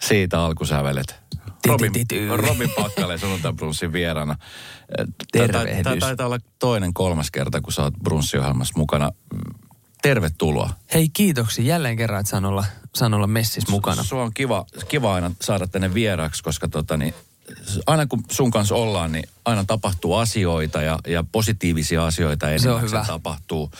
Siitä 0.00 0.40
alkusävelet. 0.44 1.14
Robin. 1.66 1.92
Robin 2.36 2.70
Pakkale 2.76 3.18
sunnuntai 3.18 3.52
brunssin 3.52 3.92
vieraana. 3.92 4.36
Tervehdys. 5.32 5.82
Tämä 5.82 5.96
taitaa 5.96 6.26
olla 6.26 6.38
toinen 6.58 6.94
kolmas 6.94 7.30
kerta, 7.30 7.60
kun 7.60 7.72
sä 7.72 7.82
oot 7.82 7.94
brunssiohjelmassa 8.02 8.74
mukana. 8.76 9.10
Tervetuloa. 10.02 10.70
Hei 10.94 11.08
kiitoksia 11.08 11.64
jälleen 11.64 11.96
kerran, 11.96 12.20
että 12.20 12.30
saan 12.30 12.44
olla, 12.44 12.64
saan 12.94 13.14
olla 13.14 13.26
messissä 13.26 13.70
mukana. 13.70 14.02
Sua 14.02 14.22
on 14.22 14.34
kiva, 14.34 14.66
kiva 14.88 15.14
aina 15.14 15.30
saada 15.40 15.66
tänne 15.66 15.94
vieraaksi, 15.94 16.42
koska 16.42 16.68
tota, 16.68 16.96
niin, 16.96 17.14
aina 17.86 18.06
kun 18.06 18.24
sun 18.30 18.50
kanssa 18.50 18.74
ollaan, 18.74 19.12
niin 19.12 19.28
aina 19.44 19.64
tapahtuu 19.64 20.14
asioita 20.14 20.82
ja, 20.82 20.98
ja 21.06 21.24
positiivisia 21.32 22.06
asioita 22.06 22.50
enemmän 22.50 22.82
hyvä. 22.82 23.04
tapahtuu. 23.06 23.70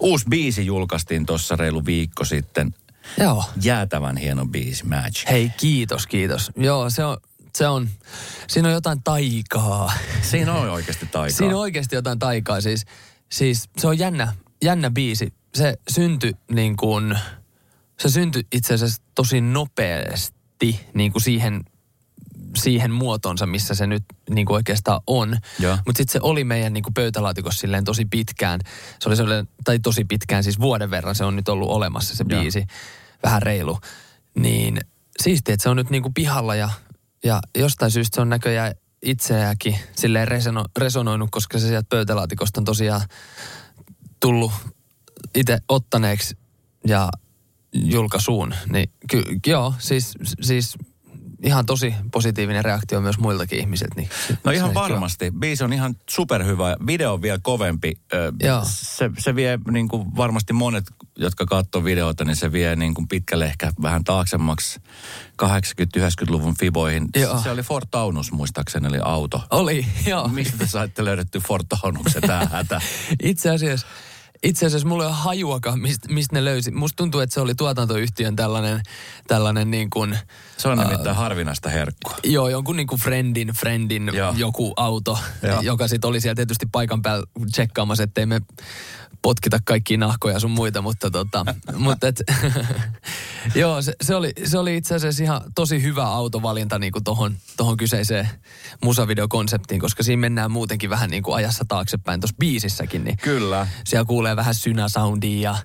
Uusi 0.00 0.24
biisi 0.28 0.66
julkaistiin 0.66 1.26
tuossa 1.26 1.56
reilu 1.56 1.86
viikko 1.86 2.24
sitten. 2.24 2.74
Joo. 3.18 3.44
Jäätävän 3.62 4.16
hieno 4.16 4.46
biisi, 4.46 4.86
Magic. 4.86 5.28
Hei 5.28 5.50
kiitos, 5.56 6.06
kiitos. 6.06 6.50
Joo, 6.56 6.90
se 6.90 7.04
on, 7.04 7.16
se 7.54 7.68
on, 7.68 7.88
siinä 8.48 8.68
on 8.68 8.74
jotain 8.74 9.02
taikaa. 9.02 9.92
Siinä 10.22 10.52
on 10.52 10.70
oikeasti 10.70 11.06
taikaa. 11.06 11.36
Siinä 11.36 11.54
on 11.54 11.60
oikeasti 11.60 11.96
jotain 11.96 12.18
taikaa. 12.18 12.60
Siis, 12.60 12.84
siis 13.32 13.68
se 13.76 13.86
on 13.86 13.98
jännä, 13.98 14.34
jännä 14.64 14.90
biisi. 14.90 15.32
Se 15.54 15.74
syntyi 15.88 16.32
niin 16.50 16.76
kuin, 16.76 17.18
se 18.00 18.08
syntyi 18.08 18.46
itse 18.52 18.74
asiassa 18.74 19.02
tosi 19.14 19.40
nopeasti 19.40 20.80
niin 20.94 21.12
kuin 21.12 21.22
siihen, 21.22 21.64
siihen 22.56 22.90
muotonsa, 22.90 23.46
missä 23.46 23.74
se 23.74 23.86
nyt 23.86 24.04
niin 24.30 24.46
kuin 24.46 24.54
oikeastaan 24.54 25.00
on. 25.06 25.38
Joo. 25.58 25.78
Mutta 25.86 25.98
sitten 25.98 26.12
se 26.12 26.18
oli 26.22 26.44
meidän 26.44 26.72
niin 26.72 26.82
kuin 26.82 26.94
pöytälaatikossa 26.94 27.60
silleen 27.60 27.84
tosi 27.84 28.04
pitkään. 28.04 28.60
Se 29.00 29.08
oli 29.08 29.16
sellainen, 29.16 29.48
tai 29.64 29.78
tosi 29.78 30.04
pitkään, 30.04 30.44
siis 30.44 30.60
vuoden 30.60 30.90
verran 30.90 31.14
se 31.14 31.24
on 31.24 31.36
nyt 31.36 31.48
ollut 31.48 31.70
olemassa 31.70 32.16
se 32.16 32.24
Joo. 32.28 32.40
biisi. 32.40 32.66
Vähän 33.22 33.42
reilu. 33.42 33.78
Niin 34.34 34.80
siistiä, 35.22 35.54
että 35.54 35.62
se 35.62 35.68
on 35.68 35.76
nyt 35.76 35.90
niin 35.90 36.02
kuin 36.02 36.14
pihalla 36.14 36.54
ja, 36.54 36.70
ja 37.24 37.40
jostain 37.58 37.90
syystä 37.90 38.14
se 38.14 38.20
on 38.20 38.28
näköjään 38.28 38.74
itseäkin 39.02 39.78
silleen 39.96 40.28
resono, 40.28 40.64
resonoinut, 40.78 41.30
koska 41.30 41.58
se 41.58 41.68
sieltä 41.68 41.86
pöytälaatikosta 41.88 42.60
on 42.60 42.64
tosiaan 42.64 43.00
tullut 44.20 44.52
itse 45.34 45.58
ottaneeksi 45.68 46.38
ja 46.86 47.08
julkaisuun. 47.72 48.54
Niin 48.72 48.90
ky, 49.10 49.22
joo, 49.46 49.74
siis, 49.78 50.12
siis 50.40 50.76
ihan 51.46 51.66
tosi 51.66 51.94
positiivinen 52.12 52.64
reaktio 52.64 53.00
myös 53.00 53.18
muiltakin 53.18 53.58
ihmisiltä. 53.58 53.94
Niin 53.96 54.08
No 54.44 54.52
ihan 54.52 54.68
on 54.68 54.74
varmasti. 54.74 55.32
Biisi 55.38 55.64
on 55.64 55.72
ihan 55.72 55.96
superhyvä. 56.10 56.76
Video 56.86 57.12
on 57.12 57.22
vielä 57.22 57.38
kovempi. 57.42 58.00
Joo. 58.42 58.62
Se, 58.64 59.10
se 59.18 59.34
vie 59.34 59.58
niin 59.70 59.88
kuin 59.88 60.16
varmasti 60.16 60.52
monet, 60.52 60.84
jotka 61.18 61.46
katsoo 61.46 61.84
videota, 61.84 62.24
niin 62.24 62.36
se 62.36 62.52
vie 62.52 62.76
niin 62.76 62.94
kuin 62.94 63.08
pitkälle 63.08 63.44
ehkä 63.44 63.72
vähän 63.82 64.04
taaksemmaksi 64.04 64.80
80-90-luvun 65.42 66.56
fiboihin. 66.58 67.08
Joo. 67.16 67.38
Se 67.38 67.50
oli 67.50 67.62
Ford 67.62 67.86
Taunus 67.90 68.32
muistaakseni, 68.32 68.88
eli 68.88 68.98
auto. 69.02 69.42
Oli, 69.50 69.86
joo. 70.06 70.28
Mistä 70.28 70.58
te 70.58 70.66
saitte 70.66 71.04
löydetty 71.04 71.40
Ford 71.40 71.64
Taunuksen 71.68 72.22
tää 72.22 72.48
hätä? 72.52 72.80
Itse 73.22 73.50
asiassa, 73.50 73.86
itse 74.46 74.66
asiassa 74.66 74.88
mulla 74.88 75.04
ei 75.04 75.08
ole 75.08 75.16
hajuakaan, 75.16 75.80
mistä 75.80 76.08
mist 76.12 76.32
ne 76.32 76.44
löysi. 76.44 76.70
Musta 76.70 76.96
tuntuu, 76.96 77.20
että 77.20 77.34
se 77.34 77.40
oli 77.40 77.54
tuotantoyhtiön 77.54 78.36
tällainen, 78.36 78.80
tällainen 79.28 79.70
niin 79.70 79.90
kuin, 79.90 80.18
Se 80.56 80.68
on 80.68 80.78
nimittäin 80.78 81.16
harvinaista 81.16 81.68
herkkua. 81.68 82.14
joo, 82.24 82.48
jonkun 82.48 82.76
niin 82.76 82.86
kuin 82.86 83.00
friendin, 83.00 83.48
friendin 83.48 84.10
Joo. 84.14 84.34
joku 84.36 84.72
auto, 84.76 85.18
Joo. 85.42 85.60
joka 85.60 85.88
sitten 85.88 86.08
oli 86.08 86.20
siellä 86.20 86.34
tietysti 86.34 86.66
paikan 86.72 87.02
päällä 87.02 87.26
tsekkaamassa, 87.52 88.02
ettei 88.02 88.26
me 88.26 88.40
potkita 89.22 89.58
kaikkia 89.64 89.98
nahkoja 89.98 90.40
sun 90.40 90.50
muita, 90.50 90.82
mutta 90.82 91.10
tota, 91.10 91.44
mutta 91.76 92.08
et, 92.08 92.22
joo, 93.54 93.82
se, 93.82 93.92
se, 94.02 94.14
oli, 94.14 94.32
se 94.44 94.58
oli 94.58 94.76
itse 94.76 94.94
asiassa 94.94 95.22
ihan 95.22 95.40
tosi 95.54 95.82
hyvä 95.82 96.04
autovalinta 96.04 96.78
niin 96.78 96.92
tohon, 97.04 97.36
tohon 97.56 97.76
kyseiseen 97.76 98.28
musavideokonseptiin, 98.84 99.80
koska 99.80 100.02
siinä 100.02 100.20
mennään 100.20 100.50
muutenkin 100.50 100.90
vähän 100.90 101.10
niin 101.10 101.22
kuin 101.22 101.34
ajassa 101.34 101.64
taaksepäin 101.68 102.20
tuossa 102.20 102.36
biisissäkin, 102.38 103.04
niin 103.04 103.16
Kyllä. 103.16 103.66
siellä 103.84 104.04
kuulee 104.04 104.36
vähän 104.36 104.54
synäsoundia 104.54 105.50
ja, 105.50 105.56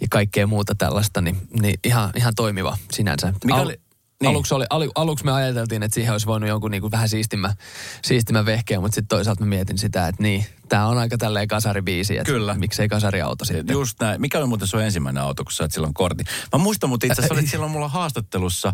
ja 0.00 0.06
kaikkea 0.10 0.46
muuta 0.46 0.74
tällaista, 0.74 1.20
niin, 1.20 1.36
niin 1.60 1.78
ihan, 1.84 2.10
ihan 2.16 2.34
toimiva 2.36 2.78
sinänsä. 2.92 3.32
Mikä 3.44 3.60
oli- 3.60 3.80
niin. 4.20 4.30
Aluksi, 4.30 4.54
oli, 4.54 4.64
alu, 4.70 4.90
aluksi 4.94 5.24
me 5.24 5.32
ajateltiin, 5.32 5.82
että 5.82 5.94
siihen 5.94 6.12
olisi 6.12 6.26
voinut 6.26 6.48
jonkun 6.48 6.70
niin 6.70 6.80
kuin 6.80 6.90
vähän 6.90 7.08
siistimä, 7.08 7.54
siistimä 8.02 8.44
vehkeä, 8.44 8.80
mutta 8.80 8.94
sitten 8.94 9.08
toisaalta 9.08 9.44
mä 9.44 9.48
mietin 9.48 9.78
sitä, 9.78 10.08
että 10.08 10.22
niin, 10.22 10.44
tämä 10.68 10.86
on 10.86 10.98
aika 10.98 11.18
tälleen 11.18 11.48
kasaribiisi, 11.48 12.18
että 12.18 12.32
Kyllä. 12.32 12.54
miksei 12.54 12.88
kasariauto 12.88 13.44
sitten. 13.44 13.74
Just 13.74 14.00
näin. 14.00 14.20
Mikä 14.20 14.38
oli 14.38 14.46
muuten 14.46 14.68
sun 14.68 14.82
ensimmäinen 14.82 15.22
auto, 15.22 15.44
kun 15.44 15.52
sait 15.52 15.72
silloin 15.72 15.94
kortin? 15.94 16.26
Mä 16.52 16.58
muistan, 16.58 16.90
mutta 16.90 17.06
itse 17.06 17.20
asiassa 17.22 17.34
olit 17.34 17.50
silloin 17.50 17.72
mulla 17.72 17.88
haastattelussa, 17.88 18.72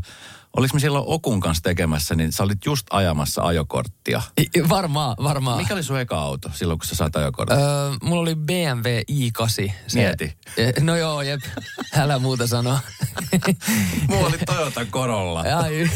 oliko 0.56 0.74
me 0.74 0.80
silloin 0.80 1.04
Okun 1.06 1.40
kanssa 1.40 1.62
tekemässä, 1.62 2.14
niin 2.14 2.32
sä 2.32 2.42
olit 2.42 2.66
just 2.66 2.86
ajamassa 2.90 3.42
ajokorttia. 3.42 4.22
Varmaan, 4.68 5.16
varmaan. 5.22 5.58
Mikä 5.58 5.74
oli 5.74 5.82
sun 5.82 6.00
eka 6.00 6.18
auto 6.20 6.50
silloin, 6.54 6.78
kun 6.78 6.86
sä 6.86 6.94
sait 6.94 7.16
ajokortin? 7.16 7.58
Öö, 7.58 7.90
mulla 8.02 8.22
oli 8.22 8.34
BMW 8.34 8.88
i8. 9.12 9.72
Se, 9.86 9.98
Mieti. 9.98 10.36
Eh, 10.56 10.74
No 10.80 10.96
joo, 10.96 11.22
jep. 11.22 11.40
Älä 11.96 12.18
muuta 12.18 12.46
sanoa. 12.46 12.80
Mulla 14.08 14.26
oli 14.26 14.38
Toyota 14.46 14.84
Corolla. 14.86 15.40
Ai. 15.40 15.90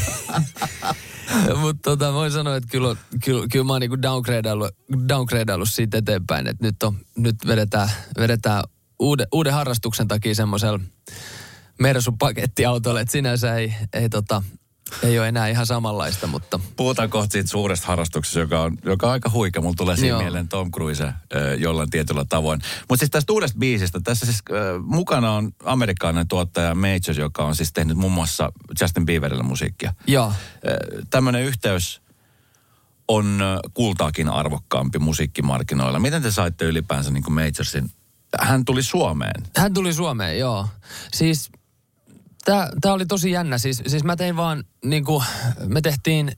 Mutta 1.61 1.81
tota, 1.89 2.13
voin 2.13 2.31
sanoa, 2.31 2.55
että 2.55 2.69
kyllä, 2.71 2.95
kyllä, 3.23 3.47
kyllä 3.51 3.65
mä 3.65 3.73
oon 3.73 3.81
niinku 3.81 4.01
downgradeillut, 4.01 4.69
downgradeillut 5.09 5.69
siitä 5.69 5.97
eteenpäin, 5.97 6.47
että 6.47 6.65
nyt, 6.65 6.83
on, 6.83 6.95
nyt 7.17 7.35
vedetään, 7.47 7.89
vedetään 8.19 8.63
uuden, 8.99 9.27
uuden 9.31 9.53
harrastuksen 9.53 10.07
takia 10.07 10.35
semmoisella 10.35 10.79
Mersu-pakettiautolla, 11.79 13.01
että 13.01 13.11
sinänsä 13.11 13.55
ei, 13.55 13.73
ei, 13.93 14.09
tota, 14.09 14.43
ei 15.03 15.19
ole 15.19 15.27
enää 15.27 15.47
ihan 15.47 15.65
samanlaista, 15.65 16.27
mutta 16.27 16.59
Puhutaan 16.75 17.09
kohta 17.09 17.31
siitä 17.31 17.49
suuresta 17.49 17.87
harrastuksesta, 17.87 18.39
joka 18.39 18.61
on, 18.61 18.77
joka 18.85 19.05
on 19.05 19.11
aika 19.11 19.29
huikea. 19.29 19.61
Mulla 19.61 19.75
tulee 19.77 19.95
siinä 19.95 20.07
Joo. 20.07 20.21
mieleen 20.21 20.47
Tom 20.47 20.71
Cruise 20.71 21.03
äh, 21.03 21.15
jollain 21.57 21.89
tietyllä 21.89 22.25
tavoin. 22.29 22.61
Mutta 22.89 22.99
siis 22.99 23.11
tästä 23.11 23.33
uudesta 23.33 23.59
biisistä, 23.59 23.99
tässä 24.03 24.25
siis 24.25 24.39
äh, 24.51 24.83
mukana 24.85 25.31
on 25.31 25.51
amerikkalainen 25.63 26.27
tuottaja 26.27 26.75
Majors, 26.75 27.17
joka 27.17 27.45
on 27.45 27.55
siis 27.55 27.73
tehnyt 27.73 27.97
muun 27.97 28.13
muassa 28.13 28.51
Justin 28.81 29.05
Bieberille 29.05 29.43
musiikkia. 29.43 29.93
joo. 30.07 30.33
Tämmöinen 31.09 31.41
yhteys 31.43 32.01
on 33.07 33.41
äh, 33.41 33.59
kultaakin 33.73 34.29
arvokkaampi 34.29 34.99
musiikkimarkkinoilla. 34.99 35.99
Miten 35.99 36.21
te 36.21 36.31
saitte 36.31 36.65
ylipäänsä 36.65 37.11
niin 37.11 37.33
Majorsin? 37.33 37.91
Hän 38.39 38.65
tuli 38.65 38.83
Suomeen. 38.83 39.43
Hän 39.57 39.73
tuli 39.73 39.93
Suomeen, 39.93 40.39
joo. 40.39 40.67
Siis 41.13 41.49
tämä 42.81 42.93
oli 42.93 43.05
tosi 43.05 43.31
jännä. 43.31 43.57
Siis, 43.57 43.81
siis 43.87 44.03
mä 44.03 44.15
tein 44.15 44.37
vaan, 44.37 44.63
niin 44.85 45.05
kuin, 45.05 45.23
me 45.65 45.81
tehtiin, 45.81 46.31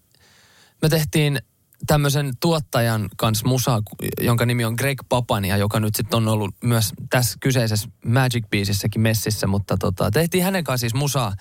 me 0.81 0.89
tehtiin 0.89 1.39
tämmöisen 1.87 2.31
tuottajan 2.39 3.09
kanssa 3.17 3.47
musaa, 3.47 3.81
jonka 4.21 4.45
nimi 4.45 4.65
on 4.65 4.73
Greg 4.77 4.99
Papania, 5.09 5.57
joka 5.57 5.79
nyt 5.79 5.95
sitten 5.95 6.17
on 6.17 6.27
ollut 6.27 6.55
myös 6.63 6.93
tässä 7.09 7.37
kyseisessä 7.39 7.89
Magic-biisissäkin 8.05 9.01
messissä, 9.01 9.47
mutta 9.47 9.77
tota, 9.77 10.11
tehtiin 10.11 10.43
hänen 10.43 10.63
kanssa 10.63 10.81
siis 10.81 10.93
musaa. 10.93 11.33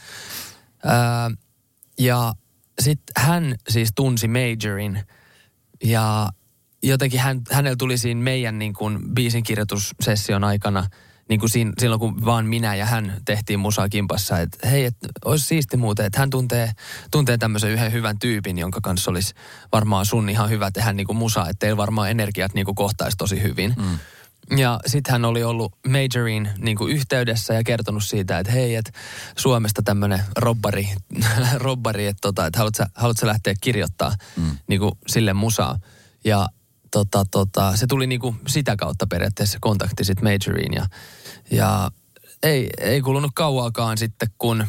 Ää, 0.85 1.31
ja 1.99 2.33
sitten 2.81 3.13
hän 3.25 3.55
siis 3.69 3.91
tunsi 3.95 4.29
Majorin 4.29 5.03
ja 5.85 6.29
jotenkin 6.83 7.21
hän, 7.21 7.41
hänellä 7.51 7.77
tuli 7.77 7.99
siinä 7.99 8.23
meidän 8.23 8.59
niin 8.59 8.73
kuin 8.73 9.15
biisin 9.15 9.43
kirjoitussession 9.43 10.45
aikana, 10.45 10.87
niin 11.31 11.41
kuin 11.41 11.51
siinä, 11.51 11.73
silloin 11.79 12.01
kun 12.01 12.25
vaan 12.25 12.47
minä 12.47 12.75
ja 12.75 12.87
hän 12.87 13.17
tehtiin 13.25 13.61
musaa 13.61 13.89
kimpassa, 13.89 14.39
että 14.39 14.69
hei, 14.69 14.85
että 14.85 15.09
olisi 15.25 15.47
siisti 15.47 15.77
muuten, 15.77 16.07
että 16.07 16.19
hän 16.19 16.31
tuntee, 16.31 16.73
tuntee 17.11 17.39
tämmöisen 17.39 17.71
yhden 17.71 17.93
hyvän 17.93 18.19
tyypin, 18.19 18.59
jonka 18.59 18.81
kanssa 18.83 19.11
olisi 19.11 19.35
varmaan 19.73 20.07
sun 20.07 20.29
ihan 20.29 20.51
hyvä 20.51 20.71
tehdä 20.71 20.93
niin 20.93 21.07
kuin 21.07 21.17
musaa, 21.17 21.49
että 21.49 21.59
teillä 21.59 21.77
varmaan 21.77 22.11
energiat 22.11 22.55
niin 22.55 22.65
kuin 22.65 22.75
kohtaisi 22.75 23.17
tosi 23.17 23.43
hyvin. 23.43 23.75
Mm. 23.77 23.99
Ja 24.57 24.81
sitten 24.87 25.13
hän 25.13 25.25
oli 25.25 25.45
ollut 25.45 25.73
Majorin 25.89 26.51
niin 26.59 26.77
kuin 26.77 26.93
yhteydessä 26.93 27.55
ja 27.55 27.65
kertonut 27.65 28.05
siitä, 28.05 28.39
että 28.39 28.53
hei, 28.53 28.75
että 28.75 28.93
Suomesta 29.37 29.83
tämmöinen 29.83 30.23
robbari, 30.37 30.89
robbari 31.55 32.07
että 32.07 32.21
tota, 32.21 32.47
et 32.47 32.57
haluatko, 32.57 32.85
haluatko 32.95 33.27
lähteä 33.27 33.55
kirjoittaa 33.61 34.13
mm. 34.37 34.57
niin 34.67 34.81
kuin 34.81 34.93
sille 35.07 35.33
musaa. 35.33 35.79
Ja 36.25 36.49
tota, 36.91 37.25
tota, 37.31 37.77
se 37.77 37.87
tuli 37.87 38.07
niin 38.07 38.21
kuin 38.21 38.41
sitä 38.49 38.77
kautta 38.77 39.07
periaatteessa 39.07 39.59
kontakti 39.61 40.05
sitten 40.05 40.25
Majoriin. 40.25 40.73
Ja, 40.75 40.87
ja 41.51 41.91
ei, 42.43 42.71
ei 42.79 43.01
kulunut 43.01 43.31
kauaakaan 43.35 43.99
sitten, 43.99 44.29
kun 44.39 44.67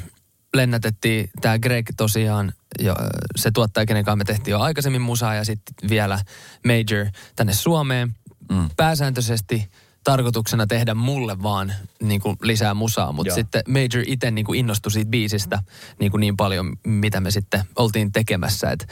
lennätettiin 0.53 1.29
tämä 1.41 1.59
Greg 1.59 1.89
tosiaan, 1.97 2.53
jo, 2.79 2.95
se 3.35 3.51
tuottaja, 3.51 3.85
kenen 3.85 4.05
kanssa 4.05 4.15
me 4.15 4.23
tehtiin 4.23 4.51
jo 4.51 4.59
aikaisemmin 4.59 5.01
musaa 5.01 5.35
ja 5.35 5.45
sitten 5.45 5.89
vielä 5.89 6.19
Major 6.65 7.07
tänne 7.35 7.53
Suomeen. 7.53 8.15
Mm. 8.51 8.69
Pääsääntöisesti 8.77 9.69
tarkoituksena 10.03 10.67
tehdä 10.67 10.93
mulle 10.93 11.43
vaan 11.43 11.73
niin 12.01 12.21
kuin 12.21 12.37
lisää 12.41 12.73
musaa, 12.73 13.11
mutta 13.11 13.33
sitten 13.33 13.63
Major 13.67 14.03
itse 14.07 14.31
niin 14.31 14.45
kuin 14.45 14.59
innostui 14.59 14.91
siitä 14.91 15.09
biisistä 15.09 15.63
niin, 15.99 16.11
kuin 16.11 16.21
niin 16.21 16.37
paljon, 16.37 16.77
mitä 16.87 17.19
me 17.21 17.31
sitten 17.31 17.63
oltiin 17.75 18.11
tekemässä, 18.11 18.71
että 18.71 18.85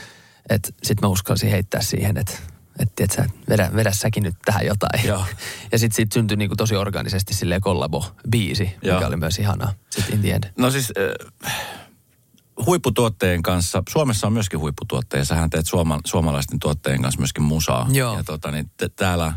et 0.49 0.75
sitten 0.83 1.07
mä 1.07 1.11
uskalsin 1.11 1.49
heittää 1.49 1.81
siihen, 1.81 2.17
että 2.17 2.37
että 2.79 3.03
et 3.03 3.11
sä, 3.11 3.25
vedä, 3.49 3.69
vedä 3.75 3.91
säkin 3.91 4.23
nyt 4.23 4.35
tähän 4.45 4.65
jotain. 4.65 5.07
Joo. 5.07 5.25
Ja 5.71 5.79
sitten 5.79 5.95
siitä 5.95 6.13
syntyi 6.13 6.37
niinku 6.37 6.55
tosi 6.55 6.75
organisesti 6.75 7.33
silleen 7.33 7.61
kollabo-biisi, 7.61 8.69
Joo. 8.81 8.95
mikä 8.95 9.07
oli 9.07 9.17
myös 9.17 9.39
ihanaa 9.39 9.73
sitten 9.89 10.15
in 10.15 10.21
the 10.21 10.31
end. 10.31 10.43
No 10.57 10.71
siis, 10.71 10.93
äh, 11.45 11.53
huipputuotteen 12.65 13.41
kanssa, 13.41 13.83
Suomessa 13.89 14.27
on 14.27 14.33
myöskin 14.33 14.59
huipputuotteja, 14.59 15.25
sähän 15.25 15.49
teet 15.49 15.67
suoma, 15.67 15.99
suomalaisten 16.05 16.59
tuotteen 16.59 17.01
kanssa 17.01 17.19
myöskin 17.19 17.43
musaa. 17.43 17.87
Joo. 17.91 18.17
Ja 18.17 18.23
tota, 18.23 18.51
niin 18.51 18.71
te, 18.77 18.89
täällä 18.89 19.33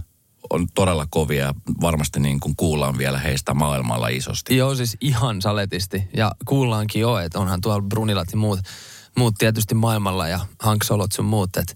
on 0.50 0.66
todella 0.74 1.06
kovia 1.10 1.44
ja 1.44 1.54
varmasti 1.80 2.20
niin 2.20 2.40
kuin 2.40 2.56
kuullaan 2.56 2.98
vielä 2.98 3.18
heistä 3.18 3.54
maailmalla 3.54 4.08
isosti. 4.08 4.56
Joo, 4.56 4.74
siis 4.74 4.96
ihan 5.00 5.42
saletisti. 5.42 6.08
Ja 6.16 6.32
kuullaankin 6.44 7.02
jo, 7.02 7.18
että 7.18 7.38
onhan 7.38 7.60
tuolla 7.60 7.82
Brunilat 7.82 8.28
ja 8.32 8.38
muut, 8.38 8.60
muut 9.18 9.34
tietysti 9.38 9.74
maailmalla 9.74 10.28
ja 10.28 10.40
Hanksolot 10.60 11.12
sun 11.12 11.24
muut. 11.24 11.56
Että 11.56 11.74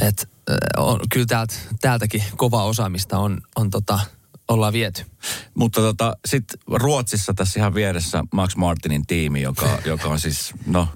et, 0.00 0.28
on, 0.76 1.00
kyllä 1.12 1.26
täältä, 1.26 1.54
täältäkin 1.80 2.22
kova 2.36 2.64
osaamista 2.64 3.18
on, 3.18 3.40
on 3.56 3.70
tota, 3.70 4.00
ollaan 4.48 4.72
viety. 4.72 5.04
Mutta 5.54 5.80
tota, 5.80 6.16
sitten 6.26 6.60
Ruotsissa 6.66 7.34
tässä 7.34 7.60
ihan 7.60 7.74
vieressä 7.74 8.24
Max 8.32 8.56
Martinin 8.56 9.06
tiimi, 9.06 9.42
joka, 9.42 9.78
joka 9.84 10.08
on 10.08 10.20
siis, 10.20 10.54
no 10.66 10.88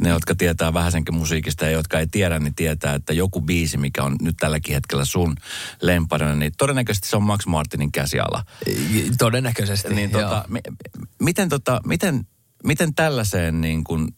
ne, 0.00 0.08
jotka 0.08 0.34
tietää 0.34 0.74
vähäsenkin 0.74 1.14
musiikista 1.14 1.64
ja 1.64 1.70
jotka 1.70 1.98
ei 1.98 2.06
tiedä, 2.06 2.38
niin 2.38 2.54
tietää, 2.54 2.94
että 2.94 3.12
joku 3.12 3.40
biisi, 3.40 3.76
mikä 3.76 4.04
on 4.04 4.16
nyt 4.20 4.36
tälläkin 4.36 4.74
hetkellä 4.74 5.04
sun 5.04 5.36
lemparina, 5.82 6.34
niin 6.34 6.52
todennäköisesti 6.58 7.08
se 7.08 7.16
on 7.16 7.22
Max 7.22 7.46
Martinin 7.46 7.92
käsiala. 7.92 8.44
Todennäköisesti, 9.18 9.94
Niin 9.94 10.10
tota, 10.10 10.44
mi, 10.48 10.60
miten, 11.22 11.48
tota, 11.48 11.80
miten, 11.86 12.26
miten 12.64 12.94
tällaiseen 12.94 13.60
niin 13.60 13.84
kun, 13.84 14.08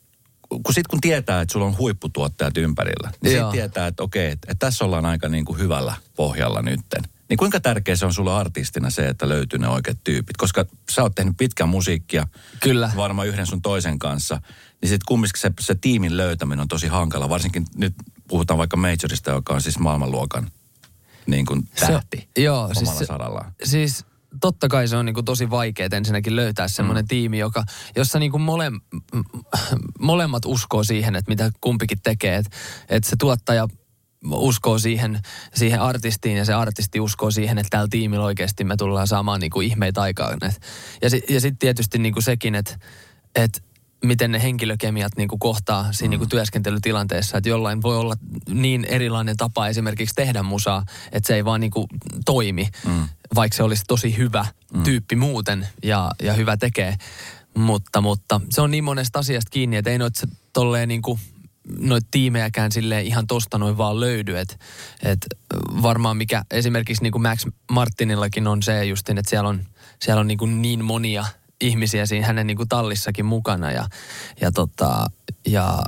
kun 0.49 0.75
sit 0.75 0.87
kun 0.87 1.01
tietää, 1.01 1.41
että 1.41 1.53
sulla 1.53 1.67
on 1.67 1.79
huipputuottajat 1.79 2.57
ympärillä, 2.57 3.11
niin 3.23 3.39
sit 3.39 3.51
tietää, 3.51 3.87
että 3.87 4.03
okei, 4.03 4.31
että, 4.31 4.49
että 4.51 4.67
tässä 4.67 4.85
ollaan 4.85 5.07
aika 5.07 5.29
niin 5.29 5.45
kuin 5.45 5.59
hyvällä 5.59 5.95
pohjalla 6.17 6.63
nytten. 6.63 7.03
Niin 7.29 7.37
kuinka 7.37 7.61
tärkeä 7.61 7.97
se 7.97 8.07
on 8.07 8.15
sulle 8.15 8.35
artistina 8.35 8.91
se, 8.91 9.09
että 9.09 9.29
löytyy 9.29 9.59
ne 9.59 9.69
oikeat 9.69 9.99
tyypit? 10.05 10.37
Koska 10.37 10.65
sä 10.91 11.03
oot 11.03 11.15
tehnyt 11.15 11.37
pitkän 11.37 11.69
musiikkia, 11.69 12.29
Kyllä. 12.61 12.93
varmaan 12.97 13.29
yhden 13.29 13.47
sun 13.47 13.63
toisen 13.63 13.99
kanssa, 13.99 14.41
niin 14.83 14.89
sitten 14.89 15.05
kumminkin 15.09 15.41
se, 15.41 15.51
se 15.61 15.75
tiimin 15.75 16.17
löytäminen 16.17 16.61
on 16.61 16.69
tosi 16.69 16.87
hankala. 16.87 17.29
Varsinkin 17.29 17.67
nyt 17.77 17.95
puhutaan 18.29 18.59
vaikka 18.59 18.77
Majorista, 18.77 19.31
joka 19.31 19.55
on 19.55 19.63
siis 19.63 19.79
maailmanluokan 19.79 20.51
niin 21.27 21.47
kuin 21.47 21.69
tähti 21.81 22.17
Se, 22.17 22.43
joo, 22.43 22.61
omalla 22.61 22.95
siis, 22.95 23.09
sarallaan. 23.09 23.53
siis 23.65 24.05
totta 24.41 24.69
kai 24.69 24.89
se 24.89 24.97
on 24.97 25.07
niinku 25.07 25.23
tosi 25.23 25.51
vaikeaa 25.51 25.89
ensinnäkin 25.93 26.37
löytää 26.37 26.69
semmoinen 26.69 27.05
mm. 27.05 27.09
tiimi, 27.09 27.39
joka, 27.39 27.65
jossa 27.97 28.19
niinku 28.19 28.39
mole, 28.39 28.73
molemmat 29.99 30.43
uskoo 30.47 30.85
siihen, 30.85 31.17
että 31.17 31.31
mitä 31.31 31.51
kumpikin 31.61 31.99
tekee. 32.03 32.37
Että 32.37 32.51
et 32.89 33.05
se 33.05 33.17
tuottaja 33.17 33.69
uskoo 34.31 34.79
siihen, 34.79 35.21
siihen 35.55 35.81
artistiin 35.81 36.37
ja 36.37 36.45
se 36.45 36.55
artisti 36.55 37.01
uskoo 37.01 37.31
siihen, 37.31 37.59
että 37.59 37.71
tällä 37.71 37.89
tiimillä 37.91 38.25
oikeasti 38.25 38.65
me 38.65 38.77
tullaan 38.77 39.07
saamaan 39.07 39.41
niinku 39.41 39.61
ihmeitä 39.61 40.03
aikaan. 40.03 40.39
Et, 40.43 40.61
ja 41.03 41.11
si, 41.11 41.25
ja 41.29 41.41
sitten 41.41 41.59
tietysti 41.59 41.99
niinku 41.99 42.21
sekin, 42.21 42.55
että 42.55 42.79
et 43.35 43.65
miten 44.05 44.33
ne 44.33 44.43
henkilökemiat 44.43 45.13
niinku 45.17 45.39
kohtaa 45.39 45.93
siinä 45.93 46.11
niinku 46.11 46.27
työskentelytilanteessa, 46.27 47.39
että 47.39 47.49
jollain 47.49 47.83
voi 47.83 47.97
olla 47.97 48.15
niin 48.49 48.85
erilainen 48.85 49.37
tapa 49.37 49.69
esimerkiksi 49.69 50.15
tehdä 50.15 50.43
musaa, 50.43 50.85
että 51.13 51.27
se 51.27 51.35
ei 51.35 51.45
vaan 51.45 51.61
niinku 51.61 51.89
toimi, 52.25 52.69
mm. 52.87 53.09
vaikka 53.35 53.57
se 53.57 53.63
olisi 53.63 53.85
tosi 53.89 54.17
hyvä 54.17 54.47
mm. 54.75 54.83
tyyppi 54.83 55.17
muuten 55.17 55.69
ja, 55.83 56.11
ja 56.23 56.33
hyvä 56.33 56.57
tekee. 56.57 56.97
Mutta, 57.55 58.01
mutta 58.01 58.41
se 58.51 58.61
on 58.61 58.71
niin 58.71 58.85
monesta 58.85 59.19
asiasta 59.19 59.51
kiinni, 59.51 59.77
että 59.77 59.91
ei 59.91 59.99
noita 59.99 60.29
tolleen 60.53 60.89
niinku 60.89 61.19
noita 61.79 62.09
tiimejäkään 62.11 62.73
sille 62.73 63.03
ihan 63.03 63.27
tosta 63.27 63.59
noin 63.59 63.79
vaan 63.79 64.01
löydy. 64.01 64.39
Et, 64.39 64.59
et 65.03 65.27
varmaan 65.83 66.17
mikä 66.17 66.45
esimerkiksi 66.51 67.03
niin 67.03 67.13
kuin 67.13 67.23
Max 67.23 67.47
Martinillakin 67.71 68.47
on 68.47 68.63
se 68.63 68.85
justin, 68.85 69.19
että 69.19 69.31
siellä 69.31 69.49
on, 69.49 69.67
siellä 70.03 70.21
on 70.21 70.27
niin, 70.27 70.39
kuin 70.39 70.63
niin 70.63 70.85
monia 70.85 71.25
ihmisiä 71.61 72.07
siinä 72.07 72.27
hänen 72.27 72.47
niin 72.47 72.57
kuin 72.57 72.69
tallissakin 72.69 73.27
mukana 73.27 73.71
ja, 73.71 73.89
ja, 74.41 74.53
tota, 74.53 75.07
ja 75.47 75.83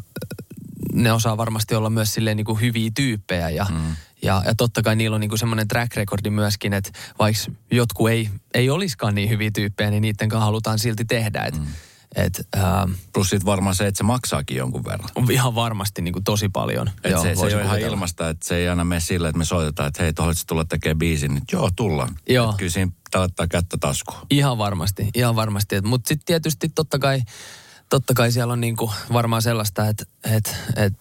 ne 0.92 1.12
osaa 1.12 1.36
varmasti 1.36 1.74
olla 1.74 1.90
myös 1.90 2.14
silleen 2.14 2.36
niin 2.36 2.44
kuin 2.44 2.60
hyviä 2.60 2.90
tyyppejä 2.94 3.50
ja, 3.50 3.66
mm. 3.70 3.96
ja, 4.22 4.42
ja 4.46 4.54
totta 4.54 4.82
kai 4.82 4.96
niillä 4.96 5.14
on 5.14 5.20
niin 5.20 5.28
kuin 5.28 5.38
semmoinen 5.38 5.68
track 5.68 5.96
recordi 5.96 6.30
myöskin, 6.30 6.72
että 6.72 6.90
vaikka 7.18 7.52
jotkut 7.70 8.10
ei, 8.10 8.30
ei 8.54 8.70
olisikaan 8.70 9.14
niin 9.14 9.28
hyviä 9.28 9.50
tyyppejä, 9.54 9.90
niin 9.90 10.02
niiden 10.02 10.28
kanssa 10.28 10.44
halutaan 10.44 10.78
silti 10.78 11.04
tehdä. 11.04 11.44
Et, 11.44 11.58
mm. 11.58 11.66
Et, 12.16 12.46
ähm, 12.56 12.92
Plus 13.12 13.30
sitten 13.30 13.46
varmaan 13.46 13.74
se, 13.74 13.86
että 13.86 13.98
se 13.98 14.04
maksaakin 14.04 14.56
jonkun 14.56 14.84
verran. 14.84 15.08
on 15.14 15.30
ihan 15.30 15.54
varmasti 15.54 16.02
niin 16.02 16.12
kuin 16.12 16.24
tosi 16.24 16.48
paljon. 16.48 16.90
Et 17.04 17.20
se, 17.22 17.34
se 17.34 17.46
ei 17.46 17.54
ole 17.54 17.62
ihan 17.62 17.80
ilmasta, 17.80 18.28
että 18.28 18.48
se 18.48 18.56
ei 18.56 18.68
aina 18.68 18.84
mene 18.84 19.00
sillä, 19.00 19.28
että 19.28 19.38
me 19.38 19.44
soitetaan, 19.44 19.88
että 19.88 20.02
hei, 20.02 20.12
haluatko 20.18 20.42
tulla 20.46 20.64
tekemään 20.64 20.98
biisin? 20.98 21.34
Niin, 21.34 21.44
joo, 21.52 21.70
tullaan. 21.76 22.16
Joo. 22.28 22.50
Et 22.50 22.56
kyllä 22.56 22.70
siinä 22.70 22.92
pitää 23.04 23.20
laittaa 23.20 23.46
kättä 23.46 23.76
taskuun. 23.80 24.18
Ihan 24.30 24.58
varmasti, 24.58 25.10
ihan 25.14 25.36
varmasti. 25.36 25.80
Mutta 25.80 26.08
sitten 26.08 26.26
tietysti 26.26 26.68
totta 26.68 26.98
kai, 26.98 27.22
totta 27.88 28.14
kai 28.14 28.32
siellä 28.32 28.52
on 28.52 28.60
niinku 28.60 28.92
varmaan 29.12 29.42
sellaista, 29.42 29.88
että 29.88 30.04
et, 30.24 30.56
et, 30.76 30.94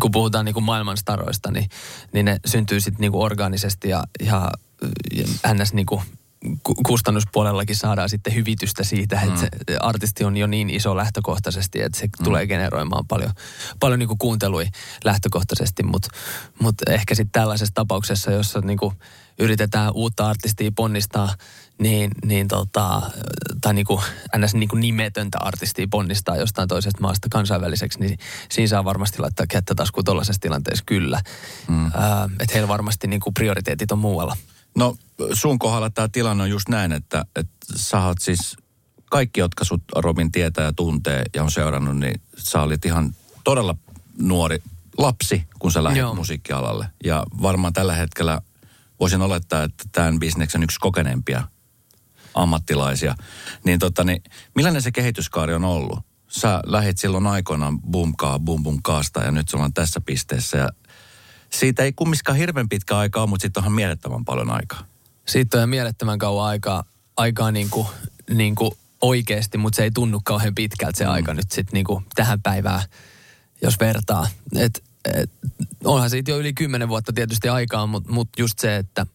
kun 0.00 0.10
puhutaan 0.10 0.44
niinku 0.44 0.60
maailman 0.60 0.96
staroista, 0.96 1.50
niin, 1.50 1.68
niin 2.12 2.24
ne 2.24 2.40
syntyy 2.46 2.80
sitten 2.80 3.00
niinku 3.00 3.22
orgaanisesti 3.22 3.88
ja, 3.88 4.04
ja, 4.20 4.50
ja 5.12 5.54
ns. 5.54 5.72
Niinku 5.72 5.96
ku- 5.96 6.02
kustannuspuolellakin 6.86 7.76
saadaan 7.76 8.08
sitten 8.08 8.34
hyvitystä 8.34 8.84
siitä, 8.84 9.20
että 9.20 9.40
se 9.40 9.48
artisti 9.80 10.24
on 10.24 10.36
jo 10.36 10.46
niin 10.46 10.70
iso 10.70 10.96
lähtökohtaisesti, 10.96 11.82
että 11.82 11.98
se 11.98 12.06
mm. 12.06 12.24
tulee 12.24 12.46
generoimaan 12.46 13.06
paljon, 13.06 13.32
paljon 13.80 13.98
niinku 13.98 14.16
kuuntelui 14.18 14.66
lähtökohtaisesti, 15.04 15.82
mutta 15.82 16.08
mut 16.62 16.74
ehkä 16.88 17.14
sitten 17.14 17.40
tällaisessa 17.40 17.74
tapauksessa, 17.74 18.30
jossa 18.30 18.60
niinku 18.60 18.92
yritetään 19.38 19.92
uutta 19.94 20.28
artistia 20.28 20.70
ponnistaa, 20.76 21.34
niin, 21.78 22.10
niin 22.24 22.48
tota, 22.48 23.02
tai 23.60 23.74
niinku, 23.74 24.02
ns. 24.38 24.54
Niinku 24.54 24.76
nimetöntä 24.76 25.38
artistia 25.40 25.86
ponnistaa 25.90 26.36
jostain 26.36 26.68
toisesta 26.68 27.00
maasta 27.00 27.28
kansainväliseksi, 27.30 28.00
niin 28.00 28.18
siinä 28.50 28.68
saa 28.68 28.84
varmasti 28.84 29.18
laittaa 29.18 29.46
kättä 29.46 29.74
taskuun 29.74 30.04
tuollaisessa 30.04 30.40
tilanteessa 30.40 30.84
kyllä. 30.86 31.20
Mm. 31.68 31.86
että 32.40 32.52
heillä 32.54 32.68
varmasti 32.68 33.06
niinku 33.06 33.32
prioriteetit 33.32 33.92
on 33.92 33.98
muualla. 33.98 34.36
No 34.74 34.96
sun 35.32 35.58
kohdalla 35.58 35.90
tämä 35.90 36.08
tilanne 36.12 36.42
on 36.42 36.50
just 36.50 36.68
näin, 36.68 36.92
että, 36.92 37.24
että 37.36 37.66
sä 37.76 38.04
oot 38.04 38.18
siis, 38.20 38.56
kaikki 39.10 39.40
jotka 39.40 39.64
sut 39.64 39.82
Robin 39.96 40.32
tietää 40.32 40.64
ja 40.64 40.72
tuntee 40.72 41.24
ja 41.34 41.42
on 41.42 41.50
seurannut, 41.50 41.96
niin 41.96 42.20
sä 42.38 42.62
olit 42.62 42.84
ihan 42.84 43.14
todella 43.44 43.76
nuori 44.18 44.62
lapsi, 44.98 45.46
kun 45.58 45.72
sä 45.72 45.84
lähdit 45.84 46.00
Joo. 46.00 46.14
musiikkialalle. 46.14 46.86
Ja 47.04 47.26
varmaan 47.42 47.72
tällä 47.72 47.94
hetkellä 47.94 48.40
voisin 49.00 49.22
olettaa, 49.22 49.62
että 49.62 49.84
tämän 49.92 50.18
bisneksen 50.18 50.62
yksi 50.62 50.80
kokeneempia 50.80 51.48
ammattilaisia. 52.34 53.14
Niin, 53.64 53.78
tota, 53.78 54.04
niin 54.04 54.22
millainen 54.54 54.82
se 54.82 54.92
kehityskaari 54.92 55.54
on 55.54 55.64
ollut? 55.64 55.98
Sä 56.28 56.60
lähit 56.66 56.98
silloin 56.98 57.26
aikoinaan 57.26 57.80
bumkaa, 57.80 58.38
bum 58.38 58.62
bum 58.62 58.78
kaasta 58.82 59.20
ja 59.20 59.30
nyt 59.30 59.48
sulla 59.48 59.64
on 59.64 59.74
tässä 59.74 60.00
pisteessä. 60.00 60.56
Ja 60.56 60.68
siitä 61.52 61.82
ei 61.82 61.92
kumminkaan 61.92 62.38
hirveän 62.38 62.68
pitkä 62.68 62.98
aikaa, 62.98 63.26
mutta 63.26 63.42
sitten 63.42 63.60
onhan 63.60 63.72
mielettömän 63.72 64.24
paljon 64.24 64.50
aikaa. 64.50 64.84
Siitä 65.26 65.62
on 65.62 65.68
mielettömän 65.68 66.18
kauan 66.18 66.46
aikaa, 66.46 66.84
aikaa 67.16 67.50
niin 67.50 67.70
kuin, 67.70 67.86
niin 68.34 68.54
kuin 68.54 68.70
oikeasti, 69.00 69.58
mutta 69.58 69.76
se 69.76 69.82
ei 69.82 69.90
tunnu 69.90 70.20
kauhean 70.24 70.54
pitkältä 70.54 70.98
se 70.98 71.04
mm. 71.04 71.10
aika 71.10 71.34
nyt 71.34 71.50
sitten 71.50 71.72
niin 71.72 71.84
kuin 71.84 72.04
tähän 72.14 72.42
päivään, 72.42 72.82
jos 73.62 73.80
vertaa. 73.80 74.28
Et, 74.56 74.82
et, 75.14 75.30
onhan 75.84 76.10
siitä 76.10 76.30
jo 76.30 76.38
yli 76.38 76.52
kymmenen 76.52 76.88
vuotta 76.88 77.12
tietysti 77.12 77.48
aikaa, 77.48 77.86
mutta 77.86 78.12
mut 78.12 78.28
just 78.38 78.58
se, 78.58 78.76
että, 78.76 79.06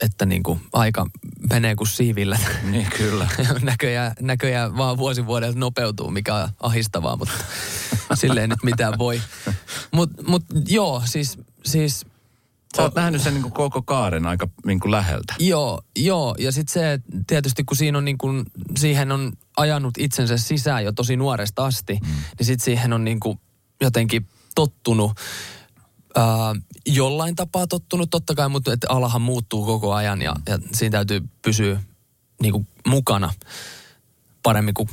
että 0.00 0.26
niin 0.26 0.42
kuin 0.42 0.60
aika 0.72 1.06
menee 1.50 1.74
kuin 1.74 1.88
siivillä. 1.88 2.38
Niin 2.62 2.86
kyllä. 2.96 3.28
näköjään, 3.62 4.12
näköjään 4.20 4.76
vaan 4.76 4.96
vuosi 4.96 5.26
vuodelta 5.26 5.58
nopeutuu, 5.58 6.10
mikä 6.10 6.34
on 6.34 6.48
ahistavaa, 6.60 7.16
mutta 7.16 7.34
silleen 8.14 8.50
nyt 8.50 8.62
mitään 8.62 8.98
voi. 8.98 9.22
Mutta 9.90 10.22
mut, 10.26 10.44
joo, 10.68 11.02
siis, 11.04 11.38
siis 11.64 12.06
Sä 12.76 12.82
oot 12.82 12.94
nähnyt 12.94 13.22
sen 13.22 13.34
niin 13.34 13.42
kuin 13.42 13.52
koko 13.52 13.82
kaaren 13.82 14.26
aika 14.26 14.48
niin 14.66 14.80
kuin 14.80 14.92
läheltä. 14.92 15.34
Joo, 15.38 15.82
joo. 15.96 16.34
Ja 16.38 16.52
sitten 16.52 16.72
se, 16.72 16.92
että 16.92 17.12
tietysti 17.26 17.64
kun 17.64 17.76
siinä 17.76 17.98
on 17.98 18.04
niin 18.04 18.18
kuin, 18.18 18.46
siihen 18.78 19.12
on 19.12 19.32
ajanut 19.56 19.98
itsensä 19.98 20.36
sisään 20.36 20.84
jo 20.84 20.92
tosi 20.92 21.16
nuoresta 21.16 21.64
asti, 21.64 21.98
mm. 22.02 22.08
niin 22.38 22.46
sitten 22.46 22.64
siihen 22.64 22.92
on 22.92 23.04
niin 23.04 23.20
kuin 23.20 23.40
jotenkin 23.80 24.26
tottunut. 24.54 25.12
Ää, 26.16 26.24
jollain 26.86 27.36
tapaa 27.36 27.66
tottunut 27.66 28.10
totta 28.10 28.34
kai, 28.34 28.48
mutta 28.48 28.72
että 28.72 28.86
alahan 28.90 29.22
muuttuu 29.22 29.66
koko 29.66 29.94
ajan 29.94 30.22
ja, 30.22 30.34
ja 30.46 30.58
siinä 30.72 30.92
täytyy 30.92 31.20
pysyä 31.42 31.82
niin 32.42 32.52
kuin 32.52 32.66
mukana 32.86 33.32
paremmin 34.44 34.74
kuin 34.74 34.88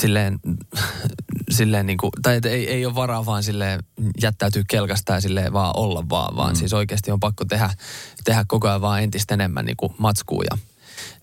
silleen, 0.00 0.40
silleen 1.50 1.86
niin 1.86 1.98
kuin, 1.98 2.10
tai 2.22 2.36
että 2.36 2.48
ei, 2.48 2.68
ei 2.68 2.86
ole 2.86 2.94
varaa 2.94 3.26
vaan 3.26 3.42
silleen 3.42 3.82
jättäytyä 4.22 4.62
kelkasta 4.68 5.12
ja 5.12 5.20
silleen 5.20 5.52
vaan 5.52 5.76
olla 5.76 6.08
vaan, 6.08 6.36
vaan 6.36 6.52
mm. 6.52 6.56
siis 6.56 6.72
oikeasti 6.72 7.10
on 7.10 7.20
pakko 7.20 7.44
tehdä, 7.44 7.70
tehdä 8.24 8.44
koko 8.48 8.68
ajan 8.68 8.80
vaan 8.80 9.02
entistä 9.02 9.34
enemmän 9.34 9.64
niin 9.64 9.76
kuin 9.76 9.94
matskua 9.98 10.42
ja 10.50 10.58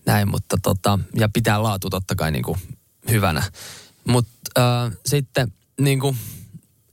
näin, 0.06 0.30
mutta 0.30 0.56
tota, 0.62 0.98
ja 1.16 1.28
pitää 1.28 1.62
laatu 1.62 1.90
totta 1.90 2.14
kai 2.14 2.30
niin 2.32 2.44
kuin 2.44 2.58
hyvänä. 3.10 3.42
Mutta 4.04 4.30
äh, 4.58 4.92
sitten 5.06 5.52
niin 5.80 6.00
kuin, 6.00 6.16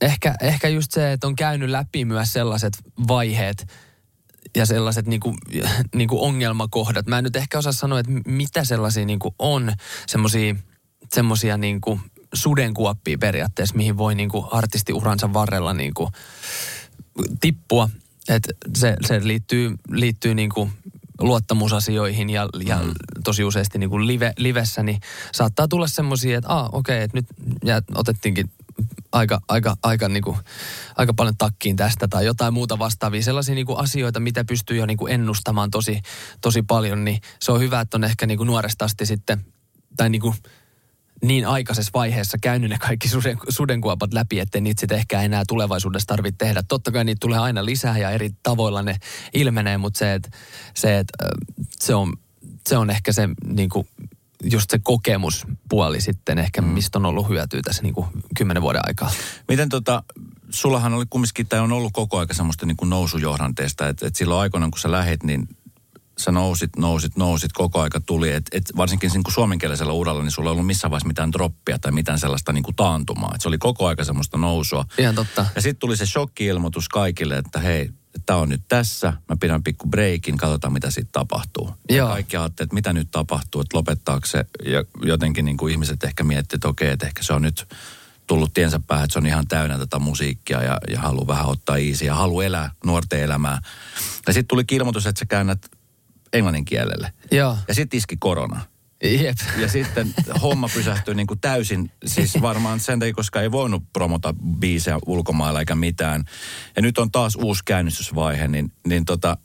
ehkä, 0.00 0.34
ehkä 0.40 0.68
just 0.68 0.92
se, 0.92 1.12
että 1.12 1.26
on 1.26 1.36
käynyt 1.36 1.70
läpi 1.70 2.04
myös 2.04 2.32
sellaiset 2.32 2.72
vaiheet, 3.08 3.66
ja 4.56 4.66
sellaiset 4.66 5.06
niinku, 5.06 5.36
niinku 5.94 6.24
ongelmakohdat. 6.24 7.06
Mä 7.06 7.18
en 7.18 7.24
nyt 7.24 7.36
ehkä 7.36 7.58
osaa 7.58 7.72
sanoa, 7.72 8.00
että 8.00 8.12
mitä 8.26 8.64
sellaisia 8.64 9.04
niinku 9.04 9.34
on, 9.38 9.72
semmoisia 10.06 10.54
semmosia 11.14 11.56
niinku 11.56 12.00
sudenkuoppia 12.34 13.18
periaatteessa, 13.18 13.76
mihin 13.76 13.96
voi 13.96 14.14
niin 14.14 14.28
kuin 14.28 14.46
artistiuransa 14.50 15.32
varrella 15.32 15.72
niin 15.72 15.94
kuin 15.94 16.10
tippua. 17.40 17.90
Et 18.28 18.42
se, 18.76 18.96
se 19.06 19.20
liittyy, 19.24 19.74
liittyy 19.90 20.34
niin 20.34 20.50
kuin 20.50 20.72
luottamusasioihin 21.20 22.30
ja, 22.30 22.48
ja 22.64 22.78
mm. 22.78 22.92
tosi 23.24 23.44
useasti 23.44 23.78
niin 23.78 23.90
kuin 23.90 24.06
live, 24.06 24.32
livessä, 24.38 24.82
niin 24.82 25.00
saattaa 25.32 25.68
tulla 25.68 25.86
semmoisia, 25.86 26.38
että 26.38 26.50
ah, 26.50 26.64
okei, 26.64 26.96
okay, 26.96 27.04
että 27.04 27.16
nyt 27.16 27.26
ja 27.64 27.82
otettiinkin 27.94 28.50
aika, 29.12 29.40
aika, 29.48 29.76
aika, 29.82 30.08
niin 30.08 30.22
kuin, 30.22 30.36
aika 30.96 31.14
paljon 31.14 31.36
takkiin 31.36 31.76
tästä 31.76 32.08
tai 32.08 32.26
jotain 32.26 32.54
muuta 32.54 32.78
vastaavia. 32.78 33.22
Sellaisia 33.22 33.54
niin 33.54 33.66
kuin 33.66 33.78
asioita, 33.78 34.20
mitä 34.20 34.44
pystyy 34.44 34.76
jo 34.76 34.86
niin 34.86 34.96
kuin 34.96 35.12
ennustamaan 35.12 35.70
tosi, 35.70 36.00
tosi 36.40 36.62
paljon, 36.62 37.04
niin 37.04 37.20
se 37.40 37.52
on 37.52 37.60
hyvä, 37.60 37.80
että 37.80 37.96
on 37.96 38.04
ehkä 38.04 38.26
niin 38.26 38.38
kuin 38.38 38.46
nuoresta 38.46 38.84
asti 38.84 39.06
sitten, 39.06 39.44
tai 39.96 40.10
niin 40.10 40.22
kuin 40.22 40.34
niin 41.24 41.46
aikaisessa 41.46 41.90
vaiheessa 41.94 42.38
käynyt 42.42 42.70
ne 42.70 42.78
kaikki 42.78 43.08
suden, 43.08 43.38
sudenkuopat 43.48 44.12
läpi, 44.12 44.40
että 44.40 44.60
niitä 44.60 44.80
sitten 44.80 44.98
ehkä 44.98 45.22
enää 45.22 45.42
tulevaisuudessa 45.48 46.06
tarvitse 46.06 46.38
tehdä. 46.38 46.62
Totta 46.62 46.92
kai 46.92 47.04
niitä 47.04 47.20
tulee 47.20 47.38
aina 47.38 47.64
lisää 47.64 47.98
ja 47.98 48.10
eri 48.10 48.30
tavoilla 48.42 48.82
ne 48.82 48.96
ilmenee, 49.34 49.78
mutta 49.78 49.98
se, 49.98 50.14
että 50.14 50.30
se, 50.74 50.98
et, 50.98 51.08
se, 51.78 51.94
on, 51.94 52.12
se 52.68 52.76
on 52.76 52.90
ehkä 52.90 53.12
se 53.12 53.28
niin 53.46 53.68
kuin, 53.68 53.88
just 54.44 54.70
se 54.70 54.78
kokemuspuoli 54.82 56.00
sitten 56.00 56.38
ehkä, 56.38 56.62
mm. 56.62 56.68
mistä 56.68 56.98
on 56.98 57.06
ollut 57.06 57.28
hyötyä 57.28 57.60
tässä 57.64 57.82
niin 57.82 57.94
kuin 57.94 58.06
kymmenen 58.36 58.62
vuoden 58.62 58.82
aikaa. 58.84 59.10
Miten 59.48 59.68
tota, 59.68 60.02
sullahan 60.50 60.94
oli 60.94 61.04
kumminkin, 61.10 61.48
tai 61.48 61.60
on 61.60 61.72
ollut 61.72 61.92
koko 61.92 62.18
aika 62.18 62.34
semmoista 62.34 62.66
niin 62.66 62.76
kuin 62.76 62.90
nousujohdanteesta, 62.90 63.88
että, 63.88 64.06
että 64.06 64.18
silloin 64.18 64.40
aikoinaan 64.40 64.70
kun 64.70 64.80
sä 64.80 64.90
lähet, 64.90 65.22
niin 65.22 65.48
sä 66.22 66.32
nousit, 66.32 66.76
nousit, 66.76 67.16
nousit, 67.16 67.52
koko 67.52 67.80
aika 67.80 68.00
tuli. 68.00 68.32
Et, 68.32 68.44
et 68.52 68.64
varsinkin 68.76 69.10
niin 69.12 69.22
kuin 69.22 69.34
suomenkielisellä 69.34 69.92
uralla, 69.92 70.22
niin 70.22 70.30
sulla 70.30 70.50
ei 70.50 70.52
ollut 70.52 70.66
missään 70.66 70.90
vaiheessa 70.90 71.08
mitään 71.08 71.32
droppia 71.32 71.78
tai 71.78 71.92
mitään 71.92 72.18
sellaista 72.18 72.52
niin 72.52 72.62
kuin 72.62 72.76
taantumaa. 72.76 73.32
Et 73.34 73.40
se 73.40 73.48
oli 73.48 73.58
koko 73.58 73.86
aika 73.86 74.04
semmoista 74.04 74.38
nousua. 74.38 74.84
Ihan 74.98 75.14
totta. 75.14 75.46
Ja 75.54 75.62
sitten 75.62 75.80
tuli 75.80 75.96
se 75.96 76.06
shokki-ilmoitus 76.06 76.88
kaikille, 76.88 77.36
että 77.36 77.60
hei, 77.60 77.90
tämä 78.26 78.38
on 78.38 78.48
nyt 78.48 78.62
tässä, 78.68 79.12
mä 79.28 79.36
pidän 79.40 79.62
pikku 79.62 79.86
breikin, 79.88 80.36
katsotaan 80.36 80.72
mitä 80.72 80.90
siitä 80.90 81.08
tapahtuu. 81.12 81.70
Joo. 81.88 82.08
Ja 82.08 82.12
kaikki 82.12 82.36
ajattelivat, 82.36 82.60
että 82.60 82.74
mitä 82.74 82.92
nyt 82.92 83.10
tapahtuu, 83.10 83.60
että 83.60 83.76
lopettaako 83.76 84.26
se. 84.26 84.44
Ja 84.64 84.84
jotenkin 85.02 85.44
niin 85.44 85.56
kuin 85.56 85.72
ihmiset 85.72 86.04
ehkä 86.04 86.24
miettivät, 86.24 86.58
että 86.58 86.68
okei, 86.68 86.90
että 86.90 87.06
ehkä 87.06 87.22
se 87.22 87.32
on 87.32 87.42
nyt 87.42 87.66
tullut 88.26 88.54
tiensä 88.54 88.80
päähän, 88.86 89.04
että 89.04 89.12
se 89.12 89.18
on 89.18 89.26
ihan 89.26 89.48
täynnä 89.48 89.78
tätä 89.78 89.98
musiikkia 89.98 90.62
ja, 90.62 90.78
ja 90.88 91.00
haluaa 91.00 91.26
vähän 91.26 91.46
ottaa 91.46 91.76
easy 91.76 92.04
ja 92.04 92.14
haluaa 92.14 92.44
elää 92.44 92.70
nuorten 92.84 93.20
elämää. 93.20 93.58
Ja 94.26 94.32
sitten 94.32 94.48
tuli 94.48 94.64
ilmoitus, 94.70 95.06
että 95.06 95.18
sä 95.18 95.26
käännät 95.26 95.68
englannin 96.32 96.64
kielelle. 96.64 97.12
Joo. 97.30 97.58
Ja 97.68 97.74
sitten 97.74 97.98
iski 97.98 98.16
korona. 98.16 98.60
Jep. 99.04 99.36
Ja 99.56 99.68
sitten 99.68 100.14
homma 100.42 100.68
pysähtyi 100.74 101.14
niin 101.14 101.26
kuin 101.26 101.40
täysin, 101.40 101.90
siis 102.06 102.42
varmaan 102.42 102.80
sen 102.80 102.98
takia, 102.98 103.14
koska 103.14 103.40
ei 103.40 103.52
voinut 103.52 103.82
promota 103.92 104.34
biisejä 104.58 104.98
ulkomailla 105.06 105.60
eikä 105.60 105.74
mitään. 105.74 106.24
Ja 106.76 106.82
nyt 106.82 106.98
on 106.98 107.10
taas 107.10 107.36
uusi 107.36 107.62
käynnistysvaihe, 107.64 108.48
niin, 108.48 108.72
niin 108.86 109.04
tota, 109.04 109.36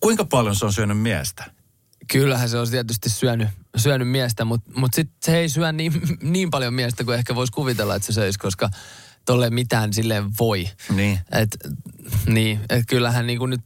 kuinka 0.00 0.24
paljon 0.24 0.56
se 0.56 0.64
on 0.64 0.72
syönyt 0.72 0.98
miestä? 0.98 1.44
Kyllähän 2.12 2.48
se 2.48 2.58
on 2.58 2.70
tietysti 2.70 3.10
syönyt, 3.10 3.48
syönyt 3.76 4.08
miestä, 4.08 4.44
mutta 4.44 4.70
mut 4.76 4.94
sitten 4.94 5.16
se 5.24 5.38
ei 5.38 5.48
syö 5.48 5.72
niin, 5.72 5.92
niin 6.22 6.50
paljon 6.50 6.74
miestä 6.74 7.04
kuin 7.04 7.18
ehkä 7.18 7.34
voisi 7.34 7.52
kuvitella, 7.52 7.94
että 7.94 8.06
se 8.06 8.12
söisi, 8.12 8.38
koska 8.38 8.70
tolle 9.24 9.50
mitään 9.50 9.92
silleen 9.92 10.24
voi. 10.38 10.68
Niin. 10.94 11.18
Et, 11.32 11.56
niin, 12.26 12.60
et 12.68 12.84
kyllähän 12.88 13.26
niin 13.26 13.38
kuin 13.38 13.50
nyt 13.50 13.60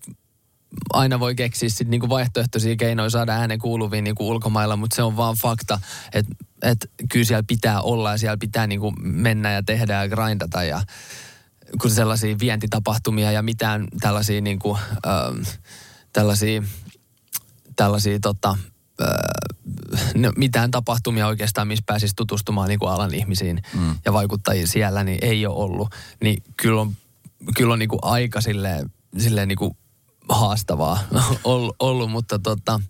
aina 0.93 1.21
voi 1.21 1.35
keksiä 1.35 1.69
sit 1.69 1.89
niinku 1.89 2.09
vaihtoehtoisia 2.09 2.77
keinoja 2.77 3.11
saada 3.11 3.33
äänen 3.33 3.59
kuuluviin 3.59 4.05
niinku 4.05 4.29
ulkomailla, 4.29 4.77
mutta 4.77 4.97
se 4.97 5.03
on 5.03 5.17
vaan 5.17 5.37
fakta, 5.37 5.81
että 6.15 6.35
et 6.63 6.91
kyllä 7.13 7.25
siellä 7.25 7.45
pitää 7.47 7.81
olla 7.81 8.11
ja 8.11 8.19
siellä 8.19 8.37
pitää 8.37 8.67
niinku 8.67 8.93
mennä 9.01 9.53
ja 9.53 9.63
tehdä 9.63 9.95
ja 9.95 10.09
grindata 10.09 10.65
ja 10.65 10.83
kun 11.81 11.91
sellaisia 11.91 12.37
vientitapahtumia 12.41 13.33
ja 13.33 13.43
mitään 13.43 13.89
tällaisia 14.01 14.41
niinku, 14.41 14.79
ähm, 15.07 15.43
tällaisia, 16.13 16.63
tällaisia 17.77 18.19
tota, 18.21 18.59
äh, 19.03 19.09
no, 20.15 20.33
mitään 20.37 20.71
tapahtumia 20.71 21.27
oikeastaan, 21.27 21.69
missä 21.69 21.85
pääsisi 21.87 22.15
tutustumaan 22.17 22.69
niin 22.69 22.79
kuin 22.79 22.91
alan 22.91 23.15
ihmisiin 23.15 23.63
mm. 23.75 23.95
ja 24.05 24.13
vaikuttajiin 24.13 24.69
siellä, 24.69 25.05
niin 25.05 25.19
ei 25.23 25.47
ole 25.47 25.57
ollut. 25.57 25.89
Niin 26.21 26.43
kyllä 26.57 26.81
on, 26.81 26.97
kyllä 27.57 27.73
on 27.73 27.79
niin 27.79 27.89
kuin 27.89 28.01
aika 28.03 28.41
silleen, 28.41 28.91
silleen 29.19 29.49
niin 29.49 29.59
kuin 29.59 29.77
haastavaa 30.29 30.99
ollut, 31.79 32.11
mutta 32.11 32.39
tota, 32.39 32.81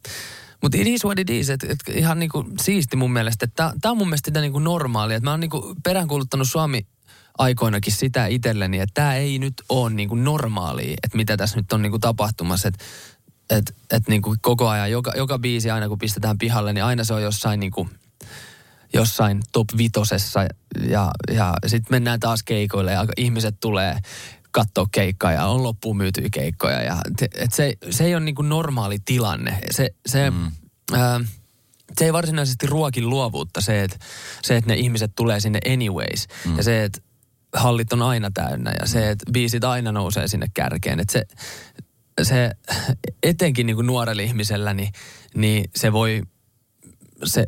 mutta 0.62 0.78
it 0.78 0.86
is 0.86 1.04
what 1.04 1.18
it 1.18 1.30
is. 1.30 1.50
Et, 1.50 1.64
et 1.64 1.78
ihan 1.94 2.18
niinku 2.18 2.44
siisti 2.62 2.96
mun 2.96 3.12
mielestä. 3.12 3.46
Tämä 3.46 3.72
on 3.86 3.96
mun 3.98 4.08
mielestä 4.08 4.28
sitä 4.28 4.40
niinku 4.40 4.58
normaalia. 4.58 5.20
Mä 5.20 5.30
oon 5.30 5.40
niinku 5.40 5.74
peräänkuuluttanut 5.82 6.48
Suomi 6.48 6.86
aikoinakin 7.38 7.92
sitä 7.92 8.26
itselleni, 8.26 8.80
että 8.80 8.94
tämä 8.94 9.14
ei 9.14 9.38
nyt 9.38 9.54
ole 9.68 9.90
niinku 9.90 10.14
normaalia, 10.14 10.96
että 11.02 11.16
mitä 11.16 11.36
tässä 11.36 11.56
nyt 11.56 11.72
on 11.72 11.82
niinku 11.82 11.98
tapahtumassa. 11.98 12.68
Että 12.68 12.84
et, 13.50 13.76
et 13.90 14.08
niinku 14.08 14.34
koko 14.40 14.68
ajan, 14.68 14.90
joka, 14.90 15.12
joka 15.16 15.38
biisi 15.38 15.70
aina 15.70 15.88
kun 15.88 15.98
pistetään 15.98 16.38
pihalle, 16.38 16.72
niin 16.72 16.84
aina 16.84 17.04
se 17.04 17.14
on 17.14 17.22
jossain 17.22 17.60
niinku, 17.60 17.88
jossain 18.92 19.42
top 19.52 19.68
vitosessa 19.76 20.40
ja, 20.88 21.10
ja 21.32 21.54
sitten 21.66 21.94
mennään 21.94 22.20
taas 22.20 22.42
keikoille 22.42 22.92
ja 22.92 23.06
ihmiset 23.16 23.56
tulee 23.60 23.98
katsoa 24.56 24.86
keikkaa 24.92 25.32
ja 25.32 25.46
on 25.46 25.62
loppuun 25.62 25.96
myytyjä 25.96 26.28
keikkoja. 26.32 26.82
Ja, 26.82 26.96
et 27.34 27.52
se, 27.52 27.74
se 27.90 28.04
ei 28.04 28.14
ole 28.14 28.24
niin 28.24 28.34
kuin 28.34 28.48
normaali 28.48 28.98
tilanne. 29.04 29.58
Se, 29.70 29.90
se, 30.06 30.30
mm. 30.30 30.52
ää, 30.92 31.20
se 31.98 32.04
ei 32.04 32.12
varsinaisesti 32.12 32.66
ruokin 32.66 33.10
luovuutta 33.10 33.60
se, 33.60 33.82
että 33.82 33.98
se, 34.42 34.56
että 34.56 34.70
ne 34.70 34.76
ihmiset 34.76 35.12
tulee 35.16 35.40
sinne 35.40 35.58
anyways. 35.72 36.26
Mm. 36.44 36.56
Ja 36.56 36.62
se, 36.62 36.84
että 36.84 37.00
hallit 37.54 37.92
on 37.92 38.02
aina 38.02 38.30
täynnä 38.34 38.72
ja 38.80 38.86
se, 38.86 39.10
että 39.10 39.32
biisit 39.32 39.64
aina 39.64 39.92
nousee 39.92 40.28
sinne 40.28 40.46
kärkeen. 40.54 41.00
Että 41.00 41.12
se, 41.12 41.26
se 42.22 42.50
etenkin 43.22 43.66
niin 43.66 43.76
kuin 43.76 43.86
nuorella 43.86 44.22
ihmisellä, 44.22 44.74
niin, 44.74 44.92
niin 45.34 45.70
se 45.76 45.92
voi 45.92 46.22
se, 47.24 47.46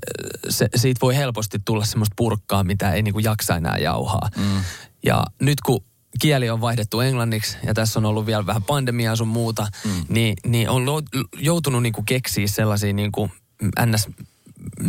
se, 0.49 0.69
siitä 0.77 1.01
voi 1.01 1.17
helposti 1.17 1.59
tulla 1.65 1.85
semmoista 1.85 2.15
purkkaa, 2.17 2.65
mitä 2.65 2.93
ei 2.93 3.03
niin 3.03 3.15
kuin 3.15 3.25
jaksa 3.25 3.57
enää 3.57 3.79
jauhaa. 3.79 4.29
Mm. 4.37 4.61
Ja 5.05 5.25
nyt 5.41 5.61
kun 5.61 5.85
kieli 6.21 6.51
on 6.51 6.61
vaihdettu 6.61 7.01
englanniksi 7.01 7.57
ja 7.67 7.75
tässä 7.75 7.99
on 7.99 8.07
ollut 8.07 8.27
vielä 8.27 8.47
vähän 8.47 8.63
pandemiaa 8.63 9.17
sun 9.17 9.29
muuta, 9.29 9.67
mm. 9.85 10.05
niin, 10.09 10.37
niin 10.47 10.69
on 10.69 10.83
joutunut 11.39 11.83
niinku 11.83 12.03
keksiä 12.03 12.47
sellaisia 12.47 12.93
niinku 12.93 13.31
ns 13.87 14.09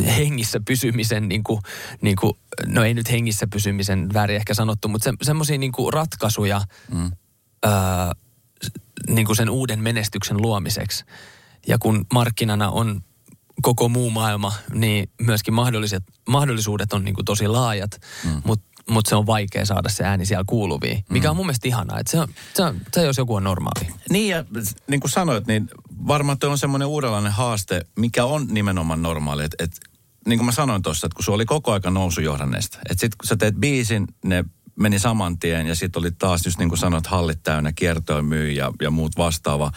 hengissä 0.06 0.60
pysymisen, 0.66 1.30
niin 1.30 1.44
kuin, 1.44 1.62
niin 2.02 2.16
kuin, 2.16 2.34
no 2.66 2.84
ei 2.84 2.94
nyt 2.94 3.12
hengissä 3.12 3.48
pysymisen 3.48 4.10
väärin 4.14 4.36
ehkä 4.36 4.54
sanottu, 4.54 4.88
mutta 4.88 5.04
se, 5.04 5.14
semmoisia 5.22 5.58
niin 5.58 5.72
ratkaisuja 5.94 6.62
mm. 6.94 7.12
öö, 7.66 7.72
niin 9.08 9.26
kuin 9.26 9.36
sen 9.36 9.50
uuden 9.50 9.80
menestyksen 9.80 10.42
luomiseksi. 10.42 11.06
Ja 11.68 11.78
kun 11.78 12.06
markkinana 12.14 12.70
on 12.70 13.02
koko 13.62 13.90
muu 13.90 14.10
maailma, 14.10 14.54
niin 14.74 15.10
myöskin 15.22 15.54
mahdolliset, 15.54 16.04
mahdollisuudet 16.28 16.94
on 16.94 17.06
niin 17.06 17.16
kuin 17.16 17.26
tosi 17.26 17.48
laajat, 17.48 17.92
mm. 18.24 18.42
mutta 18.46 18.69
mutta 18.89 19.10
se 19.10 19.15
on 19.15 19.25
vaikea 19.25 19.65
saada 19.65 19.89
se 19.89 20.03
ääni 20.03 20.25
siellä 20.25 20.43
kuuluviin. 20.48 21.03
Mikä 21.10 21.27
mm. 21.27 21.29
on 21.29 21.36
mun 21.36 21.46
mielestä 21.46 21.67
ihanaa, 21.67 22.00
että 22.00 22.12
se, 22.12 22.19
on, 22.19 22.27
se, 22.53 22.63
on, 22.63 22.75
se 22.93 23.03
jos 23.03 23.17
joku 23.17 23.36
on 23.36 23.43
normaali. 23.43 23.93
Niin 24.10 24.29
ja 24.29 24.46
niin 24.88 25.00
kuin 25.00 25.12
sanoit, 25.12 25.48
niin 25.48 25.69
varmaan 26.08 26.39
tuo 26.39 26.50
on 26.50 26.58
semmoinen 26.58 26.88
uudenlainen 26.88 27.31
haaste, 27.31 27.86
mikä 27.96 28.25
on 28.25 28.48
nimenomaan 28.50 29.01
normaali. 29.01 29.43
Että 29.43 29.63
et, 29.63 29.72
niin 30.25 30.39
kuin 30.39 30.46
mä 30.46 30.51
sanoin 30.51 30.81
tuossa, 30.81 31.08
että 31.08 31.15
kun 31.15 31.25
se 31.25 31.31
oli 31.31 31.46
koko 31.46 31.72
aika 31.72 31.89
nousujohdanneesta. 31.89 32.77
Että 32.77 33.01
sitten 33.01 33.17
kun 33.17 33.27
sä 33.27 33.36
teet 33.36 33.55
biisin, 33.55 34.08
ne 34.25 34.46
meni 34.75 35.00
saman 35.00 35.39
tien 35.39 35.67
ja 35.67 35.75
sitten 35.75 36.00
oli 36.00 36.12
taas 36.12 36.46
just 36.46 36.60
niin 36.60 36.69
kuin 36.69 36.79
sanoit, 36.79 37.08
hallit 37.08 37.43
täynnä, 37.43 37.72
kiertoja 37.72 38.22
myy 38.22 38.51
ja, 38.51 38.72
ja 38.81 38.91
muut 38.91 39.17
vastaava. 39.17 39.72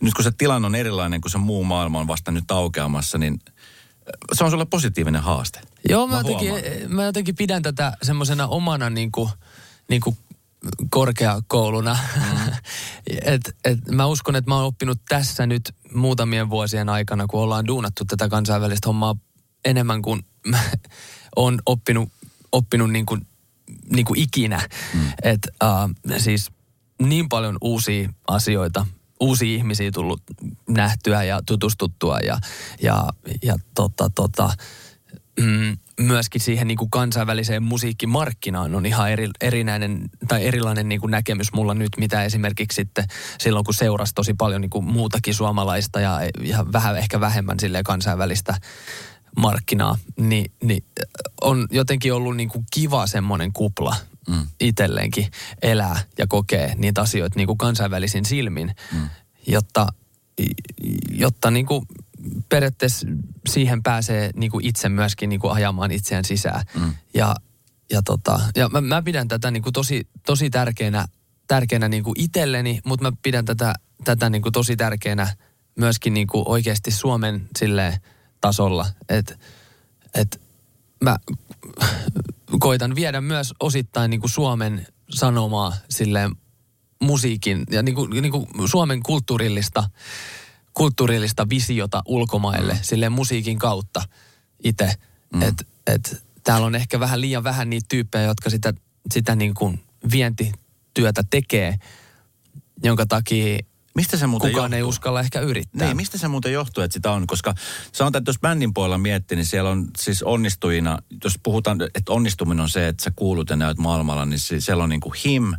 Nyt 0.00 0.14
kun 0.14 0.24
se 0.24 0.30
tilanne 0.38 0.66
on 0.66 0.74
erilainen, 0.74 1.20
kun 1.20 1.30
se 1.30 1.38
muu 1.38 1.64
maailma 1.64 2.00
on 2.00 2.08
vasta 2.08 2.30
nyt 2.32 2.50
aukeamassa, 2.50 3.18
niin– 3.18 3.38
se 4.32 4.44
on 4.44 4.50
sulle 4.50 4.66
positiivinen 4.66 5.22
haaste. 5.22 5.60
Joo, 5.88 6.06
mä, 6.06 6.14
mä, 6.14 6.20
jotenkin, 6.20 6.54
mä 6.88 7.04
jotenkin 7.04 7.36
pidän 7.36 7.62
tätä 7.62 7.92
semmoisena 8.02 8.46
omana 8.46 8.90
niin 8.90 9.12
kuin, 9.12 9.30
niin 9.88 10.00
kuin 10.00 10.16
korkeakouluna. 10.90 11.98
Mm. 12.16 12.52
et, 13.34 13.56
et 13.64 13.78
mä 13.90 14.06
uskon, 14.06 14.36
että 14.36 14.50
mä 14.50 14.56
oon 14.56 14.64
oppinut 14.64 15.00
tässä 15.08 15.46
nyt 15.46 15.74
muutamien 15.94 16.50
vuosien 16.50 16.88
aikana, 16.88 17.26
kun 17.26 17.40
ollaan 17.40 17.66
duunattu 17.66 18.04
tätä 18.04 18.28
kansainvälistä 18.28 18.88
hommaa 18.88 19.14
enemmän 19.64 20.02
kuin 20.02 20.26
on 21.36 21.58
oppinut, 21.66 22.08
oppinut 22.52 22.90
niin 22.90 23.06
kuin, 23.06 23.26
niin 23.90 24.04
kuin 24.04 24.20
ikinä. 24.20 24.68
Mm. 24.94 25.00
Et, 25.22 25.48
uh, 25.64 26.18
siis 26.18 26.50
niin 27.02 27.28
paljon 27.28 27.58
uusia 27.60 28.08
asioita, 28.28 28.86
uusia 29.20 29.56
ihmisiä 29.56 29.90
tullut 29.90 30.22
nähtyä 30.68 31.24
ja 31.24 31.40
tutustuttua 31.46 32.18
ja, 32.18 32.38
ja, 32.82 33.04
ja 33.42 33.56
tota, 33.74 34.10
tota, 34.14 34.50
mm, 35.40 35.76
myöskin 36.00 36.40
siihen 36.40 36.68
niin 36.68 36.78
kuin 36.78 36.90
kansainväliseen 36.90 37.62
musiikkimarkkinaan 37.62 38.74
on 38.74 38.86
ihan 38.86 39.10
eri, 39.10 39.28
erinäinen 39.40 40.10
tai 40.28 40.46
erilainen 40.46 40.88
niin 40.88 41.00
kuin 41.00 41.10
näkemys 41.10 41.52
mulla 41.52 41.74
nyt, 41.74 41.92
mitä 41.98 42.24
esimerkiksi 42.24 42.76
sitten 42.76 43.04
silloin, 43.38 43.64
kun 43.64 43.74
seurasi 43.74 44.14
tosi 44.14 44.34
paljon 44.34 44.60
niin 44.60 44.70
kuin 44.70 44.84
muutakin 44.84 45.34
suomalaista 45.34 46.00
ja, 46.00 46.20
ja 46.40 46.66
vähän 46.72 46.96
ehkä 46.96 47.20
vähemmän 47.20 47.60
sille 47.60 47.82
kansainvälistä 47.82 48.54
markkinaa, 49.36 49.98
niin, 50.16 50.52
niin 50.62 50.84
on 51.40 51.66
jotenkin 51.70 52.14
ollut 52.14 52.36
niin 52.36 52.48
kuin 52.48 52.64
kiva 52.74 53.06
semmoinen 53.06 53.52
kupla 53.52 53.96
mm. 54.28 54.46
itselleenkin 54.60 55.30
elää 55.62 56.00
ja 56.18 56.26
kokee 56.26 56.74
niitä 56.76 57.00
asioita 57.00 57.36
niin 57.36 57.46
kuin 57.46 57.58
kansainvälisin 57.58 58.24
silmin, 58.24 58.74
mm. 58.92 59.08
jotta, 59.46 59.86
jotta 61.10 61.50
niin 61.50 61.66
kuin 61.66 61.86
periaatteessa 62.48 63.06
siihen 63.48 63.82
pääsee 63.82 64.30
niin 64.34 64.50
kuin 64.50 64.64
itse 64.64 64.88
myöskin 64.88 65.28
niin 65.28 65.40
kuin 65.40 65.52
ajamaan 65.52 65.90
itseään 65.90 66.24
sisään. 66.24 66.62
Mm. 66.74 66.94
Ja, 67.14 67.34
ja, 67.90 68.02
tota, 68.02 68.40
ja 68.56 68.68
mä, 68.68 68.80
mä 68.80 69.02
pidän 69.02 69.28
tätä 69.28 69.50
niin 69.50 69.62
kuin 69.62 69.72
tosi, 69.72 70.08
tosi 70.26 70.50
tärkeänä, 70.50 71.06
tärkeänä 71.48 71.88
niin 71.88 72.04
kuin 72.04 72.20
itselleni, 72.20 72.80
mutta 72.84 73.10
mä 73.10 73.16
pidän 73.22 73.44
tätä, 73.44 73.74
tätä 74.04 74.30
niin 74.30 74.42
kuin 74.42 74.52
tosi 74.52 74.76
tärkeänä 74.76 75.36
myöskin 75.76 76.14
niin 76.14 76.26
kuin 76.26 76.44
oikeasti 76.48 76.90
Suomen 76.90 77.48
silleen, 77.58 78.00
tasolla. 78.40 78.86
Että 79.08 79.38
et 80.14 80.40
mä 81.04 81.16
koitan 82.58 82.94
viedä 82.94 83.20
myös 83.20 83.54
osittain 83.60 84.10
niin 84.10 84.20
kuin 84.20 84.30
Suomen 84.30 84.86
sanomaa 85.10 85.72
silleen 85.90 86.36
musiikin 87.00 87.64
ja 87.70 87.82
niin 87.82 87.94
kuin, 87.94 88.10
niin 88.10 88.32
kuin 88.32 88.46
Suomen 88.68 89.02
kulttuurillista, 89.02 89.90
kulttuurillista 90.76 91.48
visiota 91.48 92.02
ulkomaille 92.06 92.72
mm. 92.72 92.78
silleen 92.82 93.12
musiikin 93.12 93.58
kautta 93.58 94.02
itse. 94.64 94.92
Mm. 95.34 95.42
Että 95.42 95.64
et, 95.86 96.22
täällä 96.44 96.66
on 96.66 96.74
ehkä 96.74 97.00
vähän 97.00 97.20
liian 97.20 97.44
vähän 97.44 97.70
niitä 97.70 97.86
tyyppejä, 97.88 98.24
jotka 98.24 98.50
sitä, 98.50 98.74
sitä 99.14 99.36
niin 99.36 99.54
kuin 99.54 99.80
vientityötä 100.12 101.24
tekee, 101.30 101.78
jonka 102.82 103.06
takia 103.06 103.58
Mistä 103.96 104.16
se 104.16 104.26
muuten 104.26 104.50
Kukaan 104.50 104.64
johtuu? 104.64 104.76
ei 104.76 104.82
uskalla 104.82 105.20
ehkä 105.20 105.40
yrittää. 105.40 105.86
Niin, 105.86 105.96
mistä 105.96 106.18
se 106.18 106.28
muuten 106.28 106.52
johtuu, 106.52 106.84
että 106.84 106.92
sitä 106.92 107.10
on? 107.10 107.26
Koska 107.26 107.54
sanotaan, 107.92 108.20
että 108.20 108.28
jos 108.28 108.40
bändin 108.40 108.74
puolella 108.74 108.98
miettii, 108.98 109.36
niin 109.36 109.46
siellä 109.46 109.70
on 109.70 109.88
siis 109.98 110.22
onnistujina, 110.22 110.98
jos 111.24 111.34
puhutaan, 111.42 111.82
että 111.82 112.12
onnistuminen 112.12 112.60
on 112.60 112.70
se, 112.70 112.88
että 112.88 113.04
sä 113.04 113.12
kuulut 113.16 113.50
ja 113.50 113.56
näyt 113.56 113.78
maailmalla, 113.78 114.24
niin 114.24 114.38
siellä 114.38 114.84
on 114.84 114.90
niin 114.90 115.00
kuin 115.00 115.14
Him, 115.24 115.54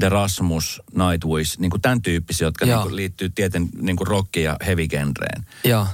The 0.00 0.08
Rasmus, 0.08 0.82
Nightwish, 0.92 1.58
niin 1.58 1.70
kuin 1.70 1.80
tämän 1.80 2.02
tyyppisiä, 2.02 2.46
jotka 2.46 2.66
niin 2.66 2.82
kuin 2.82 2.96
liittyy 2.96 3.30
tieten 3.30 3.68
niin 3.80 3.96
kuin 3.96 4.08
rock- 4.08 4.40
ja 4.40 4.56
heavy 4.66 4.88
genreen. 4.88 5.46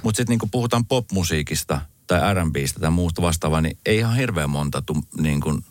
Mutta 0.03 0.17
sitten 0.17 0.33
niin 0.33 0.39
kuin 0.39 0.51
puhutaan 0.51 0.87
popmusiikista 0.87 1.81
tai 2.07 2.35
R&Bistä 2.35 2.81
tai 2.81 2.91
muusta 2.91 3.23
vastaavaa, 3.23 3.61
niin 3.61 3.79
ei 3.87 3.99
ihan 3.99 4.17
hirveän 4.17 4.51
monta 4.51 4.83
tu, 4.83 4.97
niin 5.21 5.41
kuin... 5.41 5.65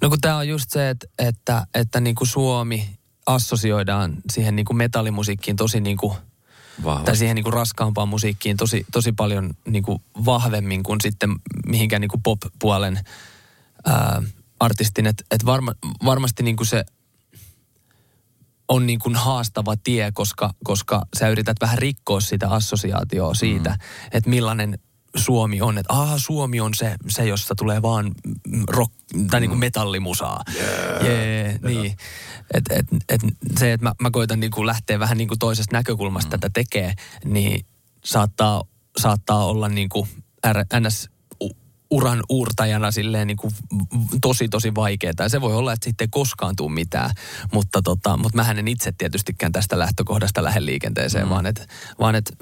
No 0.00 0.08
kun 0.08 0.20
tämä 0.20 0.36
on 0.36 0.48
just 0.48 0.70
se, 0.70 0.90
että, 0.90 1.06
että, 1.18 1.66
että 1.74 2.00
niin 2.00 2.14
kuin 2.14 2.28
Suomi 2.28 2.88
assosioidaan 3.26 4.16
siihen 4.32 4.56
niin 4.56 4.66
kuin 4.66 4.76
metallimusiikkiin 4.76 5.56
tosi 5.56 5.80
niin 5.80 5.96
kuin, 5.96 6.14
tai 7.04 7.16
siihen 7.16 7.34
niin 7.34 7.44
kuin 7.44 7.52
raskaampaan 7.52 8.08
musiikkiin 8.08 8.56
tosi, 8.56 8.86
tosi 8.92 9.12
paljon 9.12 9.54
niin 9.68 9.82
kuin 9.82 10.02
vahvemmin 10.24 10.82
kuin 10.82 11.00
sitten 11.00 11.30
mihinkään 11.66 12.00
niin 12.00 12.08
kuin 12.08 12.22
pop-puolen 12.22 13.00
ää, 13.84 14.22
artistin. 14.60 15.06
Että 15.06 15.24
et 15.30 15.46
varma, 15.46 15.72
varmasti 16.04 16.42
niin 16.42 16.56
kuin 16.56 16.66
se 16.66 16.84
on 18.68 18.86
niin 18.86 18.98
kuin 18.98 19.16
haastava 19.16 19.76
tie, 19.76 20.12
koska, 20.12 20.50
koska 20.64 21.02
sä 21.18 21.28
yrität 21.28 21.56
vähän 21.60 21.78
rikkoa 21.78 22.20
sitä 22.20 22.48
assosiaatioa 22.48 23.34
siitä, 23.34 23.70
mm. 23.70 23.76
että 24.12 24.30
millainen 24.30 24.78
Suomi 25.16 25.60
on, 25.60 25.78
että 25.78 25.92
aha, 25.92 26.18
Suomi 26.18 26.60
on 26.60 26.74
se, 26.74 26.96
se 27.08 27.26
jossa 27.26 27.54
tulee 27.54 27.82
vaan 27.82 28.12
rock, 28.68 28.92
tai 29.30 29.40
niin 29.40 29.50
kuin 29.50 29.58
mm. 29.58 29.60
metallimusaa. 29.60 30.42
Yeah. 30.54 31.04
Yeah, 31.04 31.60
niin. 31.62 31.96
Et, 32.54 32.64
et, 32.70 32.86
et 33.08 33.20
se, 33.58 33.72
että 33.72 33.84
mä, 33.86 33.94
mä 34.00 34.10
koitan 34.10 34.40
niin 34.40 34.50
kuin 34.50 34.66
lähteä 34.66 34.98
vähän 34.98 35.18
niin 35.18 35.28
kuin 35.28 35.38
toisesta 35.38 35.76
näkökulmasta 35.76 36.36
mm. 36.36 36.40
tätä 36.40 36.50
tekee, 36.54 36.94
niin 37.24 37.66
saattaa, 38.04 38.62
saattaa 38.98 39.44
olla 39.44 39.68
niin 39.68 39.88
kuin 39.88 40.08
ns 40.80 41.10
uran 41.90 42.22
uurtajana 42.28 42.90
silleen 42.90 43.26
niin 43.26 43.36
kuin 43.36 43.54
tosi 44.20 44.48
tosi 44.48 44.74
vaikeaa. 44.74 45.12
Ja 45.18 45.28
se 45.28 45.40
voi 45.40 45.54
olla, 45.54 45.72
että 45.72 45.84
sitten 45.84 46.04
ei 46.04 46.08
koskaan 46.10 46.56
tule 46.56 46.72
mitään, 46.72 47.10
mutta, 47.52 47.82
tota, 47.82 48.16
mutta 48.16 48.36
mähän 48.36 48.58
en 48.58 48.68
itse 48.68 48.92
tietystikään 48.98 49.52
tästä 49.52 49.78
lähtökohdasta 49.78 50.44
lähde 50.44 50.64
liikenteeseen, 50.64 51.24
mm. 51.24 51.30
vaan 51.30 51.46
että 51.46 51.66
vaan 52.00 52.14
et 52.14 52.36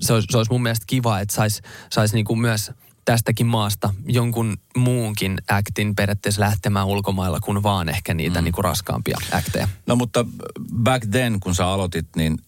se 0.00 0.12
olisi, 0.12 0.28
se 0.30 0.36
olisi 0.36 0.52
mun 0.52 0.62
mielestä 0.62 0.84
kiva, 0.86 1.20
että 1.20 1.34
saisi 1.34 1.62
sais 1.92 2.12
niinku 2.12 2.36
myös 2.36 2.72
tästäkin 3.04 3.46
maasta 3.46 3.94
jonkun 4.06 4.56
muunkin 4.76 5.38
actin 5.48 5.94
periaatteessa 5.94 6.40
lähtemään 6.40 6.86
ulkomailla 6.86 7.40
kuin 7.40 7.62
vaan 7.62 7.88
ehkä 7.88 8.14
niitä 8.14 8.40
mm. 8.40 8.44
niinku 8.44 8.62
raskaampia 8.62 9.18
acteja. 9.32 9.68
No 9.86 9.96
mutta 9.96 10.26
back 10.82 11.06
then, 11.10 11.40
kun 11.40 11.54
sä 11.54 11.66
aloitit, 11.66 12.06
niin 12.16 12.38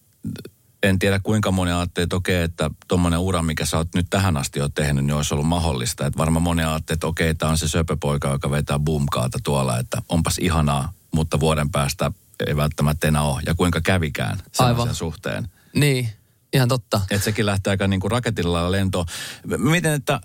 en 0.83 0.99
tiedä 0.99 1.21
kuinka 1.23 1.51
moni 1.51 1.73
ajattelee, 1.73 2.05
että 2.05 2.17
okei, 2.17 2.43
että 2.43 2.71
tuommoinen 2.89 3.21
ura, 3.21 3.43
mikä 3.43 3.65
sä 3.65 3.77
oot 3.77 3.95
nyt 3.95 4.07
tähän 4.11 4.37
asti 4.37 4.59
jo 4.59 4.69
tehnyt, 4.69 5.05
niin 5.05 5.15
olisi 5.15 5.35
ollut 5.35 5.49
mahdollista. 5.49 6.07
Että 6.07 6.19
varmaan 6.19 6.43
moni 6.43 6.65
ajattelee, 6.65 6.97
että 6.97 7.07
okei, 7.07 7.35
tämä 7.35 7.51
on 7.51 7.59
se 7.59 7.69
söpöpoika, 7.69 8.29
joka 8.29 8.51
vetää 8.51 8.79
boomkaata 8.79 9.39
tuolla, 9.45 9.79
että 9.79 10.03
onpas 10.09 10.39
ihanaa, 10.39 10.93
mutta 11.15 11.41
vuoden 11.41 11.71
päästä 11.71 12.13
ei 12.47 12.57
välttämättä 12.57 13.09
enää 13.09 13.23
ole. 13.23 13.43
Ja 13.47 13.55
kuinka 13.55 13.81
kävikään 13.81 14.39
sen 14.53 14.95
suhteen. 14.95 15.49
Niin, 15.75 16.09
Ihan 16.53 16.69
totta. 16.69 17.01
Että 17.11 17.25
sekin 17.25 17.47
lähtee 17.47 17.71
aika 17.71 17.89
niin 17.89 18.01
kuin 18.01 18.11
raketilla 18.11 18.73
lentoon. 18.73 19.07
Miten, 19.59 19.93
että 19.93 20.21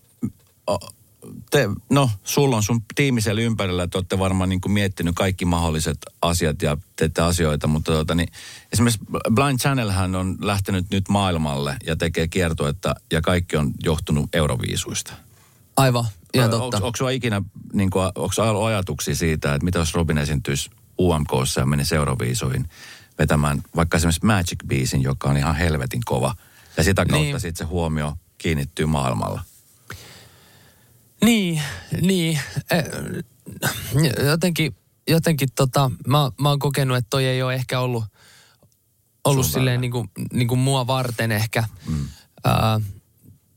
te, 1.50 1.70
no, 1.90 2.10
sulla 2.24 2.56
on 2.56 2.64
sun 2.64 2.82
tiimi 2.96 3.22
siellä 3.22 3.42
ympärillä, 3.42 3.84
että 3.84 3.98
olette 3.98 4.20
varmaan 4.20 4.50
niin 4.50 4.62
kuin 4.62 4.72
miettinyt 4.72 5.16
kaikki 5.16 5.46
mahdolliset 5.46 5.98
asiat 6.22 6.62
ja 6.62 6.78
teette 6.96 7.22
asioita, 7.22 7.68
mutta 7.68 7.92
tuota, 7.92 8.16
niin, 8.16 8.30
esimerkiksi 8.74 9.06
Blind 9.34 9.60
Channelhän 9.60 10.16
on 10.16 10.38
lähtenyt 10.42 10.86
nyt 10.92 11.10
maailmalle 11.10 11.78
ja 11.86 11.96
tekee 11.96 12.28
kiertoetta 12.28 12.96
ja 13.12 13.22
kaikki 13.22 13.58
on 13.58 13.72
johtunut 13.84 14.36
euroviisuista. 14.36 15.14
Aivan, 15.78 16.06
ihan 16.34 16.50
totta. 16.50 16.78
Onko 16.78 16.98
sulla 16.98 17.12
ikinä, 17.12 17.42
niin 17.74 17.90
kuin, 17.90 18.06
onko 18.06 18.34
ollut 18.38 18.66
ajatuksia 18.66 19.16
siitä, 19.16 19.54
että 19.54 19.66
mitä 19.66 19.80
jos 19.80 19.94
Robin 19.94 20.18
esiintyisi 20.18 20.70
UMKssa 21.00 21.62
ja 21.62 21.66
menisi 21.66 21.96
euroviisuihin? 21.96 22.70
vetämään 23.18 23.64
vaikka 23.76 23.98
esimerkiksi 23.98 24.26
Magic-biisin, 24.26 25.04
joka 25.04 25.30
on 25.30 25.38
ihan 25.38 25.56
helvetin 25.56 26.02
kova. 26.06 26.36
Ja 26.78 26.84
sitä 26.84 27.06
kautta 27.06 27.24
niin. 27.24 27.40
sitten 27.40 27.68
se 27.68 27.70
huomio 27.70 28.14
kiinnittyy 28.38 28.86
maailmalla. 28.86 29.42
Niin, 31.22 31.62
niin. 32.02 32.40
Eh, 32.72 32.84
jotenkin, 34.26 34.76
jotenkin 35.08 35.50
tota, 35.56 35.92
mä, 36.08 36.32
mä 36.42 36.50
oon 36.50 36.60
kokenut, 36.60 36.98
että 36.98 37.10
toi 37.10 37.26
ei 37.26 37.44
ole 37.44 37.54
ehkä 37.54 37.80
ollut, 37.80 38.04
ollut 39.24 39.46
Sun 39.46 39.54
silleen 39.54 39.82
niin 39.82 39.92
kuin, 39.92 40.10
niin 40.34 40.48
kuin 40.48 40.60
mua 40.60 40.88
varten 40.88 41.32
ehkä 41.32 41.64
mm. 41.88 42.08
ää, 42.44 42.80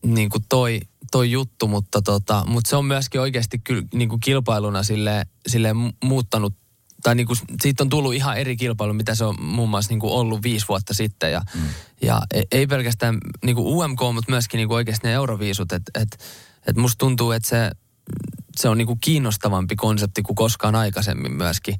niin 0.06 0.30
kuin 0.30 0.44
toi, 0.48 0.80
toi 1.10 1.30
juttu, 1.30 1.68
mutta, 1.68 2.02
tota, 2.02 2.44
mutta 2.46 2.70
se 2.70 2.76
on 2.76 2.84
myöskin 2.84 3.20
oikeasti 3.20 3.58
kyllä 3.58 3.82
niin 3.94 4.08
kuin 4.08 4.20
kilpailuna 4.20 4.82
sille, 4.82 5.26
sille 5.48 5.74
muuttanut 6.04 6.54
tai 7.02 7.14
niin 7.14 7.26
kuin, 7.26 7.38
siitä 7.62 7.82
on 7.82 7.88
tullut 7.88 8.14
ihan 8.14 8.38
eri 8.38 8.56
kilpailu, 8.56 8.92
mitä 8.92 9.14
se 9.14 9.24
on 9.24 9.42
muun 9.42 9.70
muassa 9.70 9.90
niin 9.90 10.00
kuin 10.00 10.12
ollut 10.12 10.42
viisi 10.42 10.68
vuotta 10.68 10.94
sitten. 10.94 11.32
Ja, 11.32 11.42
mm. 11.54 11.60
ja 12.02 12.22
e, 12.34 12.42
ei 12.52 12.66
pelkästään 12.66 13.18
niin 13.44 13.56
kuin 13.56 13.66
UMK, 13.66 14.00
mutta 14.14 14.30
myöskin 14.30 14.58
niin 14.58 14.68
kuin 14.68 14.76
oikeasti 14.76 15.06
ne 15.06 15.14
euroviisut. 15.14 15.72
Että 15.72 16.00
et, 16.00 16.24
et 16.66 16.76
musta 16.76 16.98
tuntuu, 16.98 17.32
että 17.32 17.48
se, 17.48 17.70
se 18.56 18.68
on 18.68 18.78
niin 18.78 18.86
kuin 18.86 19.00
kiinnostavampi 19.00 19.76
konsepti 19.76 20.22
kuin 20.22 20.36
koskaan 20.36 20.74
aikaisemmin 20.74 21.32
myöskin. 21.32 21.78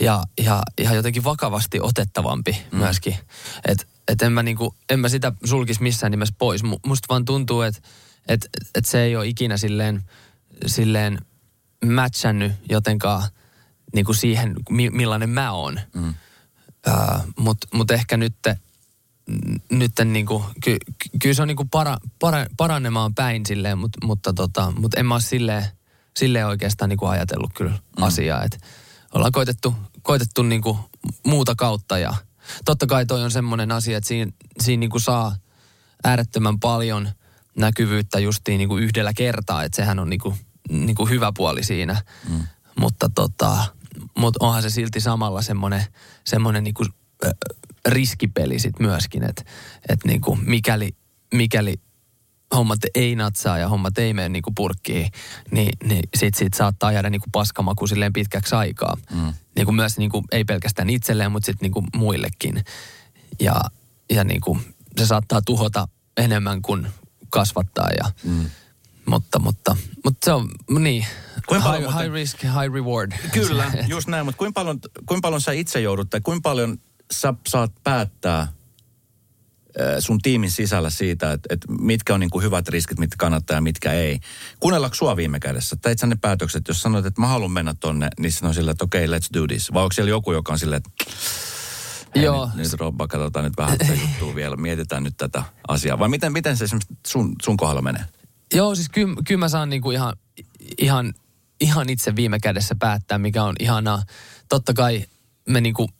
Ja, 0.00 0.22
ja 0.44 0.62
ihan 0.78 0.96
jotenkin 0.96 1.24
vakavasti 1.24 1.80
otettavampi 1.80 2.56
mm. 2.72 2.78
myöskin. 2.78 3.16
Että 3.64 3.86
et 4.08 4.22
en, 4.22 4.32
mä 4.32 4.42
niin 4.42 4.56
kuin, 4.56 4.74
en 4.90 5.00
mä 5.00 5.08
sitä 5.08 5.32
sulkisi 5.44 5.82
missään 5.82 6.10
nimessä 6.10 6.34
pois. 6.38 6.62
Musta 6.62 7.06
vaan 7.08 7.24
tuntuu, 7.24 7.62
että 7.62 7.80
et, 8.28 8.48
et 8.74 8.84
se 8.84 9.02
ei 9.02 9.16
ole 9.16 9.26
ikinä 9.26 9.56
silleen, 9.56 10.02
silleen 10.66 11.18
matchannut 11.84 12.52
jotenkaan– 12.68 13.22
niin 13.94 14.04
kuin 14.04 14.16
siihen, 14.16 14.54
millainen 14.70 15.30
mä 15.30 15.52
oon. 15.52 15.80
Mm. 15.94 16.14
Uh, 16.88 17.20
Mutta 17.38 17.66
mut 17.74 17.90
ehkä 17.90 18.16
nyt, 18.16 18.34
nyt 19.70 19.92
niin 20.04 20.26
kuin, 20.26 20.44
ky, 20.64 20.76
kyllä 21.22 21.34
se 21.34 21.42
on 21.42 21.48
niin 21.48 21.56
kuin 21.56 21.68
para, 21.68 21.96
para, 22.18 22.46
paranemaan 22.56 23.14
päin 23.14 23.46
silleen, 23.46 23.78
mut, 23.78 23.90
mutta 24.04 24.32
tota, 24.32 24.72
mut 24.78 24.94
en 24.94 25.06
mä 25.06 25.14
ole 25.14 25.20
silleen, 25.20 25.64
silleen 26.16 26.46
oikeastaan 26.46 26.88
niin 26.88 26.98
kuin 26.98 27.10
ajatellut 27.10 27.50
kyllä 27.54 27.70
mm. 27.70 28.02
asiaa. 28.02 28.44
Et 28.44 28.58
ollaan 29.14 29.32
koitettu, 29.32 29.74
koitettu 30.02 30.42
niin 30.42 30.62
kuin 30.62 30.78
muuta 31.26 31.54
kautta 31.54 31.98
ja 31.98 32.14
totta 32.64 32.86
kai 32.86 33.06
toi 33.06 33.24
on 33.24 33.30
semmoinen 33.30 33.72
asia, 33.72 33.98
että 33.98 34.08
siinä, 34.08 34.32
siinä 34.60 34.80
niin 34.80 34.90
kuin 34.90 35.00
saa 35.00 35.36
äärettömän 36.04 36.60
paljon 36.60 37.08
näkyvyyttä 37.56 38.18
justiin 38.18 38.58
niin 38.58 38.68
kuin 38.68 38.84
yhdellä 38.84 39.12
kertaa, 39.12 39.64
että 39.64 39.76
sehän 39.76 39.98
on 39.98 40.10
niin 40.10 40.20
kuin, 40.20 40.34
niin 40.70 40.94
kuin 40.94 41.10
hyvä 41.10 41.32
puoli 41.36 41.62
siinä. 41.62 42.02
Mm. 42.28 42.42
Mutta 42.80 43.10
tota, 43.14 43.64
mutta 44.18 44.46
onhan 44.46 44.62
se 44.62 44.70
silti 44.70 45.00
samalla 45.00 45.42
semmoinen 45.42 45.84
semmoinen 46.26 46.64
niinku, 46.64 46.84
äh, 47.24 47.32
riskipeli 47.88 48.58
sit 48.58 48.80
myöskin, 48.80 49.24
että 49.24 49.44
et 49.88 50.04
niinku, 50.04 50.36
mikäli, 50.36 50.90
mikäli 51.34 51.80
hommat 52.54 52.78
ei 52.94 53.16
natsaa 53.16 53.58
ja 53.58 53.68
hommat 53.68 53.98
ei 53.98 54.14
mene 54.14 54.28
niinku 54.28 54.52
purkkiin, 54.56 55.10
niin, 55.50 55.72
niin 55.84 56.08
sit, 56.16 56.34
sit 56.34 56.54
saattaa 56.54 56.92
jäädä 56.92 57.10
niinku 57.10 57.28
paskamaku 57.32 57.86
silleen 57.86 58.12
pitkäksi 58.12 58.54
aikaa. 58.54 58.96
Mm. 59.14 59.34
Niinku 59.56 59.72
myös 59.72 59.98
niinku, 59.98 60.24
ei 60.32 60.44
pelkästään 60.44 60.90
itselleen, 60.90 61.32
mutta 61.32 61.46
sitten 61.46 61.66
niinku 61.66 61.84
muillekin. 61.96 62.64
Ja, 63.40 63.60
ja 64.10 64.24
niinku, 64.24 64.58
se 64.98 65.06
saattaa 65.06 65.42
tuhota 65.42 65.88
enemmän 66.16 66.62
kuin 66.62 66.86
kasvattaa 67.30 67.88
ja 67.98 68.10
mm. 68.24 68.50
Mutta, 69.10 69.38
mutta, 69.38 69.76
mutta 70.04 70.24
se 70.24 70.32
on 70.32 70.48
niin, 70.78 71.06
Kuinka 71.46 71.54
high, 71.54 71.64
paljon 71.64 71.92
muuten- 71.92 72.02
high 72.02 72.14
risk, 72.14 72.42
high 72.42 72.74
reward. 72.74 73.12
Kyllä, 73.32 73.72
just 73.88 74.08
näin, 74.08 74.26
mutta 74.26 74.38
kuinka 74.38 74.60
paljon, 74.60 74.78
kuinka 75.06 75.26
paljon 75.26 75.40
sä 75.40 75.52
itse 75.52 75.80
joudut, 75.80 76.10
tai 76.10 76.20
kuinka 76.20 76.48
paljon 76.48 76.78
sä 77.12 77.34
saat 77.48 77.72
päättää 77.84 78.48
sun 79.98 80.18
tiimin 80.18 80.50
sisällä 80.50 80.90
siitä, 80.90 81.32
että, 81.32 81.54
että 81.54 81.72
mitkä 81.72 82.14
on 82.14 82.20
niin 82.20 82.30
kuin 82.30 82.44
hyvät 82.44 82.68
riskit, 82.68 82.98
mitkä 82.98 83.16
kannattaa 83.18 83.54
ja 83.54 83.60
mitkä 83.60 83.92
ei. 83.92 84.20
Kuunnellaanko 84.60 84.94
sua 84.94 85.16
viime 85.16 85.40
kädessä? 85.40 85.76
Teit 85.82 85.98
sä 85.98 86.06
ne 86.06 86.16
päätökset, 86.20 86.68
jos 86.68 86.82
sanoit, 86.82 87.06
että 87.06 87.20
mä 87.20 87.26
haluan 87.26 87.50
mennä 87.50 87.74
tonne, 87.80 88.08
niin 88.18 88.32
on 88.42 88.54
silleen, 88.54 88.72
että 88.72 88.84
okei, 88.84 89.04
okay, 89.04 89.18
let's 89.18 89.28
do 89.34 89.46
this. 89.46 89.72
Vai 89.72 89.82
onko 89.82 89.92
siellä 89.92 90.10
joku, 90.10 90.32
joka 90.32 90.52
on 90.52 90.58
silleen, 90.58 90.82
että 90.86 91.14
hei, 92.14 92.24
Joo. 92.24 92.46
nyt, 92.46 92.56
nyt 92.56 92.80
Robba, 92.80 93.08
katsotaan 93.08 93.44
nyt 93.44 93.56
vähän 93.56 93.78
tätä 93.78 93.92
juttua 93.92 94.34
vielä, 94.34 94.56
mietitään 94.56 95.02
nyt 95.02 95.16
tätä 95.16 95.42
asiaa. 95.68 95.98
Vai 95.98 96.08
miten, 96.08 96.32
miten 96.32 96.56
se 96.56 96.64
esimerkiksi 96.64 96.94
sun, 97.06 97.36
sun 97.42 97.56
kohdalla 97.56 97.82
menee? 97.82 98.04
Joo, 98.54 98.74
siis 98.74 98.88
kyllä, 98.88 99.14
kyllä 99.26 99.38
mä 99.38 99.48
saan 99.48 99.70
niinku 99.70 99.90
ihan, 99.90 100.16
ihan, 100.78 101.14
ihan 101.60 101.90
itse 101.90 102.16
viime 102.16 102.40
kädessä 102.40 102.74
päättää, 102.74 103.18
mikä 103.18 103.44
on 103.44 103.54
ihanaa. 103.60 104.02
Totta 104.48 104.74
kai 104.74 105.04
me 105.48 105.60
niinku, 105.60 105.90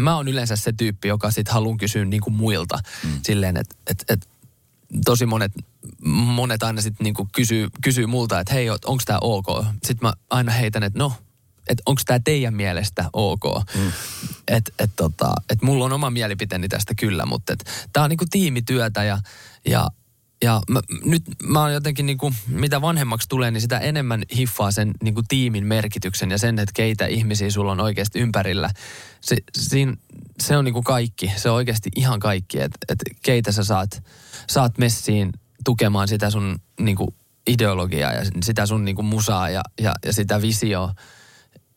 mä 0.00 0.16
oon 0.16 0.28
yleensä 0.28 0.56
se 0.56 0.72
tyyppi, 0.72 1.08
joka 1.08 1.30
sit 1.30 1.48
haluaa 1.48 1.76
kysyä 1.76 2.04
niinku 2.04 2.30
muilta. 2.30 2.78
Mm. 3.04 3.20
Silleen, 3.22 3.56
että 3.56 3.74
et, 3.86 4.04
et, 4.08 4.28
tosi 5.04 5.26
monet, 5.26 5.52
monet 6.04 6.62
aina 6.62 6.82
sitten 6.82 7.04
niinku 7.04 7.28
kysyy, 7.32 7.68
kysyy 7.82 8.06
multa, 8.06 8.40
että 8.40 8.54
hei, 8.54 8.70
onko 8.70 9.02
tämä 9.04 9.18
ok? 9.20 9.46
Sitten 9.72 10.08
mä 10.08 10.12
aina 10.30 10.52
heitän, 10.52 10.82
että 10.82 10.98
no, 10.98 11.12
että 11.68 11.82
onko 11.86 12.02
tämä 12.06 12.18
teidän 12.24 12.54
mielestä 12.54 13.04
ok? 13.12 13.44
Mm. 13.74 13.92
Että 14.48 14.72
et, 14.78 14.90
tota, 14.96 15.32
et 15.50 15.62
mulla 15.62 15.84
on 15.84 15.92
oma 15.92 16.10
mielipiteeni 16.10 16.68
tästä 16.68 16.94
kyllä, 16.94 17.26
mutta 17.26 17.54
tämä 17.92 18.04
on 18.04 18.10
niinku 18.10 18.24
tiimityötä 18.30 19.04
ja, 19.04 19.18
ja 19.66 19.88
ja 20.42 20.60
mä, 20.70 20.80
nyt 21.04 21.22
mä 21.42 21.60
oon 21.60 21.72
jotenkin 21.72 22.06
niinku, 22.06 22.32
mitä 22.48 22.80
vanhemmaksi 22.80 23.28
tulee, 23.28 23.50
niin 23.50 23.60
sitä 23.60 23.78
enemmän 23.78 24.22
hiffaa 24.36 24.70
sen 24.70 24.90
niinku 25.02 25.22
tiimin 25.28 25.66
merkityksen 25.66 26.30
ja 26.30 26.38
sen, 26.38 26.58
että 26.58 26.72
keitä 26.74 27.06
ihmisiä 27.06 27.50
sulla 27.50 27.72
on 27.72 27.80
oikeasti 27.80 28.18
ympärillä. 28.18 28.70
Se, 29.20 29.36
siinä, 29.58 29.96
se 30.42 30.56
on 30.56 30.64
niinku 30.64 30.82
kaikki, 30.82 31.32
se 31.36 31.50
on 31.50 31.56
oikeasti 31.56 31.90
ihan 31.96 32.20
kaikki, 32.20 32.60
että 32.60 32.78
et 32.88 32.98
keitä 33.22 33.52
sä 33.52 33.64
saat, 33.64 34.02
saat 34.50 34.78
messiin 34.78 35.32
tukemaan 35.64 36.08
sitä 36.08 36.30
sun 36.30 36.58
niinku 36.80 37.14
ideologiaa 37.46 38.12
ja 38.12 38.22
sitä 38.44 38.66
sun 38.66 38.84
niinku 38.84 39.02
musaa 39.02 39.50
ja, 39.50 39.62
ja, 39.80 39.94
ja 40.06 40.12
sitä 40.12 40.42
visioa. 40.42 40.94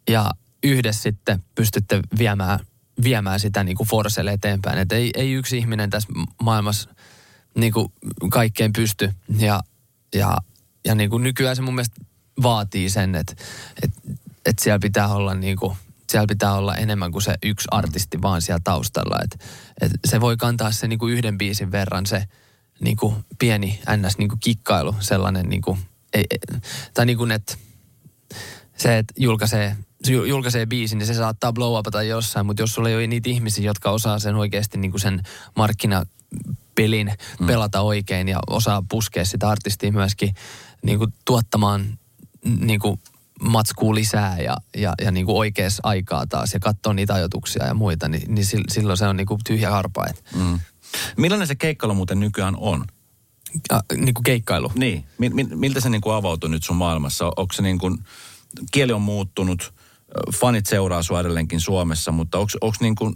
Ja 0.10 0.32
yhdessä 0.63 1.02
sitten 1.04 1.43
pystytte 1.56 2.00
viemään, 2.17 2.60
viemään 3.04 3.39
sitä 3.39 3.63
niinku 3.63 3.86
forselle 3.86 4.32
eteenpäin. 4.32 4.80
Että 4.80 4.96
ei, 4.96 5.12
ei 5.15 5.32
yksi 5.32 5.58
ihminen 5.58 5.89
tässä 5.89 6.10
maailmassa 6.43 6.89
niin 7.58 7.74
kuin 7.74 7.93
kaikkeen 8.30 8.74
pysty. 8.74 9.13
Ja, 9.38 9.62
ja, 10.15 10.38
ja 10.86 10.96
niin 10.96 11.10
kuin 11.10 11.24
nykyään 11.24 11.56
se 11.56 11.62
mun 11.62 11.76
mielestä 11.76 12.02
vaatii 12.41 12.89
sen, 12.89 13.15
että, 13.15 13.36
että, 13.84 14.02
että 14.46 14.63
siellä 14.63 14.80
pitää 14.80 15.08
olla 15.08 15.34
niin 15.34 15.58
kuin, 15.58 15.78
siellä 16.12 16.28
pitää 16.28 16.54
olla 16.54 16.76
enemmän 16.76 17.12
kuin 17.12 17.22
se 17.22 17.36
yksi 17.43 17.67
artisti 17.72 18.22
vaan 18.22 18.41
siellä 18.41 18.62
taustalla. 18.63 19.17
Että, 19.24 19.46
että 19.82 19.98
se 20.06 20.22
voi 20.22 20.38
kantaa 20.38 20.72
se 20.72 20.88
niin 20.88 21.00
kuin 21.00 21.13
yhden 21.13 21.38
biisin 21.38 21.72
verran 21.72 22.06
se 22.06 22.28
niin 22.80 22.98
kuin 22.98 23.15
pieni 23.39 23.80
ns. 23.98 24.17
Niin 24.17 24.30
kuin 24.30 24.39
kikkailu, 24.39 24.96
sellainen 25.00 25.50
niin 25.50 25.62
kuin, 25.62 25.80
ei, 26.13 26.26
tai 26.93 27.06
niin 27.06 27.17
kuin, 27.17 27.32
että 27.32 27.58
se, 28.78 28.98
että 28.98 29.13
julkaisee, 29.17 29.76
se 30.04 30.13
ju- 30.13 30.26
julkaisee 30.26 30.65
biisin, 30.65 30.98
niin 30.98 31.08
se 31.08 31.13
saattaa 31.13 31.54
blow 31.54 31.80
upata 31.80 32.04
jossain, 32.04 32.46
mutta 32.46 32.63
jos 32.63 32.74
sulla 32.74 32.89
ei 32.89 32.96
ole 32.96 33.08
niitä 33.08 33.30
ihmisiä, 33.30 33.65
jotka 33.65 33.91
osaa 33.91 34.20
sen 34.20 34.36
oikeasti 34.36 34.78
niin 34.78 34.91
kuin 34.91 35.02
sen 35.02 35.24
markkinapelin 36.78 37.12
mm. 37.40 37.48
pelata 37.48 37.82
oikein 37.82 38.28
ja 38.28 38.40
osaa 38.48 38.84
puskea 38.90 39.26
sitä 39.26 39.50
artistia 39.50 39.92
myöskin 39.92 40.36
niin 40.84 41.00
kuin 41.00 41.13
tuottamaan 41.26 42.00
niin 42.60 42.80
kuin 42.80 43.00
matskuu 43.42 43.96
lisää 43.96 44.40
ja, 44.40 44.58
ja, 44.78 44.94
ja 45.02 45.12
niin 45.12 45.26
kuin 45.26 45.38
oikeassa 45.38 45.82
aikaa 45.84 46.28
taas 46.28 46.54
ja 46.54 46.60
katsoa 46.60 46.94
niitä 46.94 47.13
ajatuksia 47.13 47.66
ja 47.66 47.74
muita, 47.74 48.08
niin, 48.08 48.36
niin 48.36 48.46
sil- 48.50 48.72
silloin 48.72 48.98
se 48.98 49.08
on 49.08 49.18
niin 49.18 49.28
kuin 49.28 49.40
tyhjä 49.46 49.72
harpa. 49.72 50.06
Mm. 50.36 50.60
Millainen 51.18 51.48
se 51.48 51.56
keikkailu 51.56 51.94
muuten 51.94 52.20
nykyään 52.20 52.56
on? 52.58 52.86
ja, 53.70 53.82
niin 53.96 54.13
kuin 54.13 54.24
keikkailu. 54.24 54.72
Niin, 54.76 55.06
mi- 55.18 55.30
mi- 55.30 55.56
miltä 55.56 55.80
se 55.80 55.90
niin 55.90 56.02
kuin 56.02 56.16
avautui 56.16 56.50
nyt 56.50 56.63
sun 56.63 56.76
maailmassa? 56.76 57.26
Onko 57.26 57.54
se 57.54 57.62
niin 57.62 57.78
kuin, 57.78 57.98
kieli 58.72 58.92
on 58.92 59.02
muuttunut, 59.02 59.74
fanit 60.40 60.66
seuraa 60.66 61.04
sua 61.04 61.20
edelleenkin 61.20 61.62
Suomessa, 61.62 62.12
mutta 62.12 62.38
onko, 62.38 62.52
onko 62.62 62.76
niin 62.80 62.96
kuin, 62.96 63.16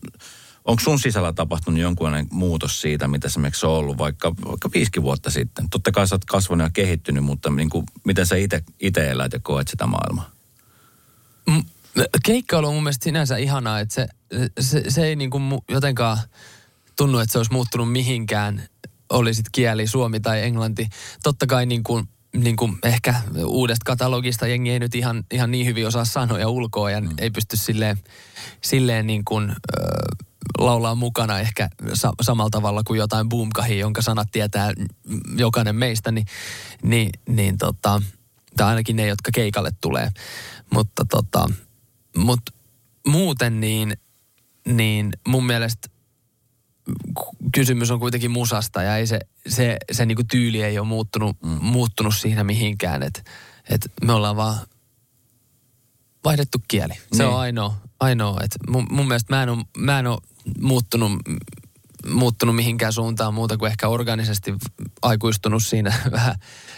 onko 0.66 0.84
sun 0.84 1.00
sisällä 1.00 1.34
tapahtunut 1.34 1.80
jonkunlainen 1.80 2.28
muutos 2.32 2.82
siitä, 2.82 3.08
mitä 3.08 3.30
se 3.30 3.68
on 3.68 3.78
ollut 3.78 3.98
vaikka, 3.98 4.36
vaikka 4.48 4.70
viisikin 4.74 5.04
vuotta 5.04 5.30
sitten? 5.30 5.70
Totta 5.70 5.92
kai 5.92 6.08
sä 6.08 6.16
oot 6.16 6.26
kasvanut 6.26 6.66
ja 6.66 6.72
kehittynyt, 6.74 7.24
mutta 7.24 7.50
niin 7.50 7.70
kuin, 7.70 7.86
miten 8.04 8.26
sä 8.26 8.36
itse 8.80 9.10
elät 9.10 9.34
ja 9.34 9.40
koet 9.40 9.68
sitä 9.68 9.88
maailmaa? 9.88 10.30
Mm, 11.48 11.64
Keikkailu 12.26 12.68
on 12.68 12.74
mun 12.74 12.84
mielestä 12.84 13.04
sinänsä 13.04 13.38
ihanaa, 13.38 13.80
että 13.80 13.94
se, 13.96 14.08
se, 14.60 14.84
se 14.90 15.06
ei 15.06 15.16
niinku 15.16 15.38
mu- 15.38 15.64
jotenkaan 15.70 16.18
tunnu, 16.98 17.20
että 17.20 17.32
se 17.32 17.40
olisi 17.40 17.52
muuttunut 17.52 17.92
mihinkään, 17.92 18.64
oli 19.10 19.34
sit 19.34 19.46
kieli 19.52 19.88
suomi 19.88 20.20
tai 20.20 20.44
englanti. 20.44 20.90
Totta 21.24 21.48
kai 21.48 21.66
niinku, 22.38 22.68
niinku 22.68 22.88
ehkä 22.88 23.16
uudesta 23.46 23.86
katalogista 23.86 24.48
jengi 24.48 24.70
ei 24.70 24.80
nyt 24.80 24.96
ihan, 24.96 25.24
ihan 25.32 25.52
niin 25.52 25.66
hyvin 25.66 25.88
osaa 25.88 26.06
sanoja 26.06 26.50
ulkoa 26.50 26.92
ja 26.92 27.02
mm. 27.02 27.10
ei 27.18 27.32
pysty 27.32 27.58
silleen, 27.58 27.98
silleen 28.62 29.08
niin 29.08 29.26
kuin, 29.26 29.50
ö, 29.50 29.56
laulaa 30.60 30.96
mukana 30.96 31.40
ehkä 31.40 31.70
sa- 31.94 32.14
samalla 32.22 32.50
tavalla 32.50 32.84
kuin 32.84 32.98
jotain 32.98 33.30
boomkahia, 33.30 33.80
jonka 33.80 34.02
sanat 34.02 34.28
tietää 34.32 34.74
jokainen 35.38 35.76
meistä, 35.76 36.12
niin, 36.12 36.26
niin, 36.84 37.10
niin 37.28 37.58
tota, 37.58 38.02
tai 38.58 38.68
ainakin 38.68 38.96
ne, 38.96 39.08
jotka 39.08 39.32
keikalle 39.34 39.72
tulee. 39.82 40.10
Mutta 40.74 41.06
tota, 41.10 41.50
mut 42.18 42.42
muuten 43.08 43.60
niin, 43.60 43.98
niin 44.66 45.14
mun 45.28 45.46
mielestä 45.46 45.88
kysymys 47.54 47.92
on 47.92 48.00
kuitenkin 48.00 48.32
musasta 48.32 48.84
ja 48.84 48.98
ei 48.98 49.08
se, 49.08 49.20
se, 49.48 49.78
se 49.92 50.06
niinku 50.06 50.24
tyyli 50.32 50.64
ei 50.64 50.80
ole 50.80 50.88
muuttunut, 50.88 51.38
mm. 51.44 51.50
muuttunut 51.50 52.16
siinä 52.16 52.44
mihinkään. 52.44 53.04
Että 53.04 53.22
et 53.70 53.92
me 54.06 54.14
ollaan 54.14 54.36
vaan 54.36 54.58
vaihdettu 56.24 56.58
kieli. 56.68 56.94
Se 56.94 57.24
Niin. 57.24 57.28
on 57.28 57.40
ainoa, 57.40 57.76
ainoa 58.00 58.40
että 58.44 58.60
mun, 58.70 58.88
mun 58.92 59.08
mielestä 59.08 59.36
mä 59.36 59.44
en 59.44 59.50
ole, 59.50 59.66
mä 59.78 60.00
en 60.00 60.08
ole 60.08 60.18
muuttunut, 60.62 61.12
muuttunut 62.14 62.56
mihinkään 62.56 62.94
suuntaan 62.94 63.34
muuta 63.34 63.58
kuin 63.58 63.72
ehkä 63.72 63.88
organisesti 63.88 64.54
aikuistunut 65.02 65.64
siinä 65.64 65.94
vähän 66.12 66.36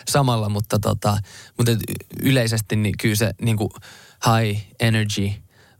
samalla, 0.07 0.49
mutta, 0.49 0.79
tota, 0.79 1.17
mutta 1.57 1.71
et 1.71 1.79
yleisesti 2.21 2.75
niin 2.75 2.95
kyllä 3.01 3.15
se 3.15 3.31
niin 3.41 3.57
kuin 3.57 3.69
high 4.25 4.61
energy 4.79 5.31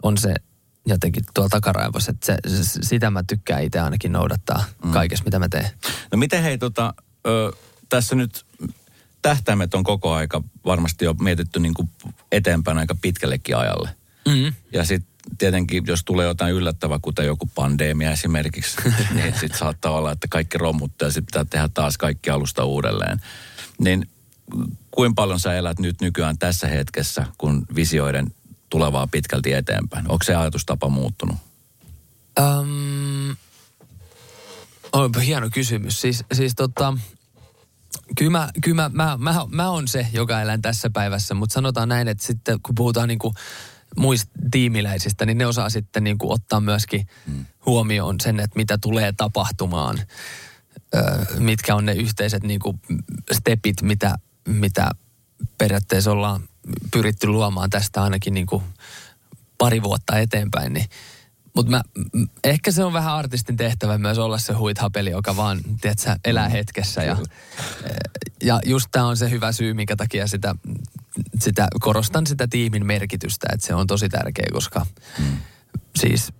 on 0.04 0.18
se 0.18 0.36
jotenkin 0.86 1.24
tuolla 1.34 1.50
takaraivossa, 1.50 2.12
että 2.12 2.26
se, 2.26 2.64
se, 2.64 2.80
sitä 2.82 3.12
mä 3.12 3.24
tykkään 3.28 3.64
itse 3.64 3.80
ainakin 3.80 4.12
noudattaa 4.12 4.64
mm. 4.86 4.92
kaikessa, 4.92 5.26
mitä 5.26 5.40
mä 5.40 5.50
teen. 5.50 5.70
No 6.12 6.18
miten 6.18 6.44
hei, 6.44 6.58
tota, 6.58 6.94
ö, 7.28 7.52
tässä 7.90 8.16
nyt 8.16 8.46
tähtäimet 9.22 9.74
on 9.74 9.84
koko 9.84 10.14
aika 10.14 10.44
varmasti 10.66 11.06
jo 11.06 11.14
mietitty 11.14 11.60
niin 11.60 11.74
kuin 11.74 11.90
eteenpäin 12.32 12.78
aika 12.78 12.96
pitkällekin 13.02 13.58
ajalle. 13.58 13.90
Mm. 14.28 14.54
Ja 14.74 14.86
sitten 14.86 15.14
tietenkin, 15.38 15.84
jos 15.88 16.04
tulee 16.04 16.26
jotain 16.26 16.54
yllättävää, 16.54 17.00
kuten 17.02 17.26
joku 17.26 17.50
pandemia 17.56 18.12
esimerkiksi, 18.12 18.78
niin 19.16 19.34
sitten 19.40 19.60
saattaa 19.60 19.92
olla, 19.92 20.12
että 20.12 20.28
kaikki 20.28 20.58
romuttaa 20.58 21.08
ja 21.08 21.12
sitten 21.12 21.26
pitää 21.26 21.46
tehdä 21.46 21.70
taas 21.74 21.98
kaikki 21.98 22.30
alusta 22.30 22.66
uudelleen. 22.66 23.22
Niin 23.80 24.10
kuinka 24.92 25.14
paljon 25.16 25.40
sä 25.40 25.54
elät 25.54 25.80
nyt 25.80 26.02
nykyään 26.02 26.38
tässä 26.38 26.68
hetkessä, 26.68 27.26
kun 27.38 27.66
visioiden 27.76 28.28
tulevaa 28.74 29.08
pitkälti 29.08 29.54
eteenpäin? 29.54 30.12
Onko 30.12 30.24
se 30.24 30.36
ajatustapa 30.36 30.90
muuttunut? 30.90 31.36
Um, 32.40 33.36
on 34.94 35.22
hieno 35.26 35.50
kysymys. 35.54 36.02
Siis, 36.02 36.24
siis 36.34 36.56
tota, 36.56 36.98
kyllä, 38.18 38.32
mä, 38.32 38.50
kyllä 38.64 38.76
mä, 38.76 38.90
mä, 38.94 39.18
mä, 39.18 39.46
mä 39.50 39.70
on 39.70 39.88
se, 39.88 40.08
joka 40.14 40.42
elän 40.42 40.62
tässä 40.62 40.90
päivässä, 40.90 41.34
mutta 41.34 41.54
sanotaan 41.54 41.90
näin, 41.90 42.08
että 42.08 42.24
sitten 42.26 42.60
kun 42.64 42.76
puhutaan 42.76 43.08
niinku 43.08 43.34
muista 43.98 44.32
tiimiläisistä, 44.52 45.26
niin 45.26 45.38
ne 45.38 45.46
osaa 45.46 45.70
sitten 45.70 46.04
niinku 46.04 46.32
ottaa 46.32 46.60
myöskin 46.60 47.08
hmm. 47.26 47.46
huomioon 47.66 48.20
sen, 48.20 48.40
että 48.40 48.60
mitä 48.60 48.78
tulee 48.78 49.14
tapahtumaan. 49.18 50.00
Mitkä 51.40 51.76
on 51.76 51.86
ne 51.86 51.94
yhteiset 51.94 52.44
niinku 52.44 52.80
stepit, 53.32 53.82
mitä, 53.82 54.16
mitä 54.48 54.92
periaatteessa 55.58 56.12
ollaan 56.12 56.50
pyritty 56.92 57.28
luomaan 57.28 57.70
tästä 57.70 58.04
ainakin 58.04 58.34
niinku 58.34 58.64
pari 59.58 59.84
vuotta 59.84 60.18
eteenpäin, 60.18 60.74
niin 60.74 60.86
mutta 61.56 61.84
ehkä 62.44 62.72
se 62.72 62.84
on 62.84 62.94
vähän 62.94 63.14
artistin 63.14 63.58
tehtävä 63.58 63.98
myös 63.98 64.18
olla 64.18 64.38
se 64.38 64.54
huithapeli, 64.54 65.10
joka 65.10 65.36
vaan, 65.36 65.60
tiedätkö, 65.82 66.16
elää 66.26 66.50
hetkessä. 66.50 67.04
Ja, 67.04 67.18
ja 68.44 68.62
just 68.66 68.88
tämä 68.92 69.08
on 69.08 69.18
se 69.18 69.30
hyvä 69.30 69.52
syy, 69.52 69.74
minkä 69.74 69.96
takia 69.96 70.28
sitä, 70.28 70.56
sitä, 71.40 71.68
korostan 71.80 72.28
sitä 72.28 72.48
tiimin 72.48 72.86
merkitystä, 72.86 73.48
että 73.54 73.66
se 73.66 73.76
on 73.76 73.88
tosi 73.88 74.10
tärkeä, 74.10 74.46
koska 74.54 74.86
mm. 75.20 75.38
siis 75.96 76.34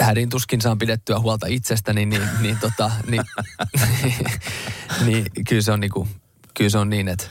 hädin 0.00 0.28
tuskin 0.28 0.60
saan 0.60 0.78
pidettyä 0.78 1.20
huolta 1.20 1.46
itsestäni, 1.46 2.06
niin, 2.06 2.28
niin, 2.40 2.58
tota, 2.60 2.90
niin, 3.10 3.22
niin 5.06 5.26
kyllä 5.48 5.62
se 5.62 5.72
on 5.72 5.80
niinku 5.80 6.08
kyllä 6.54 6.70
se 6.70 6.78
on 6.78 6.90
niin, 6.90 7.08
että 7.08 7.24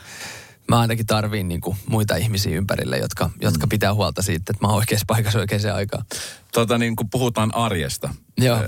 mä 0.68 0.80
ainakin 0.80 1.06
tarviin 1.06 1.48
niin 1.48 1.60
kuin 1.60 1.76
muita 1.86 2.16
ihmisiä 2.16 2.56
ympärille, 2.56 2.98
jotka, 2.98 3.30
jotka 3.40 3.66
pitää 3.66 3.94
huolta 3.94 4.22
siitä, 4.22 4.50
että 4.50 4.66
mä 4.66 4.68
oon 4.68 4.76
oikeassa 4.76 5.04
paikassa 5.06 5.38
oikeaan 5.38 5.76
aikaan. 5.76 6.04
Tota 6.52 6.78
niin, 6.78 6.96
kun 6.96 7.10
puhutaan 7.10 7.54
arjesta, 7.54 8.14
Joo. 8.38 8.58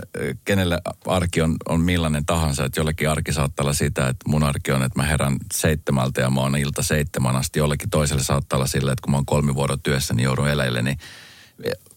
kenelle 0.44 0.80
arki 1.06 1.42
on, 1.42 1.56
on 1.68 1.80
millainen 1.80 2.26
tahansa, 2.26 2.64
että 2.64 2.80
jollekin 2.80 3.11
arki 3.11 3.32
saattaa 3.32 3.64
olla 3.64 3.72
sitä, 3.72 4.09
että 4.09 4.28
mun 4.28 4.42
arki 4.42 4.72
on, 4.72 4.82
että 4.82 4.98
mä 4.98 5.06
herän 5.06 5.37
seitsemältä 5.54 6.20
ja 6.20 6.30
mä 6.30 6.40
oon 6.40 6.56
ilta 6.56 6.82
seitsemän 6.82 7.37
asti. 7.37 7.59
Jollekin 7.59 7.90
toiselle 7.90 8.22
saattaa 8.22 8.56
olla 8.56 8.66
sillä, 8.66 8.92
että 8.92 9.02
kun 9.02 9.11
mä 9.11 9.16
oon 9.16 9.26
kolmivuorotyössä, 9.26 10.14
niin 10.14 10.24
joudun 10.24 10.48
eläille, 10.48 10.82
niin 10.82 10.98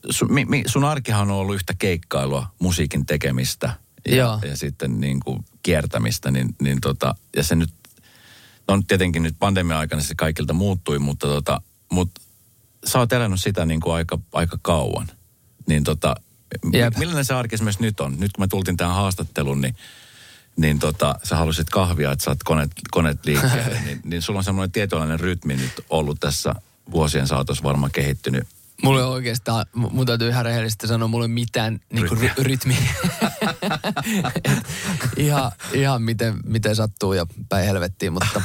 sun, 0.10 0.34
mi, 0.34 0.46
mi, 0.46 0.64
sun 0.68 0.84
arkihan 0.84 1.32
on 1.32 1.38
ollut 1.38 1.56
yhtä 1.56 1.74
keikkailua, 1.80 2.48
musiikin 2.60 3.06
tekemistä 3.06 3.74
ja, 4.08 4.16
Joo. 4.16 4.40
ja 4.50 4.58
sitten 4.58 5.00
niin 5.00 5.20
kuin 5.20 5.46
kiertämistä, 5.64 6.32
niin, 6.32 6.56
niin 6.62 6.82
tota, 6.82 7.16
ja 7.36 7.44
se 7.44 7.56
nyt, 7.56 7.70
no 8.76 8.84
tietenkin 8.88 9.24
nyt 9.24 9.36
pandemia-aikana 9.40 10.02
se 10.02 10.16
kaikilta 10.16 10.54
muuttui, 10.54 11.00
mutta 11.00 11.28
tota, 11.28 11.62
mut 11.92 12.12
sä 12.86 13.00
oot 13.00 13.14
elänyt 13.14 13.42
sitä 13.42 13.66
niin 13.66 13.82
kuin 13.82 13.94
aika, 13.96 14.20
aika 14.34 14.58
kauan. 14.62 15.08
Niin 15.68 15.84
tota, 15.84 16.16
Jep. 16.74 16.94
mi- 16.94 17.00
millainen 17.00 17.26
se 17.26 17.34
arki 17.34 17.56
esimerkiksi 17.56 17.82
nyt 17.82 18.00
on? 18.00 18.20
Nyt 18.20 18.32
kun 18.34 18.44
me 18.44 18.48
tultiin 18.48 18.78
tähän 18.78 18.96
haastatteluun, 18.96 19.62
niin, 19.62 19.76
niin 20.56 20.80
tota, 20.80 21.16
sä 21.24 21.36
halusit 21.36 21.70
kahvia, 21.70 22.12
että 22.12 22.26
saat 22.26 22.44
koneet, 22.44 22.72
koneet 22.92 23.26
liikkeelle, 23.26 23.82
niin, 23.86 24.02
niin 24.04 24.22
sulla 24.22 24.40
on 24.40 24.44
semmoinen 24.44 24.72
tietynlainen 24.72 25.20
rytmi 25.20 25.56
nyt 25.56 25.74
ollut 25.90 26.20
tässä 26.20 26.56
vuosien 26.92 27.28
saatossa 27.28 27.64
varmaan 27.64 27.92
kehittynyt. 27.92 28.48
Mulla 28.84 29.00
ei 29.00 29.06
oikeastaan, 29.06 29.66
mu- 29.78 29.90
mun 29.90 30.06
täytyy 30.06 30.30
ihan 30.30 30.46
rehellisesti 30.46 30.88
sanoa, 30.88 31.08
mulla 31.08 31.26
ei 31.26 31.28
ole 31.28 31.34
mitään 31.34 31.80
niinku, 31.94 32.16
ry- 32.16 32.34
rytmiä. 32.38 32.78
Ihan, 35.18 35.52
ihan 35.74 36.02
miten, 36.02 36.40
miten 36.46 36.76
sattuu 36.76 37.14
ja 37.14 37.26
päin 37.50 37.66
helvettiin, 37.66 38.14
mutta 38.14 38.42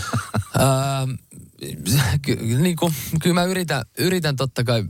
ää, 0.58 1.06
ky, 2.22 2.36
niinku, 2.36 2.92
kyllä 3.22 3.34
mä 3.34 3.44
yritän, 3.44 3.84
yritän 3.98 4.36
totta 4.36 4.64
kai 4.64 4.84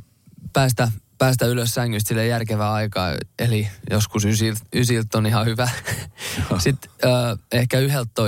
päästä, 0.52 0.92
päästä 1.18 1.46
ylös 1.46 1.74
sängystä 1.74 2.08
sille 2.08 2.26
järkevää 2.26 2.72
aikaa, 2.72 3.08
eli 3.38 3.68
joskus 3.90 4.24
ysiltä, 4.24 4.60
ysiltä 4.74 5.18
on 5.18 5.26
ihan 5.26 5.46
hyvä. 5.46 5.68
Sitten 6.58 6.90
ää, 7.02 7.36
ehkä 7.52 7.78
yhdeltä 7.78 8.22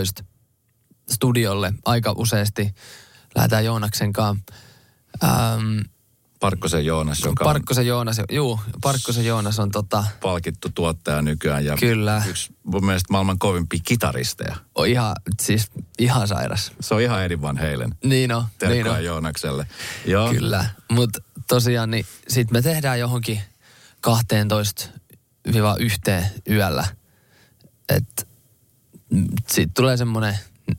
studiolle 1.10 1.72
aika 1.84 2.14
useasti 2.16 2.74
lähdetään 3.34 3.64
Joonaksen 3.64 4.12
kanssa. 4.12 4.44
Ähm, 5.24 5.78
Parkkosen 6.40 6.86
Joonas, 6.86 7.20
joka 7.20 7.44
on 7.44 7.52
Parkkosen 7.52 7.86
Joonas, 7.86 8.20
juu, 8.32 8.60
Parkkosen 8.82 9.26
Joonas 9.26 9.58
on 9.58 9.70
tota, 9.70 10.04
palkittu 10.20 10.68
tuottaja 10.74 11.22
nykyään 11.22 11.64
ja 11.64 11.76
Kyllä. 11.76 12.22
yksi 12.28 12.56
mun 12.62 12.86
mielestä 12.86 13.06
maailman 13.12 13.38
kovimpia 13.38 13.80
kitaristeja. 13.84 14.56
on 14.74 14.86
ihan, 14.88 15.16
siis 15.42 15.70
ihan 15.98 16.28
sairas. 16.28 16.72
Se 16.80 16.94
on 16.94 17.00
ihan 17.00 17.24
Eddie 17.24 17.42
Van 17.42 17.56
Halen. 17.56 17.94
Niin 18.04 18.32
on, 18.32 18.42
niin 18.42 18.50
Terkkoja 18.58 18.94
on. 18.94 19.04
Joonakselle. 19.04 19.66
Joo. 20.06 20.30
Kyllä, 20.30 20.64
mutta 20.90 21.22
tosiaan 21.48 21.90
niin 21.90 22.06
sit 22.28 22.50
me 22.50 22.62
tehdään 22.62 23.00
johonkin 23.00 23.40
12-1 24.06 24.10
yöllä. 26.50 26.86
Että 27.88 28.22
siitä 29.48 29.72
tulee 29.76 29.96
semmoinen 29.96 30.38
13-14 30.72 30.74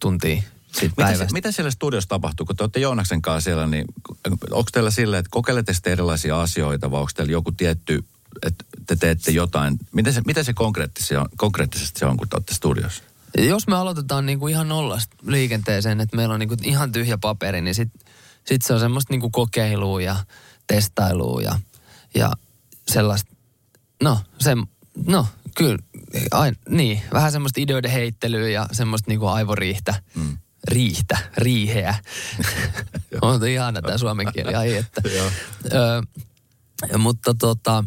tuntia 0.00 0.42
siitä 0.72 0.94
Mitä, 0.96 1.02
päivästä. 1.02 1.26
se, 1.26 1.32
mitä 1.32 1.52
siellä 1.52 1.70
studiossa 1.70 2.08
tapahtuu, 2.08 2.46
kun 2.46 2.56
te 2.56 2.62
olette 2.62 2.80
Joonaksen 2.80 3.22
kanssa 3.22 3.44
siellä, 3.44 3.66
niin 3.66 3.84
onko 4.30 4.70
teillä 4.72 4.90
silleen, 4.90 5.20
että 5.20 5.30
kokeilette 5.30 5.72
sitten 5.72 5.92
erilaisia 5.92 6.40
asioita 6.40 6.90
vai 6.90 7.00
onko 7.00 7.10
teillä 7.14 7.32
joku 7.32 7.52
tietty, 7.52 8.04
että 8.42 8.64
te 8.86 8.96
teette 8.96 9.30
jotain, 9.30 9.78
mitä 9.92 10.12
se, 10.12 10.20
mitä 10.26 10.42
se 10.42 10.52
konkreettisesti 10.52 11.16
on, 11.16 11.28
konkreettisesti 11.36 12.00
se 12.00 12.06
on, 12.06 12.16
kun 12.16 12.28
te 12.28 12.36
olette 12.36 12.54
studiossa? 12.54 13.02
Jos 13.38 13.66
me 13.66 13.76
aloitetaan 13.76 14.26
niinku 14.26 14.48
ihan 14.48 14.68
nollasta 14.68 15.16
liikenteeseen, 15.26 16.00
että 16.00 16.16
meillä 16.16 16.34
on 16.34 16.40
niinku 16.40 16.56
ihan 16.62 16.92
tyhjä 16.92 17.18
paperi, 17.18 17.60
niin 17.60 17.74
sit, 17.74 17.88
sit 18.44 18.62
se 18.62 18.74
on 18.74 18.80
semmoista 18.80 19.12
niinku 19.12 19.30
kokeilua 19.30 20.02
ja 20.02 20.16
testailua 20.66 21.42
ja, 21.42 21.60
ja 22.14 22.32
sellaista, 22.88 23.34
no, 24.02 24.18
se, 24.38 24.56
no 25.06 25.26
kyllä, 25.56 25.78
ai, 26.30 26.52
niin, 26.68 27.02
vähän 27.12 27.32
semmoista 27.32 27.60
ideoiden 27.60 27.90
heittelyä 27.90 28.48
ja 28.48 28.68
semmoista 28.72 29.10
niinku 29.10 29.26
aivoriihtä, 29.26 30.02
mm. 30.14 30.38
Riihtä, 30.68 31.18
riiheä. 31.36 31.94
on 33.22 33.46
ihana 33.48 33.82
tämä 33.82 33.98
suomen 33.98 34.32
kieli, 34.32 34.54
ai 34.54 34.76
että. 34.76 35.02
Ö, 35.72 36.98
mutta 36.98 37.34
tota, 37.34 37.84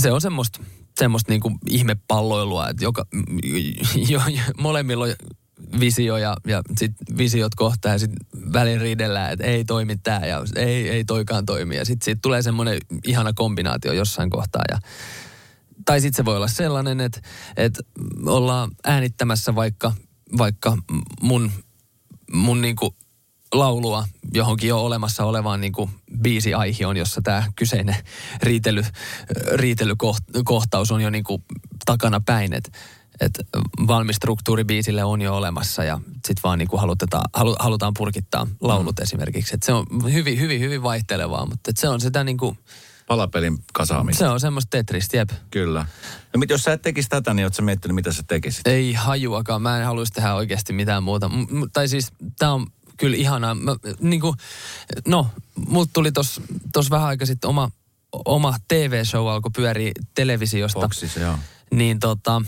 se 0.00 0.12
on 0.12 0.20
semmoista, 0.20 0.60
semmoista 0.98 1.32
niinku 1.32 1.52
ihmepalloilua, 1.70 2.68
että 2.68 2.84
joka, 2.84 3.06
jo, 4.08 4.22
jo, 4.28 4.42
molemmilla 4.58 5.04
on 5.04 5.14
visio 5.80 6.16
ja, 6.16 6.36
ja 6.46 6.62
sitten 6.76 7.18
visiot 7.18 7.54
kohtaa 7.54 7.92
ja 7.92 7.98
sitten 7.98 8.26
välin 8.52 8.80
riidellään, 8.80 9.32
että 9.32 9.44
ei 9.44 9.64
toimi 9.64 9.96
tämä 9.96 10.26
ja 10.26 10.40
ei, 10.56 10.88
ei 10.88 11.04
toikaan 11.04 11.46
toimi. 11.46 11.76
Ja 11.76 11.84
sitten 11.84 12.04
siitä 12.04 12.18
tulee 12.22 12.42
semmoinen 12.42 12.78
ihana 13.04 13.32
kombinaatio 13.32 13.92
jossain 13.92 14.30
kohtaa 14.30 14.62
ja 14.70 14.78
tai 15.84 16.00
sitten 16.00 16.16
se 16.16 16.24
voi 16.24 16.36
olla 16.36 16.48
sellainen, 16.48 17.00
että, 17.00 17.20
että 17.56 17.82
ollaan 18.26 18.70
äänittämässä 18.84 19.54
vaikka, 19.54 19.92
vaikka 20.38 20.76
mun, 21.20 21.50
mun 22.32 22.60
niinku 22.60 22.96
laulua 23.52 24.04
johonkin 24.34 24.68
jo 24.68 24.84
olemassa 24.84 25.24
olevaan 25.24 25.60
niinku 25.60 25.90
biisiaihioon, 26.22 26.96
jossa 26.96 27.22
tämä 27.22 27.44
kyseinen 27.56 27.96
riitely, 28.42 28.82
riitelykohtaus 29.54 30.90
on 30.90 31.00
jo 31.00 31.10
niinku 31.10 31.42
takana 31.84 32.20
päin. 32.20 32.52
Että 32.52 32.70
et 33.20 33.38
valmis 33.86 34.16
struktuuri 34.16 34.64
biisille 34.64 35.04
on 35.04 35.22
jo 35.22 35.36
olemassa 35.36 35.84
ja 35.84 36.00
sitten 36.12 36.42
vaan 36.44 36.58
niinku 36.58 36.76
halutetaan, 36.76 37.24
halu, 37.32 37.56
halutaan 37.58 37.94
purkittaa 37.96 38.46
laulut 38.60 38.96
mm. 38.98 39.02
esimerkiksi. 39.02 39.54
Et 39.54 39.62
se 39.62 39.72
on 39.72 39.86
hyvin, 40.12 40.40
hyvin, 40.40 40.60
hyvin 40.60 40.82
vaihtelevaa, 40.82 41.46
mutta 41.46 41.70
et 41.70 41.76
se 41.76 41.88
on 41.88 42.00
sitä 42.00 42.24
niinku, 42.24 42.56
Palapelin 43.06 43.58
kasaamista. 43.72 44.18
se 44.18 44.28
on 44.28 44.40
semmoista 44.40 44.70
tetristä, 44.70 45.16
jep. 45.16 45.30
Kyllä. 45.50 45.86
No 46.34 46.38
mit, 46.38 46.50
jos 46.50 46.62
sä 46.62 46.72
et 46.72 46.82
tekisi 46.82 47.08
tätä, 47.08 47.34
niin 47.34 47.46
ootko 47.46 47.56
sä 47.56 47.62
miettinyt, 47.62 47.94
mitä 47.94 48.12
sä 48.12 48.22
tekisit? 48.26 48.66
Ei 48.66 48.92
hajuakaan. 48.92 49.62
Mä 49.62 49.78
en 49.78 49.86
haluaisi 49.86 50.12
tehdä 50.12 50.34
oikeasti 50.34 50.72
mitään 50.72 51.02
muuta. 51.02 51.28
M- 51.28 51.70
tai 51.72 51.88
siis 51.88 52.12
tää 52.38 52.52
on 52.52 52.66
kyllä 52.96 53.16
ihanaa. 53.16 53.54
Mä, 53.54 53.76
niinku, 54.00 54.34
no, 55.08 55.26
mut 55.68 55.90
tuli 55.92 56.12
tos, 56.12 56.40
tos 56.72 56.90
vähän 56.90 57.08
aika 57.08 57.26
sitten 57.26 57.50
oma, 57.50 57.70
oma 58.24 58.54
TV-show 58.68 59.28
alkoi 59.28 59.50
pyöriä 59.56 59.92
televisiosta. 60.14 60.80
Foxissa, 60.80 61.20
joo. 61.20 61.38
Niin 61.70 62.00
tota, 62.00 62.42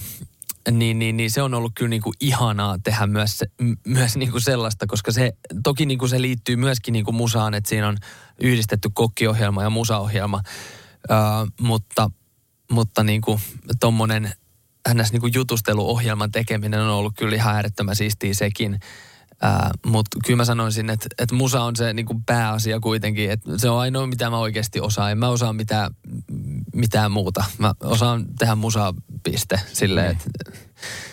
niin, 0.70 0.98
niin, 0.98 1.16
niin 1.16 1.30
se 1.30 1.42
on 1.42 1.54
ollut 1.54 1.72
kyllä 1.74 1.88
niinku 1.88 2.12
ihanaa 2.20 2.76
tehdä 2.84 3.06
myös, 3.06 3.44
myös 3.86 4.16
niinku 4.16 4.40
sellaista, 4.40 4.86
koska 4.86 5.12
se 5.12 5.32
toki 5.62 5.86
niinku 5.86 6.08
se 6.08 6.22
liittyy 6.22 6.56
myöskin 6.56 6.92
niinku 6.92 7.12
musaan, 7.12 7.54
että 7.54 7.68
siinä 7.68 7.88
on 7.88 7.96
yhdistetty 8.40 8.90
kokkiohjelma 8.94 9.62
ja 9.62 9.70
musaohjelma, 9.70 10.42
öö, 11.10 11.16
mutta, 11.60 12.10
mutta 12.70 13.02
niinku 13.04 13.40
tommonen 13.80 14.32
ns. 14.94 15.12
Niinku 15.12 15.26
jutusteluohjelman 15.26 16.32
tekeminen 16.32 16.80
on 16.80 16.90
ollut 16.90 17.14
kyllä 17.18 17.36
ihan 17.36 17.54
äärettömän 17.54 17.96
siistiä 17.96 18.34
sekin. 18.34 18.80
Mutta 19.86 20.18
kyllä 20.26 20.36
mä 20.36 20.44
sanoisin, 20.44 20.90
että 20.90 21.06
et 21.18 21.32
musa 21.32 21.62
on 21.62 21.76
se 21.76 21.92
niinku 21.92 22.22
pääasia 22.26 22.80
kuitenkin. 22.80 23.30
Et 23.30 23.40
se 23.56 23.70
on 23.70 23.80
ainoa, 23.80 24.06
mitä 24.06 24.30
mä 24.30 24.38
oikeasti 24.38 24.80
osaan. 24.80 25.10
En 25.10 25.18
mä 25.18 25.28
osaa 25.28 25.52
mitään, 25.52 25.90
mitään 26.74 27.12
muuta. 27.12 27.44
Mä 27.58 27.74
osaan 27.80 28.26
tehdä 28.38 28.54
musaa 28.54 28.94
piste. 29.22 29.60
Silleen, 29.72 30.10
et, 30.10 30.50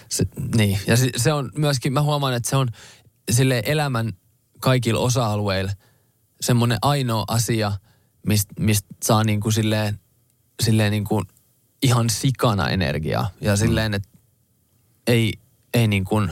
se, 0.09 0.25
niin. 0.57 0.79
Ja 0.87 0.97
se, 0.97 1.09
se 1.15 1.33
on 1.33 1.51
myöskin, 1.57 1.93
mä 1.93 2.01
huomaan, 2.01 2.33
että 2.33 2.49
se 2.49 2.55
on 2.55 2.67
sille 3.31 3.63
elämän 3.65 4.13
kaikilla 4.59 4.99
osa-alueilla 4.99 5.71
semmoinen 6.41 6.77
ainoa 6.81 7.23
asia, 7.27 7.71
mistä 8.27 8.53
mist 8.59 8.85
saa 9.03 9.23
niinku 9.23 9.51
silleen, 9.51 9.99
silleen 10.63 10.91
niinku 10.91 11.23
ihan 11.81 12.09
sikana 12.09 12.69
energiaa. 12.69 13.29
Ja 13.41 13.55
silleen, 13.55 13.93
että 13.93 14.09
ei, 15.07 15.33
ei 15.73 15.87
niin 15.87 16.05
kuin, 16.05 16.31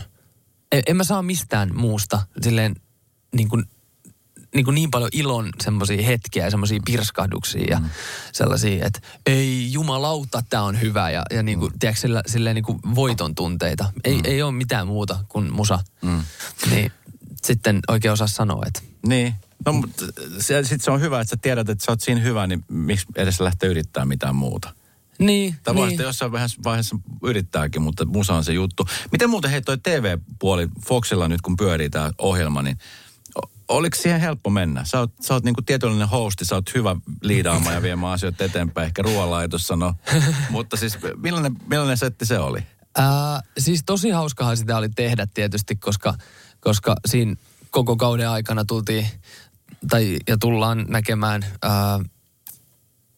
en, 0.72 0.84
en 0.88 0.98
mä 0.98 1.04
saa 1.04 1.22
mistään 1.22 1.72
muusta 1.76 2.22
silleen 2.42 2.76
niin 3.36 3.50
kuin, 3.50 3.66
niin, 4.56 4.66
kuin 4.66 4.76
niin 4.76 4.92
paljon 4.92 5.10
ilon 5.14 5.50
semmoisia 5.64 6.04
hetkiä 6.04 6.44
ja 6.44 6.52
semmoisia 6.52 6.80
pirskahduksia 6.86 7.66
ja 7.70 7.82
sellaisia, 8.32 8.86
että 8.86 9.00
ei 9.26 9.74
jumalauta, 9.74 10.44
tämä 10.50 10.64
on 10.64 10.82
hyvä 10.82 11.10
ja, 11.10 11.24
ja 11.32 11.44
niin 11.44 11.60
kuin, 11.60 11.74
tiedätkö, 11.80 12.02
sillä, 12.02 12.24
silleen 12.26 12.56
niin 12.56 12.66
kuin 12.66 12.80
voiton 12.96 13.36
tunteita. 13.36 13.94
Ei, 14.04 14.16
mm. 14.16 14.22
ei 14.24 14.42
ole 14.42 14.52
mitään 14.52 14.88
muuta 14.88 15.20
kuin 15.30 15.54
musa. 15.54 15.80
Mm. 16.02 16.24
Niin 16.70 16.92
sitten 17.44 17.80
oikein 17.88 18.12
osaa 18.12 18.28
sanoa, 18.28 18.64
että 18.68 18.82
Niin. 19.08 19.36
No, 19.66 19.74
mutta 19.74 20.06
sitten 20.42 20.80
se 20.80 20.92
on 20.92 21.02
hyvä, 21.02 21.22
että 21.22 21.30
sä 21.30 21.38
tiedät, 21.42 21.70
että 21.70 21.86
sä 21.86 21.92
oot 21.92 22.02
siinä 22.02 22.22
hyvä, 22.22 22.48
niin 22.48 22.66
miksi 22.68 23.06
edes 23.16 23.40
lähteä 23.40 23.70
yrittää 23.70 24.06
mitään 24.06 24.36
muuta? 24.36 24.74
Niin, 25.26 25.56
Tai 25.64 25.76
niin. 25.76 25.90
sitten 25.90 26.04
jossain 26.04 26.32
vaiheessa, 26.32 26.62
vaiheessa 26.64 26.96
yrittääkin, 27.24 27.82
mutta 27.82 28.06
musa 28.06 28.34
on 28.34 28.44
se 28.44 28.54
juttu. 28.54 28.88
Miten 29.12 29.30
muuten 29.30 29.52
hei 29.52 29.62
toi 29.62 29.78
TV-puoli 29.78 30.68
Foxilla 30.88 31.28
nyt, 31.28 31.42
kun 31.42 31.58
pyörii 31.58 31.90
tämä 31.90 32.12
ohjelma, 32.18 32.62
niin 32.62 32.78
oliko 33.68 33.98
siihen 34.02 34.22
helppo 34.22 34.50
mennä? 34.50 34.86
Sä 34.86 35.00
oot, 35.00 35.12
sä 35.22 35.34
oot 35.34 35.44
niinku 35.44 35.62
tietynlainen 35.62 36.08
hosti, 36.08 36.46
sä 36.46 36.56
oot 36.56 36.74
hyvä 36.76 36.96
liidaamaan 37.22 37.76
ja 37.76 37.82
viemään 37.82 38.14
asioita 38.14 38.44
eteenpäin, 38.44 38.86
ehkä 38.86 39.02
ruoanlaitossa 39.02 39.76
no. 39.76 39.96
mutta 40.50 40.78
siis 40.78 40.98
millainen, 41.18 41.56
millainen 41.68 41.98
setti 41.98 42.26
se 42.26 42.40
oli? 42.40 42.60
Ää, 42.98 43.42
siis 43.58 43.84
tosi 43.86 44.10
hauskahan 44.10 44.58
sitä 44.58 44.78
oli 44.78 44.90
tehdä 44.90 45.28
tietysti, 45.34 45.76
koska, 45.76 46.14
koska 46.60 46.96
siinä 47.06 47.36
koko 47.70 47.96
kauden 47.96 48.30
aikana 48.30 48.66
tultiin 48.66 49.08
tai, 49.90 50.18
ja 50.28 50.38
tullaan 50.38 50.86
näkemään 50.88 51.46
ää, 51.62 52.00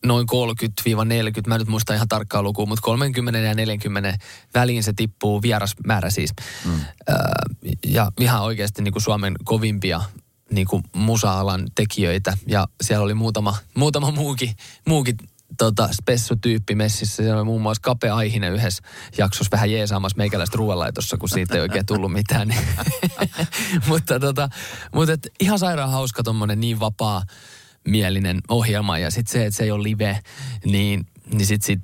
noin 0.05 0.27
30-40, 0.31 1.47
mä 1.47 1.57
nyt 1.57 1.67
muista 1.67 1.93
ihan 1.93 2.07
tarkkaa 2.07 2.43
lukua, 2.43 2.65
mutta 2.65 2.81
30 2.81 3.39
ja 3.39 3.55
40 3.55 4.17
väliin 4.53 4.83
se 4.83 4.93
tippuu 4.93 5.41
vierasmäärä 5.41 6.09
siis. 6.09 6.33
Mm. 6.65 6.79
Ää, 7.07 7.31
ja 7.85 8.11
ihan 8.19 8.41
oikeasti 8.41 8.81
niin 8.81 8.91
kuin 8.91 9.03
Suomen 9.03 9.33
kovimpia 9.43 10.01
niin 10.51 10.67
kuin 10.67 10.83
musa-alan 10.95 11.67
tekijöitä 11.75 12.37
ja 12.47 12.67
siellä 12.81 13.03
oli 13.03 13.13
muutama, 13.13 13.57
muutama 13.75 14.11
muukin, 14.11 14.55
muukin 14.87 15.17
tota, 15.57 15.89
spessutyyppi 15.91 16.75
messissä. 16.75 17.15
Siellä 17.15 17.37
oli 17.37 17.45
muun 17.45 17.61
muassa 17.61 17.81
Kape 17.81 18.09
Aihinen 18.09 18.53
yhdessä 18.53 18.83
jaksossa 19.17 19.51
vähän 19.51 19.71
jeesaamassa 19.71 20.17
meikäläistä 20.17 20.57
ruoanlaitossa, 20.57 21.17
kun 21.17 21.29
siitä 21.29 21.55
ei 21.55 21.61
oikein 21.61 21.85
tullut 21.85 22.11
mitään. 22.11 22.55
Mutta 23.87 24.19
tota, 24.19 24.49
mutta 24.93 25.13
et, 25.13 25.27
ihan 25.39 25.59
sairaan 25.59 25.91
hauska 25.91 26.23
tommonen 26.23 26.59
niin 26.59 26.79
vapaa 26.79 27.23
mielinen 27.87 28.41
ohjelma. 28.49 28.97
Ja 28.97 29.11
sitten 29.11 29.31
se, 29.31 29.45
että 29.45 29.57
se 29.57 29.63
ei 29.63 29.71
ole 29.71 29.83
live, 29.83 30.19
niin, 30.65 31.07
niin 31.33 31.45
sitten 31.45 31.65
sit 31.65 31.81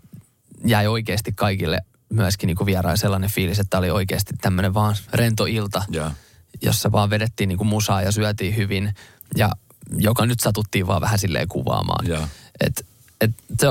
jäi 0.65 0.87
oikeasti 0.87 1.31
kaikille 1.31 1.79
myöskin 2.09 2.47
niinku 2.47 2.65
vieraan 2.65 2.97
sellainen 2.97 3.29
fiilis, 3.29 3.59
että 3.59 3.77
oli 3.77 3.89
oikeasti 3.89 4.33
tämmöinen 4.41 4.73
vaan 4.73 4.95
rento 5.13 5.45
ilta, 5.45 5.83
yeah. 5.95 6.13
jossa 6.61 6.91
vaan 6.91 7.09
vedettiin 7.09 7.47
niinku 7.47 7.63
musaa 7.63 8.01
ja 8.01 8.11
syötiin 8.11 8.55
hyvin. 8.55 8.93
Ja 9.37 9.51
joka 9.97 10.25
nyt 10.25 10.39
satuttiin 10.39 10.87
vaan 10.87 11.01
vähän 11.01 11.19
silleen 11.19 11.47
kuvaamaan. 11.47 12.07
Yeah. 12.07 12.29
Et 12.59 12.85
et 13.21 13.31
se, 13.59 13.67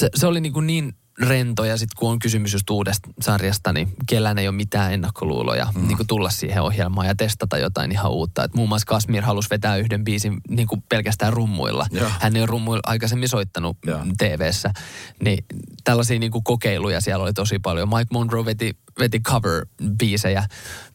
se, 0.00 0.10
se 0.14 0.26
oli 0.26 0.40
niin, 0.40 0.52
kuin 0.52 0.66
niin 0.66 0.94
rento 1.20 1.64
ja 1.64 1.76
sitten 1.76 1.96
kun 1.98 2.10
on 2.10 2.18
kysymys 2.18 2.52
just 2.52 2.70
uudesta 2.70 3.08
sarjasta, 3.20 3.72
niin 3.72 3.88
kellään 4.08 4.38
ei 4.38 4.48
ole 4.48 4.56
mitään 4.56 4.92
ennakkoluuloja 4.92 5.66
mm. 5.74 5.86
niin 5.86 5.96
kuin 5.96 6.06
tulla 6.06 6.30
siihen 6.30 6.62
ohjelmaan 6.62 7.06
ja 7.06 7.14
testata 7.14 7.58
jotain 7.58 7.92
ihan 7.92 8.10
uutta. 8.10 8.44
Et 8.44 8.54
muun 8.54 8.68
muassa 8.68 8.86
Kasmir 8.86 9.22
halusi 9.22 9.50
vetää 9.50 9.76
yhden 9.76 10.04
biisin 10.04 10.40
niin 10.48 10.68
kuin 10.68 10.82
pelkästään 10.88 11.32
rummuilla. 11.32 11.86
Ja. 11.90 12.10
Hän 12.20 12.36
ei 12.36 12.42
ole 12.42 12.46
rummuilla 12.46 12.82
aikaisemmin 12.86 13.28
soittanut 13.28 13.76
ja. 13.86 14.06
TV-ssä. 14.18 14.70
Niin 15.24 15.44
tällaisia 15.84 16.18
niin 16.18 16.32
kuin 16.32 16.44
kokeiluja 16.44 17.00
siellä 17.00 17.24
oli 17.24 17.32
tosi 17.32 17.58
paljon. 17.58 17.88
Mike 17.88 18.08
Monroe 18.12 18.44
veti, 18.44 18.76
veti 18.98 19.20
cover-biisejä 19.28 20.44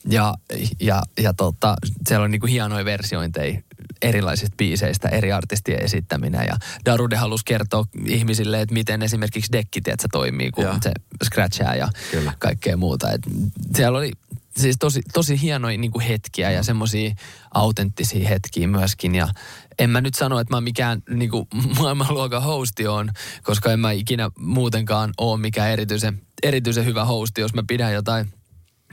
ja, 0.09 0.33
ja, 0.79 1.01
ja 1.21 1.33
tota, 1.33 1.75
siellä 2.07 2.23
on 2.23 2.31
niin 2.31 2.41
kuin 2.41 2.51
hienoja 2.51 2.85
versiointeja 2.85 3.61
erilaisista 4.01 4.55
biiseistä, 4.57 5.09
eri 5.09 5.31
artistien 5.31 5.83
esittäminen. 5.83 6.47
Ja 6.47 6.57
Darude 6.85 7.15
halusi 7.15 7.45
kertoa 7.45 7.85
ihmisille, 8.07 8.61
että 8.61 8.73
miten 8.73 9.01
esimerkiksi 9.01 9.51
dekki, 9.51 9.81
se 9.85 10.07
toimii, 10.11 10.51
kun 10.51 10.63
ja. 10.63 10.77
se 10.83 10.91
scratchaa 11.23 11.75
ja 11.75 11.89
Kyllä. 12.11 12.33
kaikkea 12.39 12.77
muuta. 12.77 13.11
Et 13.11 13.21
siellä 13.75 13.97
oli 13.97 14.11
siis 14.57 14.75
tosi, 14.79 15.01
tosi 15.13 15.41
hienoja 15.41 15.77
niin 15.77 15.91
kuin 15.91 16.05
hetkiä 16.05 16.51
ja 16.51 16.63
semmoisia 16.63 17.15
autenttisia 17.53 18.29
hetkiä 18.29 18.67
myöskin. 18.67 19.15
Ja 19.15 19.27
en 19.79 19.89
mä 19.89 20.01
nyt 20.01 20.13
sano, 20.13 20.39
että 20.39 20.55
mä 20.55 20.61
mikään 20.61 21.03
niin 21.09 21.31
kuin 21.31 21.47
maailmanluokan 21.79 22.43
hosti 22.43 22.87
on, 22.87 23.11
koska 23.43 23.71
en 23.71 23.79
mä 23.79 23.91
ikinä 23.91 24.31
muutenkaan 24.37 25.13
ole 25.17 25.39
mikään 25.39 25.71
erityisen, 25.71 26.21
erityisen 26.43 26.85
hyvä 26.85 27.05
hosti, 27.05 27.41
jos 27.41 27.53
mä 27.53 27.63
pidän 27.67 27.93
jotain– 27.93 28.29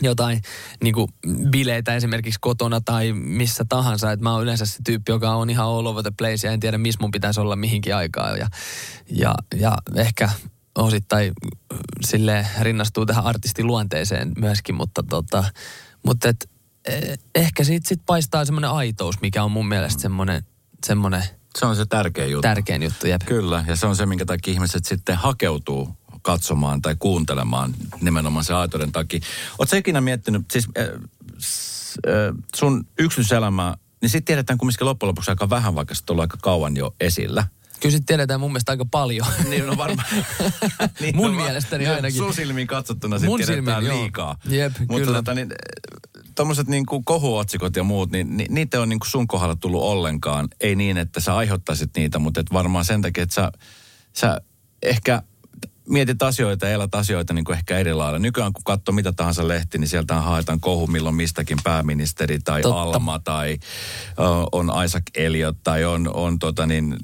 jotain 0.01 0.43
niin 0.83 0.95
kuin 0.95 1.09
bileitä 1.51 1.95
esimerkiksi 1.95 2.39
kotona 2.41 2.81
tai 2.81 3.13
missä 3.13 3.65
tahansa. 3.69 4.13
Että 4.13 4.23
mä 4.23 4.33
oon 4.33 4.43
yleensä 4.43 4.67
se 4.67 4.79
tyyppi, 4.85 5.13
joka 5.13 5.35
on 5.35 5.51
ihan 5.51 5.67
all 5.67 5.87
over 5.87 6.03
the 6.03 6.13
place 6.19 6.47
ja 6.47 6.53
en 6.53 6.61
tiedä, 6.61 6.79
missä 6.79 6.99
mun 7.01 7.11
pitäisi 7.11 7.41
olla 7.41 7.57
mihinkin 7.57 7.97
aikaan. 7.97 8.39
Ja, 8.39 8.49
ja, 9.11 9.35
ja 9.61 9.77
ehkä 9.97 10.31
osittain 10.79 11.33
sille 12.05 12.47
rinnastuu 12.61 13.07
tähän 13.07 13.25
artistin 13.25 13.67
luonteeseen 13.67 14.33
myöskin, 14.39 14.75
mutta, 14.75 15.03
tota, 15.11 15.45
mutta 16.07 16.29
et, 16.29 16.51
eh, 16.85 17.19
ehkä 17.35 17.65
siitä 17.65 17.89
sit 17.89 18.01
paistaa 18.07 18.45
semmoinen 18.45 18.71
aitous, 18.71 19.21
mikä 19.21 19.45
on 19.45 19.53
mun 19.53 19.69
mielestä 19.69 20.03
semmoinen, 20.03 20.43
semmoinen 20.87 21.23
se 21.59 21.67
on 21.67 21.77
se 21.77 21.87
tärkein 21.87 22.31
juttu. 22.31 22.43
Tärkein 22.43 22.83
juttu, 22.83 23.07
jep. 23.07 23.23
Kyllä, 23.27 23.65
ja 23.69 23.77
se 23.77 23.87
on 23.87 23.97
se, 23.97 24.07
minkä 24.07 24.25
takia 24.25 24.55
ihmiset 24.55 24.85
sitten 24.85 25.17
hakeutuu 25.17 25.97
katsomaan 26.23 26.83
tai 26.83 26.97
kuuntelemaan 26.99 27.75
nimenomaan 28.01 28.45
se 28.45 28.55
aitouden 28.55 28.93
takia. 28.93 29.21
Oletko 29.59 29.77
ikinä 29.77 30.01
miettinyt, 30.01 30.43
siis 30.51 30.69
äh, 30.79 30.85
äh, 30.85 32.35
sun 32.57 32.87
yksityiselämä, 32.99 33.77
niin 34.01 34.11
sitten 34.11 34.25
tiedetään 34.25 34.59
kumminkin 34.59 34.87
loppujen 34.87 35.09
lopuksi 35.09 35.31
aika 35.31 35.51
vähän, 35.51 35.75
vaikka 35.75 35.95
se 35.95 36.03
on 36.11 36.21
aika 36.21 36.37
kauan 36.43 36.77
jo 36.77 36.95
esillä. 37.01 37.47
Kyllä 37.81 37.93
sitten 37.93 38.07
tiedetään 38.07 38.41
mun 38.41 38.51
mielestä 38.51 38.73
aika 38.73 38.85
paljon. 38.85 39.27
niin, 39.51 39.67
no 39.67 39.77
varmaan. 39.77 40.09
niin, 41.01 41.17
mun 41.17 41.37
no, 41.37 41.43
mielestäni 41.45 41.87
ainakin. 41.87 42.19
Sun 42.19 42.35
silmiin 42.35 42.67
katsottuna 42.67 43.19
sitten 43.19 43.47
tiedetään 43.47 43.83
silmin, 43.83 44.01
liikaa. 44.01 44.37
Jep, 44.49 44.73
Mutta 44.79 44.95
kyllä. 44.95 45.19
Tota, 45.19 45.35
niin, 45.35 45.49
tuommoiset 46.35 46.69
niin 46.69 46.87
kuin 46.87 47.05
kohuotsikot 47.05 47.77
ja 47.77 47.85
muut, 47.85 48.11
niin 48.11 48.37
ni, 48.37 48.47
niitä 48.49 48.81
on 48.81 48.89
niin 48.89 49.01
kuin 49.01 49.11
sun 49.11 49.27
kohdalla 49.27 49.57
tullut 49.57 49.83
ollenkaan. 49.83 50.49
Ei 50.61 50.77
niin, 50.77 50.97
että 50.97 51.21
sä 51.21 51.37
aiheuttaisit 51.37 51.91
niitä, 51.97 52.19
mutta 52.19 52.41
et 52.41 52.53
varmaan 52.53 52.85
sen 52.85 53.03
takia, 53.03 53.23
että 53.23 53.35
sä, 53.35 53.53
sä 54.13 54.41
ehkä 54.83 55.23
mietit 55.89 56.23
asioita 56.23 56.67
ja 56.67 56.73
elät 56.73 56.95
asioita 56.95 57.35
niin 57.35 57.45
kuin 57.45 57.57
ehkä 57.57 57.79
eri 57.79 57.93
lailla. 57.93 58.19
Nykyään 58.19 58.53
kun 58.53 58.65
katsoo 58.65 58.95
mitä 58.95 59.13
tahansa 59.13 59.49
lehti, 59.49 59.79
niin 59.79 59.89
sieltä 59.89 60.15
haetaan 60.15 60.61
kohu 60.61 60.87
milloin 60.87 61.15
mistäkin 61.15 61.59
pääministeri 61.65 62.39
tai 62.39 62.63
Totta. 62.63 62.83
Alma 62.83 63.19
tai 63.19 63.59
uh, 64.19 64.49
on 64.53 64.85
Isaac 64.85 65.03
Elliot 65.15 65.57
tai 65.65 65.85
on, 65.85 66.11
on 66.15 66.39
tota 66.39 66.67
niin, 66.67 66.97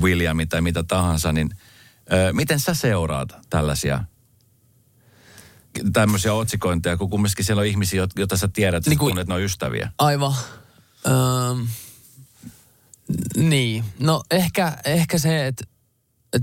William 0.00 0.38
tai 0.48 0.60
mitä 0.60 0.82
tahansa. 0.82 1.32
Niin, 1.32 1.50
uh, 1.52 2.32
miten 2.32 2.60
sä 2.60 2.74
seuraat 2.74 3.28
tällaisia 3.50 4.04
tämmöisiä 5.92 6.34
otsikointeja, 6.34 6.96
kun 6.96 7.10
kumminkin 7.10 7.44
siellä 7.44 7.60
on 7.60 7.66
ihmisiä, 7.66 8.08
joita 8.16 8.36
sä 8.36 8.48
tiedät, 8.48 8.86
niin 8.86 8.98
kuin, 8.98 9.18
että 9.18 9.32
ne 9.32 9.34
on 9.34 9.42
ystäviä. 9.42 9.92
Aivan. 9.98 10.34
Öm, 11.06 11.66
niin, 13.36 13.84
no 13.98 14.22
ehkä, 14.30 14.78
ehkä 14.84 15.18
se, 15.18 15.46
että 15.46 15.64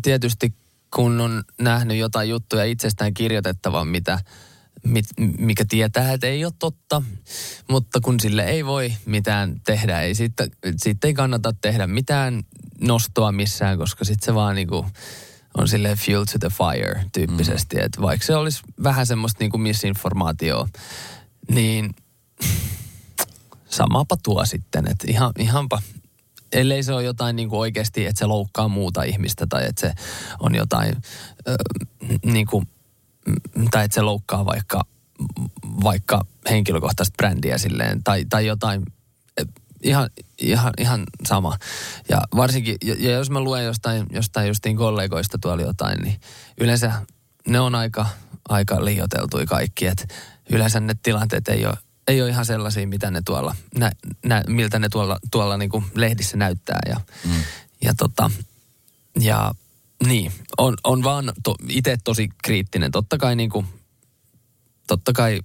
tietysti 0.02 0.54
kun 0.96 1.22
on 1.22 1.44
nähnyt 1.62 1.98
jotain 1.98 2.30
juttuja 2.30 2.66
itsestään 2.66 3.14
kirjoitettavan, 3.14 3.88
mitä, 3.88 4.20
mit, 4.84 5.06
mikä 5.38 5.66
tietää, 5.70 6.14
että 6.14 6.28
ei 6.28 6.46
ole 6.46 6.54
totta, 6.60 7.02
mutta 7.70 8.00
kun 8.02 8.20
sille 8.20 8.44
ei 8.44 8.66
voi 8.66 8.94
mitään 9.06 9.62
tehdä, 9.66 10.02
ei 10.02 10.16
siitä, 10.16 10.48
siitä 10.78 11.08
ei 11.08 11.14
kannata 11.14 11.54
tehdä 11.62 11.88
mitään 11.88 12.44
nostoa 12.82 13.32
missään, 13.32 13.78
koska 13.78 14.06
sitten 14.06 14.26
se 14.26 14.34
vaan 14.36 14.56
niinku 14.56 14.86
on 15.58 15.68
sille 15.68 15.96
fuel 16.06 16.26
to 16.26 16.40
the 16.40 16.50
fire 16.50 17.04
tyyppisesti, 17.14 17.76
mm. 17.76 17.86
että 17.86 18.02
vaikka 18.02 18.26
se 18.26 18.36
olisi 18.36 18.62
vähän 18.84 19.06
semmoista 19.06 19.44
niinku 19.44 19.58
misinformaatioa, 19.58 20.70
niin 21.52 21.96
samapa 23.66 24.18
tuo 24.24 24.46
sitten, 24.46 24.88
että 24.92 25.06
ihan, 25.10 25.32
ihanpa 25.40 25.82
ellei 26.52 26.84
se 26.84 26.94
ole 26.94 27.04
jotain 27.04 27.36
niin 27.36 27.50
kuin 27.50 27.60
oikeasti, 27.60 28.06
että 28.06 28.20
se 28.20 28.26
loukkaa 28.26 28.68
muuta 28.68 29.04
ihmistä 29.04 29.48
tai 29.50 29.66
että 29.66 29.82
se 29.82 29.94
on 30.40 30.56
jotain 30.56 30.96
ö, 31.48 31.56
niin 32.26 32.48
kuin, 32.48 32.68
tai 33.72 33.86
että 33.86 33.96
se 33.96 34.02
loukkaa 34.02 34.46
vaikka, 34.46 34.86
vaikka 35.84 36.26
henkilökohtaista 36.50 37.16
brändiä 37.18 37.58
silleen 37.58 38.04
tai, 38.04 38.26
tai 38.30 38.46
jotain 38.46 38.84
ihan, 39.84 40.10
ihan, 40.38 40.74
ihan 40.78 41.04
sama. 41.28 41.58
Ja 42.10 42.22
varsinkin, 42.36 42.76
ja, 42.84 42.96
ja 43.00 43.12
jos 43.12 43.30
mä 43.30 43.40
luen 43.40 43.66
jostain, 43.66 44.06
jostain 44.10 44.48
justiin 44.48 44.78
kollegoista 44.78 45.38
tuolla 45.38 45.64
jotain, 45.64 46.02
niin 46.02 46.20
yleensä 46.62 46.92
ne 47.48 47.60
on 47.60 47.76
aika, 47.76 48.06
aika 48.50 48.86
liioteltui 48.86 49.46
kaikki. 49.46 49.88
Että 49.88 50.06
yleensä 50.50 50.80
ne 50.80 50.96
tilanteet 51.04 51.48
ei 51.48 51.66
ole 51.66 51.78
ei 52.08 52.22
ole 52.22 52.30
ihan 52.30 52.46
sellaisia, 52.46 52.88
mitä 52.88 53.12
ne 53.12 53.22
tuolla, 53.26 53.56
nä, 53.78 53.92
nä, 54.26 54.44
miltä 54.48 54.80
ne 54.80 54.90
tuolla, 54.90 55.18
tuolla 55.32 55.58
niin 55.58 55.70
kuin 55.70 55.86
lehdissä 55.96 56.38
näyttää. 56.38 56.80
Ja, 56.90 57.02
mm. 57.26 57.44
ja, 57.82 57.94
tota, 57.98 58.32
ja 59.20 59.52
niin, 60.08 60.32
on, 60.58 60.74
on 60.84 61.04
vaan 61.04 61.34
to, 61.44 61.56
itse 61.70 61.98
tosi 62.04 62.30
kriittinen. 62.44 62.92
Totta 62.92 63.18
kai, 63.18 63.36
niin 63.36 63.50
kuin, 63.50 63.66
totta 64.88 65.14
kai, 65.14 65.42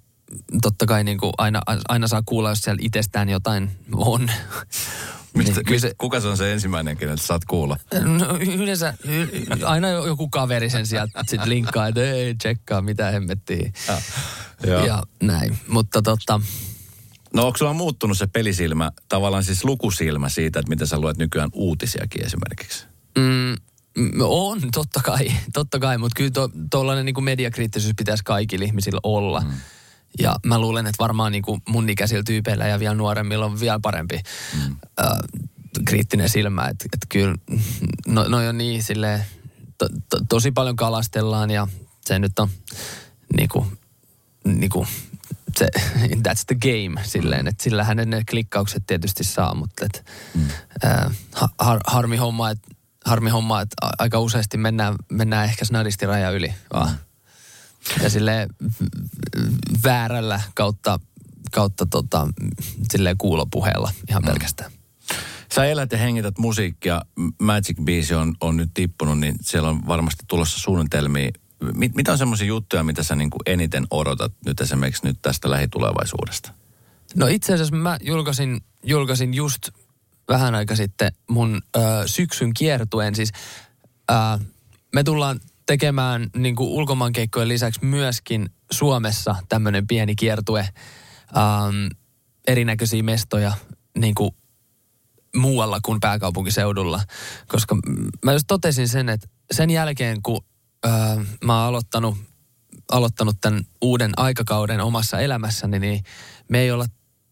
totta 0.63 0.87
kai 0.87 1.04
niin 1.04 1.19
kuin 1.19 1.33
aina, 1.38 1.63
aina 1.88 2.08
saa 2.08 2.23
kuulla, 2.27 2.48
jos 2.48 2.58
siellä 2.58 2.83
itsestään 2.83 3.29
jotain 3.29 3.71
on. 3.92 4.31
Mistä, 5.35 5.60
niin, 5.68 5.80
se, 5.80 5.92
kuka 5.98 6.20
se 6.20 6.28
on 6.28 6.37
se 6.37 6.52
ensimmäinen, 6.52 6.96
keneltä 6.96 7.22
saat 7.22 7.44
kuulla? 7.44 7.76
No 8.04 8.38
yleensä, 8.56 8.94
aina 9.64 9.88
joku 9.88 10.28
kaveri 10.28 10.70
sen 10.70 10.87
sieltä 10.87 11.24
sit 11.26 11.44
linkkaa, 11.44 11.88
että 11.88 12.02
ei, 12.02 12.35
tsekkaa 12.35 12.83
mitä 12.83 13.10
hemmettiä. 13.10 13.72
Ja, 14.66 14.87
ja 14.87 15.02
näin, 15.22 15.58
mutta 15.68 16.02
tota... 16.02 16.40
No 17.35 17.46
onko 17.46 17.58
sulla 17.58 17.72
muuttunut 17.72 18.18
se 18.18 18.26
pelisilmä, 18.26 18.92
tavallaan 19.08 19.44
siis 19.44 19.64
lukusilmä 19.64 20.28
siitä, 20.28 20.60
että 20.60 20.70
miten 20.70 20.87
sä 20.87 20.98
luet 20.98 21.16
nykyään 21.16 21.50
uutisiakin 21.52 22.26
esimerkiksi? 22.26 22.87
Mm, 23.18 23.56
on, 24.20 24.60
totta 24.72 25.00
kai, 25.00 25.33
totta 25.52 25.78
kai, 25.78 25.98
mutta 25.98 26.16
kyllä 26.16 26.30
tuollainen 26.70 27.14
to, 27.14 27.20
niin 27.20 27.24
mediakriittisyys 27.24 27.94
pitäisi 27.96 28.24
kaikilla 28.24 28.64
ihmisillä 28.64 29.00
olla. 29.02 29.40
Mm. 29.40 29.52
Ja 30.19 30.37
mä 30.46 30.58
luulen, 30.58 30.87
että 30.87 31.02
varmaan 31.02 31.33
niin 31.33 31.42
kuin 31.42 31.63
mun 31.69 31.90
ikäisillä 31.90 32.23
tyypeillä 32.23 32.67
ja 32.67 32.81
vielä 32.81 32.94
nuoremmilla 32.94 33.46
on 33.46 33.60
vielä 33.60 33.81
parempi 33.83 34.21
mm. 34.54 34.77
äh, 35.00 35.06
kriittinen 35.85 36.29
silmä. 36.29 36.69
Että 36.69 36.85
et 36.92 37.06
kyllä, 37.08 37.35
no, 38.06 38.25
no 38.29 38.48
on 38.48 38.58
niin 38.58 38.83
silleen, 38.83 39.25
to, 39.79 39.88
to, 40.08 40.19
tosi 40.29 40.50
paljon 40.50 40.77
kalastellaan 40.77 41.50
ja 41.50 41.69
se 42.04 42.19
nyt 42.19 42.38
on 42.38 42.48
niin 43.37 43.48
kuin 43.48 43.79
niinku, 44.44 44.87
se, 45.58 45.69
that's 46.29 46.44
the 46.46 46.54
game 46.54 47.00
silleen, 47.04 47.48
että 47.48 47.65
sillähän 47.65 47.96
ne 47.96 48.23
klikkaukset 48.31 48.83
tietysti 48.87 49.25
saa, 49.25 49.54
mutta 49.54 49.85
et, 49.85 50.06
mm. 50.35 50.48
ää, 50.83 51.10
har, 51.58 51.81
harmi 51.87 52.17
homma, 52.17 52.50
että 52.50 52.69
harmi 53.04 53.31
homma, 53.31 53.60
että 53.60 53.77
aika 53.98 54.21
useasti 54.21 54.56
mennään, 54.56 54.94
mennään 55.08 55.44
ehkä 55.44 55.65
snadisti 55.65 56.06
raja 56.06 56.31
yli 56.31 56.54
vaan. 56.73 56.90
Mm. 56.90 56.96
Ja 58.03 58.11
sille 58.11 58.48
väärällä 59.85 60.40
kautta, 60.55 61.00
kautta 61.53 61.87
tota, 61.87 62.29
silleen 62.92 63.19
kuulopuheella 63.19 63.92
ihan 64.09 64.23
mm. 64.23 64.27
pelkästään. 64.27 64.73
Sä 65.55 65.65
elät 65.65 65.92
ja 65.92 65.98
hengität 65.98 66.38
musiikkia. 66.38 67.03
Magic 67.40 67.77
Beast 67.85 68.11
on, 68.11 68.35
on 68.40 68.57
nyt 68.57 68.71
tippunut, 68.75 69.19
niin 69.19 69.37
siellä 69.40 69.69
on 69.69 69.87
varmasti 69.87 70.25
tulossa 70.29 70.61
suunnitelmia. 70.61 71.31
Mit, 71.75 71.94
mitä 71.94 72.13
on 72.13 72.19
semmoisia 72.19 72.46
juttuja, 72.46 72.85
mitä 72.85 73.03
sä 73.03 73.17
niin 73.17 73.31
kuin 73.31 73.40
eniten 73.46 73.87
odotat 73.90 74.33
nyt 74.46 74.61
esimerkiksi 74.61 75.05
nyt 75.05 75.19
tästä 75.23 75.50
lähitulevaisuudesta? 75.50 76.53
No 77.17 77.27
itse 77.27 77.55
asiassa 77.55 77.77
mä 77.77 77.98
julkaisin, 78.03 78.61
julkaisin 78.83 79.35
just 79.35 79.69
vähän 80.29 80.55
aika 80.55 80.77
sitten 80.77 81.13
mun 81.31 81.63
ö, 81.77 81.81
syksyn 82.07 82.55
kiertuen. 82.55 83.15
Siis 83.15 83.33
ö, 84.11 84.15
me 84.92 85.05
tullaan 85.05 85.40
tekemään 85.67 86.31
niin 86.37 86.56
kuin 86.56 86.71
ulkomaankeikkojen 86.71 87.48
lisäksi 87.48 87.85
myöskin 87.85 88.50
Suomessa 88.71 89.37
tämmöinen 89.48 89.87
pieni 89.87 90.15
kiertue. 90.15 90.69
Ähm, 91.37 91.87
erinäköisiä 92.46 93.02
mestoja 93.02 93.52
niin 93.98 94.15
kuin 94.15 94.31
muualla 95.37 95.79
kuin 95.85 96.00
pääkaupunkiseudulla. 96.00 97.00
Koska 97.48 97.77
mä 98.25 98.33
just 98.33 98.44
totesin 98.48 98.88
sen, 98.88 99.08
että 99.08 99.29
sen 99.52 99.71
jälkeen 99.71 100.23
kun 100.23 100.44
äh, 100.87 101.27
mä 101.44 101.58
oon 101.58 101.69
aloittanut, 101.69 102.17
aloittanut 102.92 103.37
tämän 103.40 103.65
uuden 103.83 104.13
aikakauden 104.17 104.81
omassa 104.81 105.21
elämässäni, 105.21 105.79
niin 105.79 106.04
me 106.48 106.60
ei 106.60 106.71
olla 106.71 106.87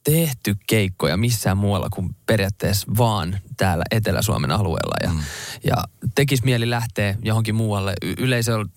tehty 0.04 0.56
keikkoja 0.66 1.16
missään 1.16 1.56
muualla 1.56 1.88
kuin 1.90 2.16
periaatteessa 2.26 2.86
vaan 2.98 3.38
täällä 3.56 3.84
Etelä-Suomen 3.90 4.50
alueella. 4.50 4.94
Ja, 5.02 5.10
mm. 5.12 5.20
ja 5.64 5.76
tekisi 6.14 6.44
mieli 6.44 6.70
lähteä 6.70 7.16
johonkin 7.22 7.54
muualle. 7.54 7.94
Y- 8.02 8.14
yleisö 8.18 8.54
on 8.54 8.68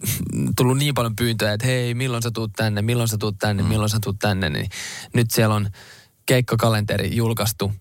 tullut 0.56 0.78
niin 0.78 0.94
paljon 0.94 1.16
pyyntöjä, 1.16 1.52
että 1.52 1.66
hei, 1.66 1.94
milloin 1.94 2.22
sä 2.22 2.30
tuut 2.30 2.52
tänne, 2.56 2.82
milloin 2.82 3.08
sä 3.08 3.18
tuut 3.18 3.38
tänne, 3.38 3.62
mm. 3.62 3.68
milloin 3.68 3.90
sä 3.90 3.98
tuut 4.04 4.18
tänne. 4.18 4.50
Niin 4.50 4.68
nyt 5.14 5.30
siellä 5.30 5.54
on 5.54 5.70
keikkakalenteri 6.26 7.16
julkaistu. 7.16 7.72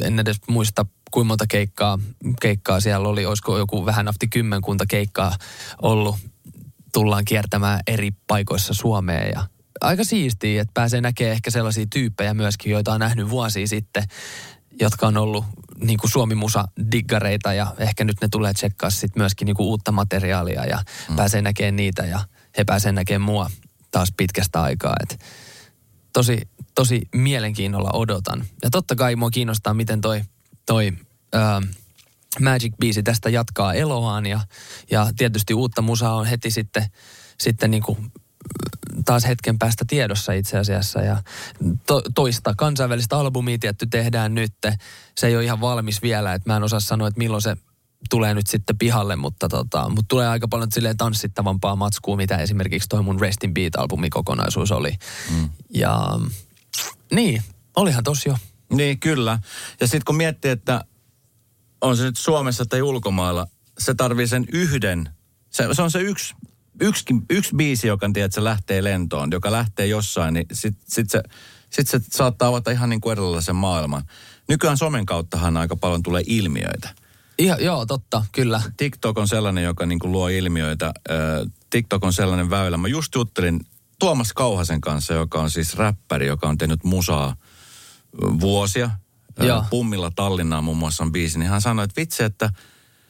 En 0.00 0.18
edes 0.18 0.36
muista 0.48 0.86
kuinka 1.10 1.28
monta 1.28 1.44
keikkaa, 1.48 1.98
keikkaa 2.40 2.80
siellä 2.80 3.08
oli. 3.08 3.26
Olisiko 3.26 3.58
joku 3.58 3.86
vähän 3.86 4.08
afti 4.08 4.28
kymmenkunta 4.28 4.84
keikkaa 4.88 5.36
ollut. 5.82 6.16
Tullaan 6.92 7.24
kiertämään 7.24 7.80
eri 7.86 8.10
paikoissa 8.26 8.74
Suomeen 8.74 9.30
ja 9.34 9.46
aika 9.82 10.04
siistiä, 10.04 10.62
että 10.62 10.72
pääsee 10.74 11.00
näkemään 11.00 11.32
ehkä 11.32 11.50
sellaisia 11.50 11.86
tyyppejä 11.92 12.34
myöskin, 12.34 12.72
joita 12.72 12.92
on 12.92 13.00
nähnyt 13.00 13.30
vuosia 13.30 13.66
sitten, 13.66 14.04
jotka 14.80 15.06
on 15.06 15.16
ollut 15.16 15.44
niin 15.80 15.98
kuin 15.98 16.10
Suomi-musa-diggareita 16.10 17.52
ja 17.52 17.74
ehkä 17.78 18.04
nyt 18.04 18.16
ne 18.20 18.28
tulee 18.30 18.52
tsekkaa 18.52 18.90
sitten 18.90 19.20
myöskin 19.20 19.46
niin 19.46 19.56
kuin 19.56 19.66
uutta 19.66 19.92
materiaalia 19.92 20.64
ja 20.64 20.82
mm. 21.08 21.16
pääsee 21.16 21.42
näkemään 21.42 21.76
niitä 21.76 22.02
ja 22.02 22.20
he 22.58 22.64
pääsee 22.64 22.92
näkemään 22.92 23.22
mua 23.22 23.50
taas 23.90 24.12
pitkästä 24.16 24.62
aikaa. 24.62 24.94
Et 25.02 25.20
tosi, 26.12 26.48
tosi 26.74 27.02
mielenkiinnolla 27.14 27.90
odotan. 27.92 28.44
Ja 28.62 28.70
totta 28.70 28.94
kai 28.94 29.16
mua 29.16 29.30
kiinnostaa, 29.30 29.74
miten 29.74 30.00
toi, 30.00 30.22
toi 30.66 30.92
ää, 31.32 31.62
Magic-biisi 32.40 33.02
tästä 33.02 33.30
jatkaa 33.30 33.74
eloaan 33.74 34.26
ja, 34.26 34.40
ja 34.90 35.06
tietysti 35.16 35.54
uutta 35.54 35.82
musaa 35.82 36.14
on 36.14 36.26
heti 36.26 36.50
sitten, 36.50 36.84
sitten 37.40 37.70
niin 37.70 37.82
kuin 37.82 38.12
taas 39.04 39.26
hetken 39.26 39.58
päästä 39.58 39.84
tiedossa 39.88 40.32
itse 40.32 40.58
asiassa. 40.58 41.00
Ja 41.00 41.22
to, 41.86 42.02
toista 42.14 42.54
kansainvälistä 42.56 43.18
albumia 43.18 43.58
tietty 43.58 43.86
tehdään 43.86 44.34
nyt. 44.34 44.52
Se 45.18 45.26
ei 45.26 45.36
ole 45.36 45.44
ihan 45.44 45.60
valmis 45.60 46.02
vielä, 46.02 46.34
että 46.34 46.50
mä 46.50 46.56
en 46.56 46.62
osaa 46.62 46.80
sanoa, 46.80 47.08
että 47.08 47.18
milloin 47.18 47.42
se 47.42 47.56
tulee 48.10 48.34
nyt 48.34 48.46
sitten 48.46 48.78
pihalle, 48.78 49.16
mutta, 49.16 49.48
tota, 49.48 49.88
mutta 49.88 50.04
tulee 50.08 50.28
aika 50.28 50.48
paljon 50.48 50.72
silleen 50.72 50.96
tanssittavampaa 50.96 51.76
matskua, 51.76 52.16
mitä 52.16 52.36
esimerkiksi 52.36 52.88
toi 52.88 53.02
mun 53.02 53.20
Rest 53.20 53.44
in 53.44 53.54
Beat-albumi 53.54 54.08
kokonaisuus 54.10 54.72
oli. 54.72 54.92
Mm. 55.30 55.50
Ja 55.74 56.20
niin, 57.12 57.42
olihan 57.76 58.04
tossa 58.04 58.28
jo. 58.28 58.36
Niin, 58.72 59.00
kyllä. 59.00 59.38
Ja 59.80 59.86
sitten 59.86 60.04
kun 60.06 60.16
miettii, 60.16 60.50
että 60.50 60.84
on 61.80 61.96
se 61.96 62.02
nyt 62.02 62.18
Suomessa 62.18 62.64
tai 62.66 62.82
ulkomailla, 62.82 63.46
se 63.78 63.94
tarvii 63.94 64.26
sen 64.26 64.46
yhden, 64.52 65.08
se, 65.50 65.68
se 65.72 65.82
on 65.82 65.90
se 65.90 66.00
yksi 66.00 66.34
yksi, 66.80 67.04
yksi 67.30 67.56
biisi, 67.56 67.86
joka 67.86 68.10
tiedät, 68.12 68.32
se 68.32 68.44
lähtee 68.44 68.84
lentoon, 68.84 69.30
joka 69.32 69.52
lähtee 69.52 69.86
jossain, 69.86 70.34
niin 70.34 70.46
sitten 70.52 70.84
sit 70.88 71.10
se, 71.10 71.22
sit 71.70 71.88
se 71.88 72.00
saattaa 72.10 72.48
avata 72.48 72.70
ihan 72.70 72.90
niin 72.90 73.00
kuin 73.00 73.12
erilaisen 73.12 73.56
maailman. 73.56 74.02
Nykyään 74.48 74.78
somen 74.78 75.06
kauttahan 75.06 75.56
aika 75.56 75.76
paljon 75.76 76.02
tulee 76.02 76.22
ilmiöitä. 76.26 76.94
Ihan, 77.38 77.64
joo, 77.64 77.86
totta, 77.86 78.24
kyllä. 78.32 78.62
TikTok 78.76 79.18
on 79.18 79.28
sellainen, 79.28 79.64
joka 79.64 79.86
niin 79.86 79.98
kuin 79.98 80.12
luo 80.12 80.28
ilmiöitä. 80.28 80.92
TikTok 81.70 82.04
on 82.04 82.12
sellainen 82.12 82.50
väylä. 82.50 82.76
Mä 82.76 82.88
just 82.88 83.14
juttelin 83.14 83.60
Tuomas 83.98 84.32
Kauhasen 84.32 84.80
kanssa, 84.80 85.14
joka 85.14 85.40
on 85.40 85.50
siis 85.50 85.76
räppäri, 85.76 86.26
joka 86.26 86.48
on 86.48 86.58
tehnyt 86.58 86.84
musaa 86.84 87.36
vuosia. 88.40 88.90
Joo. 89.40 89.64
Pummilla 89.70 90.10
Tallinnaan 90.10 90.64
muun 90.64 90.76
muassa 90.76 91.04
on 91.04 91.12
biisi. 91.12 91.38
Niin 91.38 91.50
hän 91.50 91.60
sanoi, 91.60 91.84
että 91.84 92.00
vitsi, 92.00 92.22
että 92.22 92.50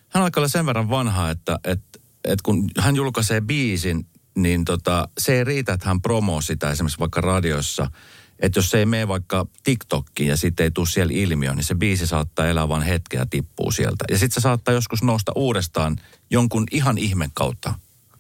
hän 0.09 0.25
alkaa 0.25 0.41
olla 0.41 0.49
sen 0.49 0.67
verran 0.67 0.91
vanha, 0.91 1.31
että, 1.31 1.59
että 1.65 1.99
että 2.25 2.43
kun 2.43 2.71
hän 2.79 2.97
julkaisee 2.97 3.41
biisin, 3.41 4.07
niin 4.35 4.65
tota, 4.65 5.09
se 5.19 5.39
ei 5.39 5.45
riitä, 5.45 5.73
että 5.73 5.89
hän 5.89 6.03
promoo 6.03 6.41
sitä 6.41 6.71
esimerkiksi 6.71 6.99
vaikka 6.99 7.21
radiossa. 7.21 7.91
Että 8.39 8.59
jos 8.59 8.71
se 8.71 8.79
ei 8.79 8.87
mene 8.87 9.09
vaikka 9.09 9.47
TikTokkiin 9.65 10.29
ja 10.29 10.37
sitten 10.37 10.65
ei 10.65 10.71
tule 10.71 10.87
siellä 10.87 11.13
ilmiö, 11.17 11.55
niin 11.55 11.65
se 11.65 11.75
biisi 11.75 12.07
saattaa 12.07 12.47
elää 12.47 12.69
vain 12.69 12.83
hetkeä 12.83 13.21
ja 13.21 13.27
tippuu 13.27 13.71
sieltä. 13.71 14.05
Ja 14.11 14.19
sitten 14.19 14.35
se 14.35 14.41
saattaa 14.41 14.75
joskus 14.75 15.03
nousta 15.03 15.33
uudestaan 15.35 15.97
jonkun 16.31 16.65
ihan 16.71 16.99
ihme 16.99 17.31
kautta. 17.35 17.75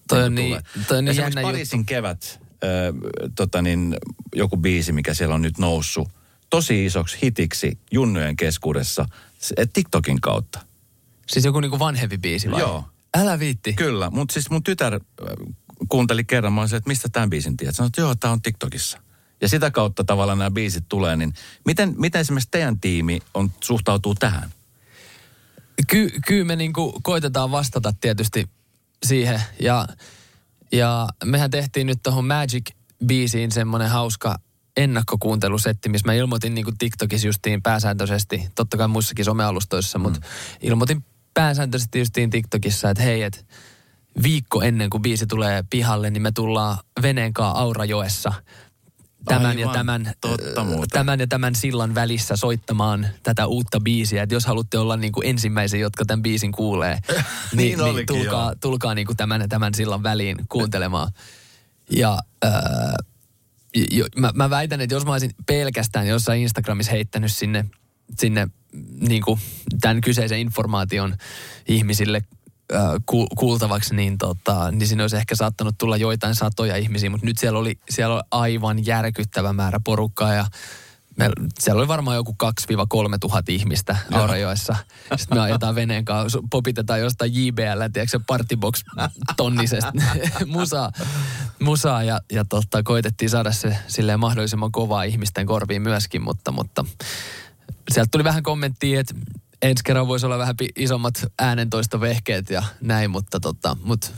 Toi 0.08 0.22
on 0.22 0.34
niin, 0.34 0.58
toi 0.88 0.98
on 0.98 1.04
niin 1.04 1.16
jännä 1.16 1.42
Pariisin 1.42 1.78
juttu. 1.80 1.88
kevät, 1.88 2.40
äh, 2.64 3.30
tota 3.34 3.62
niin, 3.62 3.96
joku 4.34 4.56
biisi, 4.56 4.92
mikä 4.92 5.14
siellä 5.14 5.34
on 5.34 5.42
nyt 5.42 5.58
noussut 5.58 6.08
tosi 6.50 6.84
isoksi 6.84 7.18
hitiksi 7.22 7.78
junnojen 7.90 8.36
keskuudessa 8.36 9.06
TikTokin 9.72 10.20
kautta. 10.20 10.60
Siis 11.26 11.44
joku 11.44 11.60
niinku 11.60 11.78
vanhempi 11.78 12.18
biisi 12.18 12.50
vai? 12.50 12.60
Joo. 12.60 12.84
Älä 13.18 13.38
viitti. 13.38 13.72
Kyllä, 13.72 14.10
mutta 14.10 14.32
siis 14.32 14.50
mun 14.50 14.62
tytär 14.62 14.94
äh, 14.94 15.00
kuunteli 15.88 16.24
kerran, 16.24 16.52
mä 16.52 16.60
olisin, 16.60 16.76
että 16.76 16.88
mistä 16.88 17.08
tämän 17.08 17.30
biisin 17.30 17.56
tiedät? 17.56 17.76
Sanoin, 17.76 17.88
että 17.88 18.00
joo, 18.00 18.14
tämä 18.14 18.32
on 18.32 18.42
TikTokissa. 18.42 18.98
Ja 19.40 19.48
sitä 19.48 19.70
kautta 19.70 20.04
tavallaan 20.04 20.38
nämä 20.38 20.50
biisit 20.50 20.84
tulee, 20.88 21.16
niin 21.16 21.34
miten, 21.64 21.94
miten 21.98 22.20
esimerkiksi 22.20 22.48
teidän 22.50 22.80
tiimi 22.80 23.20
on, 23.34 23.52
suhtautuu 23.60 24.14
tähän? 24.14 24.50
Ky, 25.88 26.10
kyllä 26.26 26.44
me 26.44 26.56
niinku 26.56 27.00
koitetaan 27.02 27.50
vastata 27.50 27.94
tietysti 28.00 28.50
siihen. 29.02 29.42
Ja, 29.60 29.86
ja 30.72 31.08
mehän 31.24 31.50
tehtiin 31.50 31.86
nyt 31.86 31.98
tuohon 32.02 32.24
Magic-biisiin 32.24 33.50
semmoinen 33.50 33.88
hauska 33.88 34.36
ennakkokuuntelusetti, 34.76 35.88
missä 35.88 36.08
mä 36.08 36.14
ilmoitin 36.14 36.54
niin 36.54 36.78
TikTokissa 36.78 37.26
justiin 37.26 37.62
pääsääntöisesti, 37.62 38.48
totta 38.54 38.76
kai 38.76 38.88
muissakin 38.88 39.24
somealustoissa, 39.24 39.98
mutta 39.98 40.20
mm. 40.20 40.26
ilmoitin 40.62 41.04
pääsääntöisesti 41.34 41.98
justiin 41.98 42.30
TikTokissa, 42.30 42.90
että 42.90 43.02
hei, 43.02 43.22
että 43.22 43.40
viikko 44.22 44.62
ennen 44.62 44.90
kuin 44.90 45.02
biisi 45.02 45.26
tulee 45.26 45.64
pihalle, 45.70 46.10
niin 46.10 46.22
me 46.22 46.32
tullaan 46.32 46.78
veneen 47.02 47.32
kanssa 47.32 47.58
Aurajoessa 47.58 48.32
tämän 49.24 49.46
Aivan, 49.46 49.58
ja 49.58 49.68
tämän, 49.68 50.12
totta 50.20 50.64
tämän 50.90 51.20
ja 51.20 51.26
tämän 51.26 51.54
sillan 51.54 51.94
välissä 51.94 52.36
soittamaan 52.36 53.08
tätä 53.22 53.46
uutta 53.46 53.80
biisiä. 53.80 54.22
Että 54.22 54.34
jos 54.34 54.46
haluatte 54.46 54.78
olla 54.78 54.96
niin 54.96 55.12
kuin 55.12 55.26
ensimmäisiä, 55.26 55.80
jotka 55.80 56.04
tämän 56.04 56.22
biisin 56.22 56.52
kuulee, 56.52 56.98
niin, 57.56 57.78
niin, 57.78 57.94
niin 57.94 58.06
tulkaa, 58.06 58.52
tulkaa 58.60 58.94
niin 58.94 59.06
kuin 59.06 59.16
tämän 59.16 59.40
ja 59.40 59.48
tämän 59.48 59.74
sillan 59.74 60.02
väliin 60.02 60.36
kuuntelemaan. 60.48 61.12
Ja 61.90 62.18
äh, 62.44 62.52
jo, 63.90 64.06
mä, 64.16 64.30
mä 64.34 64.50
väitän, 64.50 64.80
että 64.80 64.94
jos 64.94 65.04
mä 65.04 65.12
olisin 65.12 65.34
pelkästään 65.46 66.06
jossain 66.06 66.42
Instagramissa 66.42 66.92
heittänyt 66.92 67.32
sinne, 67.32 67.64
sinne 68.18 68.48
niin 69.08 69.22
kuin 69.22 69.40
tämän 69.80 70.00
kyseisen 70.00 70.38
informaation 70.38 71.14
ihmisille 71.68 72.22
kuultavaksi, 73.38 73.94
niin, 73.94 74.18
tota, 74.18 74.70
niin 74.70 74.88
siinä 74.88 75.02
olisi 75.02 75.16
ehkä 75.16 75.34
saattanut 75.34 75.78
tulla 75.78 75.96
joitain 75.96 76.34
satoja 76.34 76.76
ihmisiä, 76.76 77.10
mutta 77.10 77.26
nyt 77.26 77.38
siellä 77.38 77.58
oli, 77.58 77.78
siellä 77.90 78.14
oli 78.14 78.22
aivan 78.30 78.86
järkyttävä 78.86 79.52
määrä 79.52 79.80
porukkaa 79.84 80.34
ja 80.34 80.46
me, 81.16 81.30
siellä 81.58 81.80
oli 81.80 81.88
varmaan 81.88 82.16
joku 82.16 82.36
2-3 82.42 82.46
tuhat 83.20 83.48
ihmistä 83.48 83.96
Aurajoessa. 84.12 84.76
Sitten 85.16 85.38
me 85.38 85.42
ajetaan 85.42 85.74
veneen 85.74 86.04
kanssa, 86.04 86.38
popitetaan 86.50 87.00
jostain 87.00 87.34
JBL, 87.34 87.80
tiedätkö 87.92 88.18
se 88.18 88.20
Partybox 88.26 88.82
tonnisesta 89.36 89.92
musaa, 90.46 90.92
musaa 91.60 92.02
ja, 92.02 92.20
ja 92.32 92.44
tota, 92.44 92.82
koitettiin 92.82 93.30
saada 93.30 93.52
se 93.52 93.76
silleen 93.86 94.20
mahdollisimman 94.20 94.72
kovaa 94.72 95.02
ihmisten 95.02 95.46
korviin 95.46 95.82
myöskin, 95.82 96.22
mutta, 96.22 96.52
mutta 96.52 96.84
sieltä 97.90 98.08
tuli 98.10 98.24
vähän 98.24 98.42
kommenttia, 98.42 99.00
että 99.00 99.14
ensi 99.62 99.84
kerran 99.84 100.08
voisi 100.08 100.26
olla 100.26 100.38
vähän 100.38 100.54
isommat 100.76 101.24
äänentoistovehkeet 101.38 102.50
ja 102.50 102.62
näin, 102.80 103.10
mutta 103.10 103.40
tota, 103.40 103.76
mut 103.84 104.12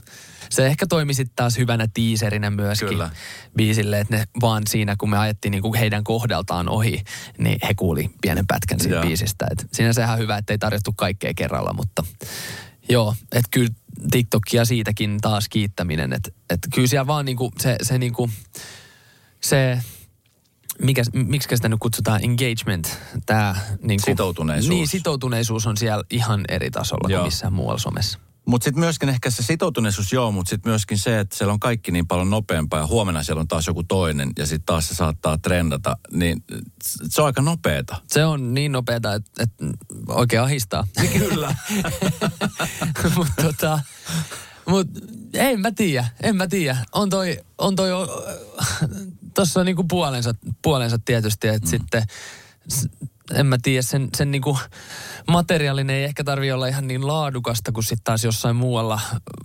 se 0.51 0.67
ehkä 0.67 0.87
toimi 0.87 1.15
sitten 1.15 1.37
taas 1.37 1.59
hyvänä 1.59 1.89
tiiserinä 1.95 2.51
myöskin 2.51 2.89
Kyllä. 2.89 3.11
biisille, 3.57 4.01
että 4.01 4.17
ne 4.17 4.25
vaan 4.41 4.63
siinä, 4.69 4.97
kun 4.99 5.11
me 5.11 5.19
ajettiin 5.19 5.53
niinku 5.53 5.75
heidän 5.75 6.05
kohdaltaan 6.05 6.69
ohi, 6.69 7.05
niin 7.39 7.59
he 7.69 7.75
kuuli 7.75 8.11
pienen 8.23 8.47
pätkän 8.47 8.81
siitä 8.81 8.95
Joo. 8.97 9.05
biisistä. 9.05 9.47
Et 9.51 9.69
siinä 9.73 9.93
se 9.93 10.03
ihan 10.03 10.19
hyvä, 10.19 10.37
että 10.37 10.53
ei 10.53 10.59
tarjottu 10.59 10.93
kaikkea 10.93 11.33
kerralla, 11.37 11.73
mutta 11.73 12.05
joo, 12.89 13.15
että 13.33 13.49
kyllä 13.51 13.71
TikTokia 14.11 14.65
siitäkin 14.65 15.19
taas 15.21 15.49
kiittäminen, 15.49 16.13
että 16.13 16.31
et 16.51 16.61
kyllä 16.75 16.89
siellä 16.89 17.07
vaan 17.07 17.25
niinku 17.25 17.53
se, 17.59 17.77
se 17.83 17.99
niinku, 17.99 18.31
se 19.41 19.81
mikä, 20.83 21.03
miksi 21.13 21.49
sitä 21.57 21.69
nyt 21.69 21.81
kutsutaan 21.81 22.25
engagement, 22.25 22.99
tämä 23.27 23.57
niin 23.83 24.01
Sitoutuneisuus. 24.01 24.69
Niin, 24.69 24.89
sitoutuneisuus 24.89 25.67
on 25.67 25.77
siellä 25.77 26.05
ihan 26.11 26.45
eri 26.49 26.71
tasolla 26.71 27.09
Joo. 27.09 27.21
kuin 27.21 27.27
missään 27.27 27.53
muualla 27.53 27.79
somessa. 27.79 28.19
Mutta 28.47 28.65
sitten 28.65 28.81
myöskin 28.81 29.09
ehkä 29.09 29.31
se 29.31 29.43
sitoutuneisuus 29.43 30.13
joo, 30.13 30.33
mutta 30.33 30.51
sitten 30.51 30.71
myöskin 30.71 30.99
se, 30.99 31.21
että 31.21 31.37
siellä 31.37 31.53
on 31.53 31.61
kaikki 31.61 31.93
niin 31.93 32.07
paljon 32.07 32.31
nopeampaa 32.31 32.81
ja 32.81 32.87
huomenna 32.87 33.23
siellä 33.23 33.41
on 33.41 33.49
taas 33.49 33.67
joku 33.67 33.85
toinen 33.85 34.31
ja 34.39 34.47
sitten 34.47 34.67
taas 34.67 34.89
se 34.89 34.95
saattaa 34.95 35.39
trendata, 35.39 35.97
niin 36.13 36.45
se 36.83 37.21
on 37.21 37.27
aika 37.27 37.43
nopeeta. 37.43 37.97
Se 38.07 38.25
on 38.25 38.55
niin 38.55 38.73
nopeata, 38.73 39.15
että, 39.15 39.43
että 39.43 39.65
oikein 40.09 40.43
ahistaa. 40.43 40.87
Kyllä. 41.19 41.55
mutta 43.17 43.43
tota, 43.43 43.81
mut, 44.67 44.89
en 45.35 45.61
mä 45.61 45.71
tiedä, 45.71 46.07
en 46.23 46.37
mä 46.37 46.47
tiedä. 46.47 46.77
On 46.93 47.11
toi, 47.11 47.39
on 47.59 47.77
toi, 47.77 47.91
tossa 49.35 49.61
on 49.61 49.67
niinku 49.67 49.85
puolensa, 49.85 50.35
puolensa 50.63 50.99
tietysti, 51.05 51.49
että 51.49 51.67
mm. 51.67 51.71
sitten 51.71 52.03
en 53.35 53.47
mä 53.47 53.57
tiedä, 53.63 53.83
sen, 53.83 54.09
sen 54.17 54.31
niinku 54.31 54.59
materiaalinen 55.29 55.97
ei 55.97 56.05
ehkä 56.05 56.25
tarvi 56.25 56.53
olla 56.53 56.67
ihan 56.67 56.87
niin 56.87 57.07
laadukasta 57.07 57.73
kuin 57.73 57.85
sitten 57.85 58.05
taas 58.05 58.25
jossain 58.25 58.57
muualla 58.57 59.01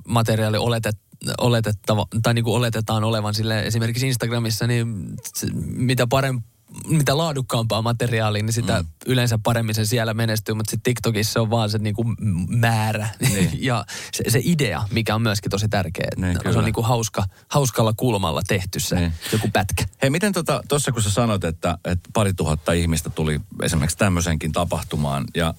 materiaali 0.08 0.58
oletet, 0.58 0.98
oletettava, 1.38 2.08
tai 2.24 2.34
niinku 2.34 2.54
oletetaan 2.54 3.04
olevan 3.04 3.34
sille 3.34 3.60
esimerkiksi 3.60 4.08
Instagramissa, 4.08 4.68
niin 4.68 5.16
mitä 5.62 6.08
parempi 6.08 6.50
mitä 6.88 7.18
laadukkaampaa 7.18 7.82
materiaalia, 7.82 8.44
niin 8.44 8.54
sitä 8.54 8.82
mm. 8.82 8.88
yleensä 9.06 9.40
paremmin 9.44 9.76
se 9.76 9.86
siellä 9.86 10.14
menestyy, 10.14 10.56
mutta 10.56 10.72
sitten 10.72 10.84
TikTokissa 10.84 11.42
on 11.42 11.50
vaan 11.50 11.70
se 11.70 11.78
niinku 11.78 12.04
määrä 12.48 13.10
Niin. 13.20 13.50
ja 13.70 13.86
se, 14.12 14.24
se 14.30 14.42
idea, 14.44 14.84
mikä 14.92 15.16
on 15.16 15.22
myöskin 15.22 15.50
tosi 15.50 15.70
tärkeä. 15.70 16.10
Niin, 16.16 16.34
se 16.34 16.44
kyllä. 16.44 16.58
on 16.58 16.66
niinku 16.66 16.82
hauska, 16.82 17.24
hauskalla 17.48 17.94
kulmalla 17.94 18.42
tehty 18.48 18.80
se 18.80 18.96
Niin. 18.96 19.14
joku 19.32 19.50
pätkä. 19.54 19.86
Hei, 20.02 20.10
miten 20.10 20.34
tuossa 20.34 20.62
tota, 20.68 20.92
kun 20.92 21.04
sä 21.04 21.10
sanoit, 21.10 21.44
että, 21.44 21.78
että 21.86 22.10
pari 22.14 22.34
tuhatta 22.34 22.74
ihmistä 22.74 23.10
tuli 23.10 23.42
esimerkiksi 23.64 23.98
tämmöisenkin 23.98 24.52
tapahtumaan 24.52 25.26
ja 25.36 25.54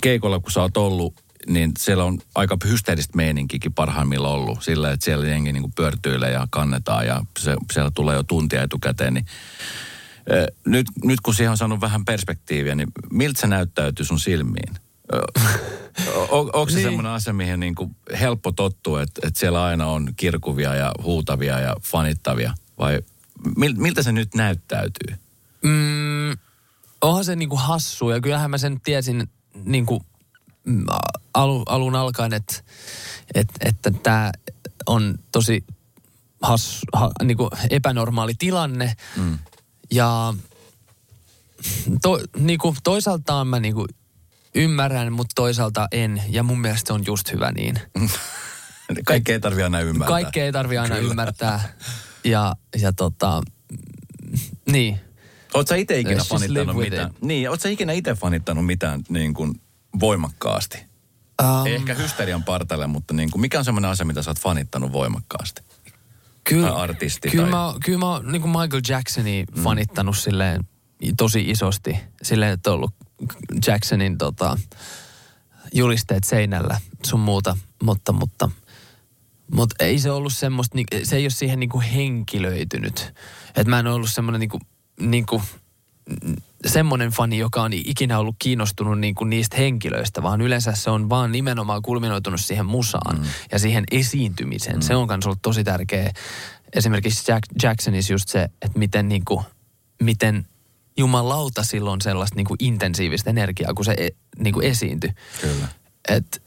keikolla 0.00 0.40
kun 0.40 0.52
sä 0.52 0.62
oot 0.62 0.76
ollut, 0.76 1.14
niin 1.46 1.72
siellä 1.78 2.04
on 2.04 2.18
aika 2.34 2.56
hysteeristä 2.64 3.16
meininkikin 3.16 3.72
parhaimmillaan 3.72 4.34
ollut. 4.34 4.62
Sillä, 4.62 4.90
että 4.90 5.04
siellä 5.04 5.26
jengi 5.26 5.52
niin 5.52 5.72
pyörtyilee 5.72 6.30
ja 6.30 6.46
kannetaan 6.50 7.06
ja 7.06 7.24
se, 7.38 7.56
siellä 7.72 7.90
tulee 7.94 8.16
jo 8.16 8.22
tuntia 8.22 8.62
etukäteen. 8.62 9.14
Niin, 9.14 9.26
nyt, 10.66 10.86
nyt 11.04 11.20
kun 11.20 11.34
siihen 11.34 11.50
on 11.50 11.56
saanut 11.58 11.80
vähän 11.80 12.04
perspektiiviä, 12.04 12.74
niin 12.74 12.88
miltä 13.12 13.40
se 13.40 13.46
näyttäytyy 13.46 14.06
sun 14.06 14.20
silmiin? 14.20 14.74
Ö, 15.14 15.22
o- 16.30 16.38
Onko 16.40 16.66
se 16.68 16.74
Niin. 16.76 16.86
semmoinen 16.86 17.12
asia, 17.12 17.32
mihin 17.32 17.60
niin 17.60 17.74
kuin 17.74 17.96
helppo 18.20 18.52
tottua, 18.52 19.02
että, 19.02 19.20
että 19.26 19.40
siellä 19.40 19.64
aina 19.64 19.86
on 19.86 20.08
kirkuvia 20.16 20.74
ja 20.74 20.92
huutavia 21.02 21.60
ja 21.60 21.76
fanittavia? 21.82 22.54
Vai 22.78 23.00
mil, 23.56 23.74
miltä 23.76 24.02
se 24.02 24.12
nyt 24.12 24.34
näyttäytyy? 24.34 25.16
Mm, 25.64 26.30
onhan 27.00 27.24
se 27.24 27.36
niinku 27.36 27.56
hassu 27.56 28.10
ja 28.10 28.20
kyllähän 28.20 28.50
mä 28.50 28.58
sen 28.58 28.80
tiesin 28.80 29.28
niinku 29.64 30.02
mm, 30.64 30.84
a- 30.88 31.18
alu, 31.34 31.62
alun 31.66 31.94
alkaen, 31.96 32.32
että 32.32 32.54
et, 33.34 33.48
että 33.60 33.90
tämä 33.90 34.32
on 34.86 35.14
tosi 35.32 35.64
hassu, 36.42 36.78
ha, 36.92 37.10
niinku 37.24 37.50
epänormaali 37.70 38.34
tilanne. 38.38 38.94
Mm. 39.16 39.38
Ja 39.90 40.34
to, 42.02 42.20
niinku, 42.36 42.76
toisaaltaan 42.84 43.46
mä 43.46 43.60
niinku 43.60 43.86
ymmärrän, 44.54 45.12
mutta 45.12 45.32
toisaalta 45.34 45.88
en. 45.92 46.22
Ja 46.28 46.42
mun 46.42 46.60
mielestä 46.60 46.94
on 46.94 47.02
just 47.06 47.32
hyvä 47.32 47.52
niin. 47.52 47.80
Kaikkea 49.04 49.32
ei 49.32 49.40
tarvitse 49.40 49.64
aina 49.64 49.80
ymmärtää. 49.80 50.08
Kaikkea 50.08 50.44
ei 50.44 50.52
tarvi 50.52 50.78
aina 50.78 50.96
ymmärtää. 50.96 51.74
Ja, 52.24 52.56
ja 52.80 52.92
tota, 52.92 53.42
niin. 54.66 55.00
Oot 55.54 55.68
sä 55.68 55.76
itse 55.76 56.00
ikinä 56.00 56.16
just 56.16 56.32
live 56.32 56.40
fanittanut 56.40 56.76
mitään? 56.76 57.10
it. 57.10 57.22
Niin, 57.22 57.50
oot 57.50 57.60
sä 57.60 57.68
ikinä 57.68 57.92
itse 57.92 58.14
fanittanut 58.14 58.66
mitään 58.66 59.02
niin 59.08 59.34
kuin 59.34 59.60
voimakkaasti? 60.00 60.78
Um, 61.42 61.66
Ei 61.66 61.74
ehkä 61.74 61.94
hysterian 61.94 62.44
partalle, 62.44 62.86
mutta 62.86 63.14
niin 63.14 63.30
kuin, 63.30 63.40
mikä 63.40 63.58
on 63.58 63.64
semmoinen 63.64 63.90
asia, 63.90 64.06
mitä 64.06 64.22
sä 64.22 64.30
oot 64.30 64.38
fanittanut 64.38 64.92
voimakkaasti? 64.92 65.62
Kyllä, 66.44 66.68
tai 66.68 66.76
artisti 66.76 67.30
Kyllä 67.30 67.44
tai- 67.44 67.50
mä, 67.50 67.74
kyllä 67.84 67.98
mä 67.98 68.10
oon 68.10 68.32
niin 68.32 68.42
kuin 68.42 68.50
Michael 68.50 68.82
Jacksonia 68.88 69.44
fanittanut 69.62 70.18
silleen 70.18 70.64
tosi 71.16 71.50
isosti. 71.50 71.96
Silleen, 72.22 72.52
että 72.52 72.70
on 72.70 72.76
ollut 72.76 72.94
Jacksonin 73.66 74.18
tota, 74.18 74.58
julisteet 75.72 76.24
seinällä 76.24 76.80
sun 77.06 77.20
muuta. 77.20 77.56
Mutta, 77.82 78.12
mutta, 78.12 78.50
mutta 79.54 79.84
ei 79.84 79.98
se 79.98 80.10
ollut 80.10 80.34
semmoista, 80.34 80.78
se 81.02 81.16
ei 81.16 81.24
ole 81.24 81.30
siihen 81.30 81.60
niin 81.60 81.70
kuin 81.70 81.84
henkilöitynyt. 81.84 83.14
Että 83.48 83.70
mä 83.70 83.78
en 83.78 83.86
ole 83.86 83.94
ollut 83.94 84.10
semmoinen 84.10 84.40
niin 84.40 84.50
kuin, 84.50 84.62
niin 85.00 85.26
kuin, 85.26 85.42
semmoinen 86.66 87.10
fani, 87.10 87.38
joka 87.38 87.62
on 87.62 87.72
ikinä 87.72 88.18
ollut 88.18 88.36
kiinnostunut 88.38 89.00
niin 89.00 89.14
kuin 89.14 89.30
niistä 89.30 89.56
henkilöistä, 89.56 90.22
vaan 90.22 90.40
yleensä 90.40 90.72
se 90.72 90.90
on 90.90 91.08
vaan 91.08 91.32
nimenomaan 91.32 91.82
kulminoitunut 91.82 92.40
siihen 92.40 92.66
musaan 92.66 93.18
mm. 93.18 93.24
ja 93.52 93.58
siihen 93.58 93.84
esiintymiseen. 93.90 94.76
Mm. 94.76 94.82
Se 94.82 94.96
on 94.96 95.08
myös 95.08 95.26
ollut 95.26 95.42
tosi 95.42 95.64
tärkeä. 95.64 96.12
Esimerkiksi 96.72 97.32
Jack, 97.32 97.42
Jacksonissa 97.62 98.12
just 98.12 98.28
se, 98.28 98.42
että 98.42 98.78
miten, 98.78 99.08
niin 99.08 99.24
kuin, 99.24 99.44
miten 100.02 100.46
jumalauta 100.96 101.64
silloin 101.64 102.00
sellaista 102.00 102.36
niin 102.36 102.46
kuin 102.46 102.56
intensiivistä 102.60 103.30
energiaa, 103.30 103.74
kun 103.74 103.84
se 103.84 103.92
e, 103.98 104.08
niin 104.38 104.54
kuin 104.54 104.66
esiintyi. 104.66 105.10
Kyllä. 105.40 105.68
Et, 106.08 106.42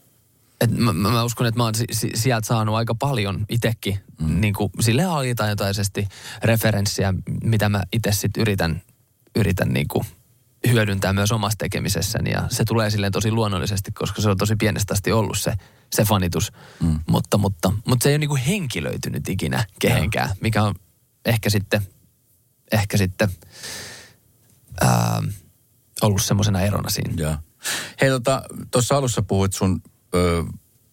et 0.61 0.71
mä, 0.71 0.93
mä 0.93 1.23
uskon, 1.23 1.47
että 1.47 1.57
mä 1.59 1.63
oon 1.63 1.75
si, 1.75 1.85
si, 1.91 2.09
sieltä 2.15 2.47
saanut 2.47 2.75
aika 2.75 2.95
paljon 2.95 3.45
itsekin 3.49 3.99
mm. 4.21 4.41
niin 4.41 4.53
kuin 4.53 4.71
sille 4.79 5.03
alitajuntaisesti 5.03 6.07
referenssiä, 6.43 7.13
mitä 7.43 7.69
mä 7.69 7.83
itse 7.93 8.11
sitten 8.11 8.41
yritän, 8.41 8.81
yritän 9.35 9.69
niin 9.69 9.87
kuin 9.87 10.05
hyödyntää 10.67 11.13
myös 11.13 11.31
omassa 11.31 11.57
tekemisessäni. 11.57 12.31
Ja 12.31 12.43
se 12.49 12.65
tulee 12.65 12.89
silleen 12.89 13.11
tosi 13.11 13.31
luonnollisesti, 13.31 13.91
koska 13.91 14.21
se 14.21 14.29
on 14.29 14.37
tosi 14.37 14.55
pienestä 14.55 14.93
asti 14.93 15.11
ollut 15.11 15.39
se, 15.39 15.53
se 15.91 16.03
fanitus. 16.03 16.51
Mm. 16.79 16.99
Mutta, 17.07 17.37
mutta, 17.37 17.73
mutta 17.85 18.03
se 18.03 18.09
ei 18.09 18.13
ole 18.13 18.17
niin 18.17 18.29
kuin 18.29 18.41
henkilöitynyt 18.41 19.29
ikinä 19.29 19.65
kehenkään, 19.79 20.29
mikä 20.41 20.63
on 20.63 20.75
ehkä 21.25 21.49
sitten, 21.49 21.81
ehkä 22.71 22.97
sitten 22.97 23.29
ää, 24.81 25.23
ollut 26.01 26.23
semmoisena 26.23 26.61
erona 26.61 26.89
siinä. 26.89 27.13
Joo. 27.17 27.35
Hei, 28.01 28.09
tota, 28.09 28.43
tuossa 28.71 28.97
alussa 28.97 29.21
puhuit 29.21 29.53
sun 29.53 29.81
ö, 30.15 30.43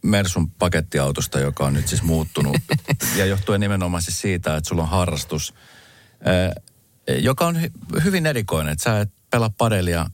Mersun 0.02 0.50
pakettiautosta, 0.50 1.40
joka 1.40 1.66
on 1.66 1.72
nyt 1.72 1.88
siis 1.88 2.02
muuttunut. 2.02 2.56
ja 3.18 3.26
johtuen 3.26 3.60
nimenomaan 3.60 4.02
siis 4.02 4.20
siitä, 4.20 4.56
että 4.56 4.68
sulla 4.68 4.82
on 4.82 4.88
harrastus, 4.88 5.54
ö, 6.26 6.60
joka 7.18 7.46
on 7.46 7.56
hy- 7.56 8.02
hyvin 8.04 8.26
erikoinen. 8.26 8.72
Että 8.72 8.84
sä 8.84 9.00
et 9.00 9.10
pelaa 9.30 9.50
padelia, 9.58 10.06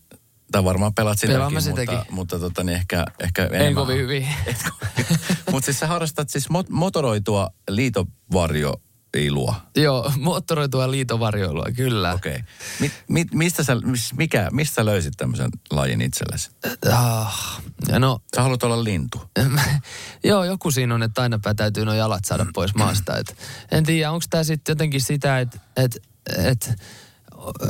tai 0.53 0.65
varmaan 0.65 0.95
pelaat 0.95 1.19
sitäkin, 1.19 1.43
mutta, 1.71 2.07
mutta 2.11 2.39
tota, 2.39 2.65
niin 2.65 2.77
ehkä, 2.77 3.05
ehkä 3.21 3.45
En 3.45 3.55
enemmän. 3.55 3.75
kovin 3.75 3.99
hyvin. 3.99 4.29
mutta 5.53 5.65
siis 5.65 5.79
sä 5.79 5.87
harrastat 5.87 6.31
siis 6.31 6.49
mot- 6.51 6.71
motoroitua 6.71 7.51
liitovarjoilua. 7.71 9.55
Joo, 9.77 10.13
moottoroitua 10.19 10.91
liitovarjoilua, 10.91 11.67
kyllä. 11.77 12.13
Okei. 12.15 12.33
Okay. 12.35 12.47
Mi- 12.81 12.93
mi- 13.09 13.27
mistä 13.35 13.63
sä, 13.65 13.75
mis- 13.75 14.15
mikä, 14.17 14.49
mistä 14.53 14.85
löysit 14.85 15.15
tämmöisen 15.17 15.51
lajin 15.71 16.01
itsellesi? 16.01 16.51
Ah, 16.93 17.63
no, 17.99 18.19
Sä 18.37 18.43
haluat 18.43 18.63
olla 18.63 18.85
lintu. 18.85 19.21
joo, 20.25 20.45
joku 20.45 20.71
siinä 20.71 20.95
on, 20.95 21.03
että 21.03 21.23
aina 21.23 21.39
täytyy 21.57 21.85
nuo 21.85 21.95
jalat 21.95 22.25
saada 22.25 22.47
pois 22.55 22.75
maasta. 22.75 23.19
Et, 23.19 23.37
en 23.71 23.85
tiedä, 23.85 24.11
onko 24.11 24.25
tämä 24.31 24.45
sitten 24.45 24.73
jotenkin 24.73 25.01
sitä, 25.01 25.41
että 25.41 25.59
et, 25.77 25.85
et, 25.95 26.03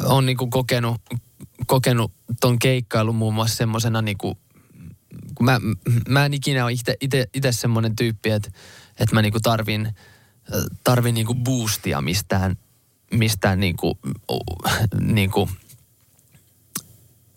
on 0.05 0.27
niinku 0.27 0.47
kokenut, 0.47 1.01
kokenut 1.67 2.13
ton 2.41 2.59
keikkailun 2.59 3.17
muun 3.17 3.35
muassa 3.35 3.57
semmoisena 3.57 4.03
niinku, 4.03 4.39
kun 5.35 5.45
mä, 5.45 5.61
mä 6.09 6.25
en 6.25 6.35
ikinä 6.35 6.65
ole 6.65 6.73
itse 7.35 7.53
semmoinen 7.53 7.97
tyyppi, 7.97 8.31
että, 8.31 8.51
että 8.99 9.15
mä 9.15 9.23
niinku 9.23 9.41
tarvin, 9.41 9.95
tarvin 10.85 11.15
niinku 11.15 11.35
boostia 11.35 12.01
mistään, 12.01 12.57
mistään 13.13 13.61
niinku, 13.61 13.99
niinku, 15.01 15.49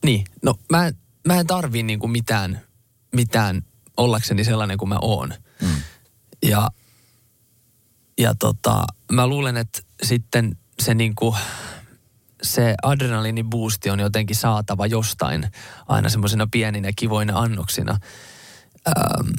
niin, 0.06 0.24
no 0.44 0.60
mä, 0.70 0.88
en- 0.88 0.98
mä 1.28 1.40
en 1.40 1.48
tarvii 1.48 1.84
niinku 1.84 2.08
mitään, 2.08 2.62
mitään 3.16 3.62
ollakseni 3.98 4.44
sellainen 4.44 4.78
kuin 4.78 4.90
mä 4.90 4.98
oon. 5.02 5.34
Mm. 5.62 5.82
Ja, 6.44 6.70
ja 8.18 8.36
tota, 8.36 8.86
mä 9.12 9.28
luulen, 9.28 9.58
että 9.58 9.82
sitten 10.04 10.58
se 10.80 10.94
niinku, 10.94 11.36
se 12.42 12.76
adrenaliinibuusti 12.84 13.90
on 13.90 14.00
jotenkin 14.00 14.36
saatava 14.36 14.88
jostain 14.88 15.52
aina 15.88 16.10
semmoisina 16.10 16.48
pieninä 16.52 16.90
kivoina 16.96 17.40
annoksina. 17.40 17.98
Ähm, 18.88 19.30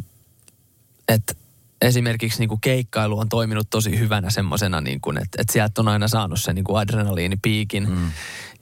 että 1.08 1.34
esimerkiksi 1.80 2.38
niin 2.38 2.48
kuin 2.48 2.60
keikkailu 2.60 3.18
on 3.18 3.28
toiminut 3.28 3.70
tosi 3.70 3.98
hyvänä 3.98 4.30
semmoisena, 4.30 4.80
niin 4.80 5.00
kuin, 5.00 5.16
että, 5.16 5.42
että 5.42 5.52
sieltä 5.52 5.80
on 5.80 5.88
aina 5.88 6.08
saanut 6.08 6.40
sen 6.40 6.54
niin 6.54 6.64
kuin 6.64 6.78
adrenaliinipiikin. 6.78 7.88
Mm. 7.88 8.10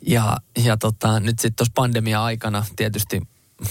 Ja, 0.07 0.37
ja 0.65 0.77
tota, 0.77 1.21
nyt 1.21 1.39
sitten 1.39 1.57
tuossa 1.57 1.73
pandemia-aikana 1.75 2.65
tietysti 2.77 3.21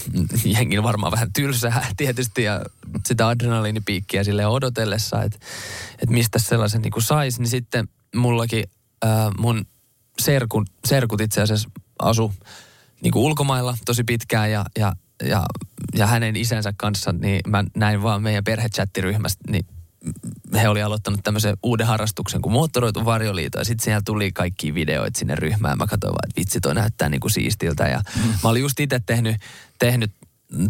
jengi 0.54 0.82
varmaan 0.82 1.12
vähän 1.12 1.32
tylsää 1.32 1.86
tietysti 1.96 2.42
ja 2.42 2.60
sitä 3.06 3.28
adrenaliinipiikkiä 3.28 4.24
sille 4.24 4.46
odotellessa, 4.46 5.22
että, 5.22 5.38
että 5.92 6.14
mistä 6.14 6.38
sellaisen 6.38 6.82
niin 6.82 7.02
saisi, 7.02 7.40
niin 7.40 7.48
sitten 7.48 7.88
mullakin 8.16 8.64
ää, 9.02 9.30
mun 9.38 9.64
serkun, 10.20 10.66
serkut 10.86 11.20
itse 11.20 11.42
asiassa 11.42 11.70
asu 11.98 12.34
niin 13.02 13.12
kuin 13.12 13.22
ulkomailla 13.22 13.76
tosi 13.84 14.04
pitkään 14.04 14.50
ja, 14.50 14.64
ja, 14.78 14.92
ja, 15.24 15.46
ja 15.94 16.06
hänen 16.06 16.36
isänsä 16.36 16.72
kanssa, 16.76 17.12
niin 17.12 17.40
mä 17.46 17.64
näin 17.76 18.02
vaan 18.02 18.22
meidän 18.22 18.44
perhechattiryhmästä, 18.44 19.44
niin 19.50 19.66
he 20.54 20.68
oli 20.68 20.82
aloittanut 20.82 21.20
tämmöisen 21.24 21.56
uuden 21.62 21.86
harrastuksen 21.86 22.42
kuin 22.42 22.52
moottoroitu 22.52 23.04
varjoliito 23.04 23.58
ja 23.58 23.64
sitten 23.64 23.84
siellä 23.84 24.02
tuli 24.04 24.32
kaikki 24.32 24.74
videoita 24.74 25.18
sinne 25.18 25.34
ryhmään. 25.34 25.78
Mä 25.78 25.86
katsoin 25.86 26.12
vaan, 26.12 26.28
että 26.28 26.40
vitsi 26.40 26.60
toi 26.60 26.74
näyttää 26.74 27.08
niin 27.08 27.20
kuin 27.20 27.30
siistiltä 27.30 27.88
ja 27.88 28.02
mm. 28.16 28.32
mä 28.42 28.48
olin 28.48 28.62
just 28.62 28.80
itse 28.80 29.00
tehnyt, 29.06 29.36
tehnyt 29.78 30.12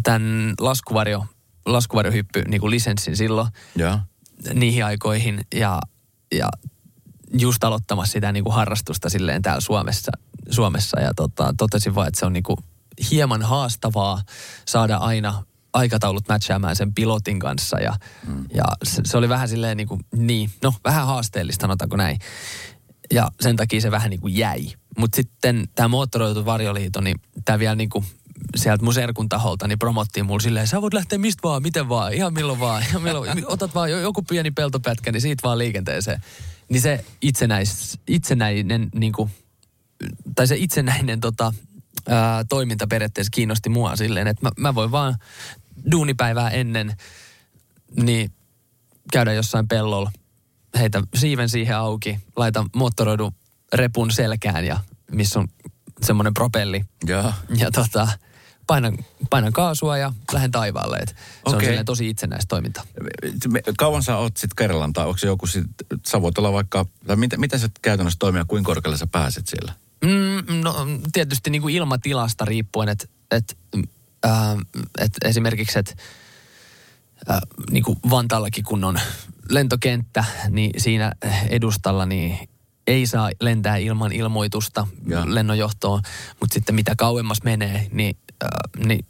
tämän 0.03 0.53
laskuvarjo, 0.59 1.25
laskuvarjohyppy 1.65 2.43
niin 2.47 2.61
kuin 2.61 2.71
lisenssin 2.71 3.17
silloin 3.17 3.47
ja. 3.75 3.99
niihin 4.53 4.85
aikoihin 4.85 5.41
ja, 5.55 5.79
ja 6.31 6.49
just 7.33 7.63
aloittamassa 7.63 8.11
sitä 8.11 8.31
niin 8.31 8.43
kuin 8.43 8.53
harrastusta 8.53 9.09
silleen 9.09 9.41
täällä 9.41 9.61
Suomessa, 9.61 10.11
Suomessa 10.49 10.99
ja 10.99 11.13
tota, 11.13 11.53
totesin 11.57 11.95
vaan, 11.95 12.07
että 12.07 12.19
se 12.19 12.25
on 12.25 12.33
niin 12.33 12.43
kuin 12.43 12.57
hieman 13.11 13.41
haastavaa 13.41 14.21
saada 14.65 14.97
aina 14.97 15.43
aikataulut 15.73 16.27
matchaamaan 16.29 16.75
sen 16.75 16.93
pilotin 16.93 17.39
kanssa 17.39 17.79
ja, 17.79 17.95
mm. 18.27 18.45
ja 18.53 18.63
se, 18.83 19.01
se, 19.05 19.17
oli 19.17 19.29
vähän 19.29 19.49
silleen 19.49 19.77
niin 19.77 19.87
kuin, 19.87 20.01
niin, 20.15 20.49
no 20.63 20.73
vähän 20.83 21.05
haasteellista, 21.07 21.61
sanotaanko 21.61 21.97
näin. 21.97 22.19
Ja 23.13 23.31
sen 23.41 23.55
takia 23.55 23.81
se 23.81 23.91
vähän 23.91 24.09
niin 24.09 24.19
kuin 24.19 24.37
jäi. 24.37 24.67
Mutta 24.97 25.15
sitten 25.15 25.67
tämä 25.75 25.87
moottoroitu 25.87 26.45
varjoliito, 26.45 27.01
niin 27.01 27.21
tämä 27.45 27.59
vielä 27.59 27.75
niin 27.75 27.89
kuin 27.89 28.05
sieltä 28.55 28.83
mun 28.83 28.93
serkun 28.93 29.29
taholta, 29.29 29.67
niin 29.67 29.79
promottiin 29.79 30.25
mulle 30.25 30.41
silleen, 30.41 30.67
sä 30.67 30.81
voit 30.81 30.93
lähteä 30.93 31.17
mistä 31.17 31.43
vaan, 31.43 31.61
miten 31.61 31.89
vaan, 31.89 32.13
ihan 32.13 32.33
milloin 32.33 32.59
vaan, 32.59 32.83
ihan 32.83 33.01
milloin, 33.01 33.45
otat 33.47 33.75
vaan 33.75 33.91
joku 33.91 34.21
pieni 34.21 34.51
peltopätkä, 34.51 35.11
niin 35.11 35.21
siitä 35.21 35.43
vaan 35.43 35.57
liikenteeseen. 35.57 36.21
Niin 36.69 36.81
se 36.81 37.05
itsenäis, 37.21 37.99
itsenäinen, 38.07 38.89
niin 38.95 39.13
kuin, 39.13 39.31
tai 40.35 40.47
se 40.47 40.55
itsenäinen 40.55 41.19
tota, 41.19 41.53
ää, 42.07 42.43
toiminta 42.49 42.87
periaatteessa 42.87 43.31
kiinnosti 43.31 43.69
mua 43.69 43.95
silleen, 43.95 44.27
että 44.27 44.45
mä, 44.45 44.51
mä 44.57 44.75
voin 44.75 44.91
vaan 44.91 45.15
duunipäivää 45.91 46.49
ennen 46.49 46.97
niin 48.03 48.31
käydä 49.11 49.33
jossain 49.33 49.67
pellolla, 49.67 50.11
heitä 50.79 51.03
siiven 51.15 51.49
siihen 51.49 51.77
auki, 51.77 52.19
laita 52.35 52.65
moottoroidu 52.75 53.33
repun 53.73 54.11
selkään 54.11 54.65
ja 54.65 54.79
missä 55.11 55.39
on 55.39 55.47
semmoinen 56.01 56.33
propelli. 56.33 56.85
Ja, 57.07 57.33
ja 57.55 57.71
tota, 57.71 58.07
painan, 58.69 58.97
painan 59.29 59.53
kaasua 59.53 59.97
ja 59.97 60.13
lähden 60.33 60.51
taivaalle. 60.51 60.97
Et 60.97 61.15
se 61.49 61.55
okay. 61.55 61.77
on 61.77 61.85
tosi 61.85 62.09
itsenäistä 62.09 62.47
toimintaa. 62.47 62.83
Kauan 63.77 64.03
sä 64.03 64.17
oot 64.17 64.37
sitten 64.37 64.55
kerrallaan, 64.55 64.93
tai 64.93 65.05
onko 65.05 65.17
se 65.17 65.27
joku 65.27 65.47
sit, 65.47 65.65
sä 66.07 66.21
voit 66.21 66.37
olla 66.37 66.53
vaikka, 66.53 66.85
tai 67.07 67.15
miten, 67.15 67.39
miten 67.39 67.59
se 67.59 67.67
käytännössä 67.81 68.19
toimii, 68.19 68.43
kuinka 68.47 68.67
korkealle 68.67 68.97
sä 68.97 69.07
pääset 69.07 69.47
siellä? 69.47 69.73
Mm, 70.03 70.61
no 70.63 70.75
tietysti 71.13 71.49
niin 71.49 71.61
kuin 71.61 71.75
ilmatilasta 71.75 72.45
riippuen, 72.45 72.89
että 72.89 73.05
et, 73.31 73.57
äh, 74.25 74.57
et 74.97 75.11
esimerkiksi, 75.25 75.79
että 75.79 75.93
äh, 77.31 77.41
niin 77.71 77.83
kuin 77.83 77.99
Vantaallakin 78.09 78.63
kun 78.63 78.83
on 78.83 78.99
lentokenttä, 79.49 80.25
niin 80.49 80.71
siinä 80.77 81.11
edustalla 81.49 82.05
niin 82.05 82.49
ei 82.87 83.07
saa 83.07 83.31
lentää 83.41 83.77
ilman 83.77 84.11
ilmoitusta 84.11 84.87
ja. 85.07 85.23
lennonjohtoon, 85.25 86.01
mutta 86.39 86.53
sitten 86.53 86.75
mitä 86.75 86.93
kauemmas 86.97 87.43
menee, 87.43 87.87
niin, 87.91 88.17
äh, 88.43 88.85
niin 88.87 89.05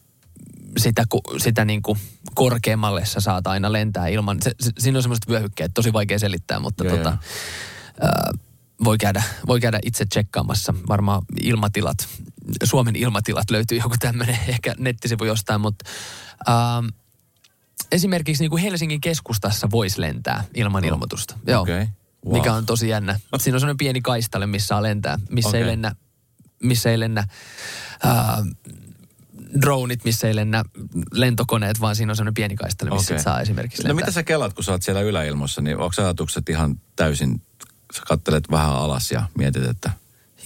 sitä, 0.78 1.04
sitä 1.38 1.66
niin 1.66 1.82
kuin 1.82 2.00
korkeammalle 2.36 3.06
sä 3.06 3.20
saat 3.20 3.48
aina 3.48 3.72
lentää 3.72 4.08
ilman. 4.08 4.42
Se, 4.42 4.52
se, 4.60 4.72
siinä 4.78 4.98
on 4.98 5.04
semmoiset 5.04 5.30
vyöhykkeet, 5.30 5.72
tosi 5.74 5.94
vaikea 5.94 6.20
selittää, 6.20 6.60
mutta 6.60 6.84
ja, 6.84 6.90
tota, 6.90 7.10
ja. 7.10 7.18
Äh, 8.04 8.40
voi 8.84 8.98
käydä, 8.98 9.24
voi 9.48 9.60
käydä 9.60 9.80
itse 9.84 10.06
tsekkaamassa. 10.06 10.74
Varmaan 10.88 11.22
ilmatilat, 11.42 12.08
Suomen 12.64 12.96
ilmatilat 12.96 13.50
löytyy 13.52 13.78
joku 13.78 13.96
tämmöinen 14.00 14.40
ehkä 14.48 14.76
nettisivu 14.78 15.26
jostain, 15.26 15.62
mutta 15.62 15.86
ähm, 16.50 16.88
esimerkiksi 17.92 18.44
niin 18.44 18.50
kuin 18.50 18.64
Helsingin 18.64 19.02
keskustassa 19.02 19.72
voisi 19.72 20.02
lentää 20.02 20.44
ilman 20.56 20.84
oh. 20.84 20.88
ilmoitusta. 20.88 21.40
Joo. 21.48 21.62
Okay. 21.62 21.88
Wow. 22.26 22.34
Mikä 22.34 22.54
on 22.54 22.66
tosi 22.66 22.90
jännä. 22.90 23.20
Siinä 23.38 23.56
on 23.56 23.60
sellainen 23.60 23.78
pieni 23.78 24.02
kaistale, 24.02 24.48
missä 24.48 24.68
saa 24.68 24.84
lentää, 24.84 25.20
missä 25.30 25.50
okay. 25.50 25.62
ei 25.62 25.68
lennä, 25.68 25.96
missä 26.64 26.92
ei 26.92 27.00
lennä 27.00 27.24
äh, 28.06 28.16
dronit, 29.62 30.04
missä 30.04 30.28
ei 30.28 30.36
lennä 30.36 30.64
lentokoneet, 31.12 31.82
vaan 31.82 31.95
siinä 31.95 32.12
on 32.12 32.16
sellainen 32.16 32.34
pieni 32.34 32.56
kaistale, 32.56 32.89
missä 32.89 33.14
okay. 33.14 33.24
saa 33.24 33.41
esimerkiksi 33.41 33.84
no 33.84 33.88
lentää. 33.88 33.93
No 33.93 34.06
mitä 34.06 34.12
sä 34.12 34.24
kelat, 34.24 34.54
kun 34.54 34.64
sä 34.64 34.72
oot 34.72 34.84
siellä 34.84 35.02
yläilmassa, 35.02 35.62
niin 35.62 35.78
onko 35.78 35.93
ajatukset 35.97 36.50
ihan 36.50 36.82
täysin 36.95 37.41
sä 37.95 38.02
kattelet 38.08 38.52
vähän 38.52 38.72
alas 38.72 39.12
ja 39.12 39.24
mietit, 39.38 39.64
että... 39.64 39.91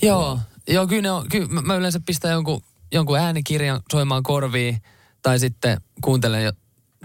Joo, 0.01 0.39
joo 0.67 0.87
kyllä, 0.87 1.01
ne 1.01 1.11
on, 1.11 1.29
kyllä 1.29 1.61
mä 1.61 1.75
yleensä 1.75 1.99
pistän 2.05 2.31
jonkun, 2.31 2.63
jonkun 2.91 3.19
äänikirjan 3.19 3.81
soimaan 3.91 4.23
korviin 4.23 4.81
tai 5.21 5.39
sitten 5.39 5.81
kuuntelen 6.01 6.53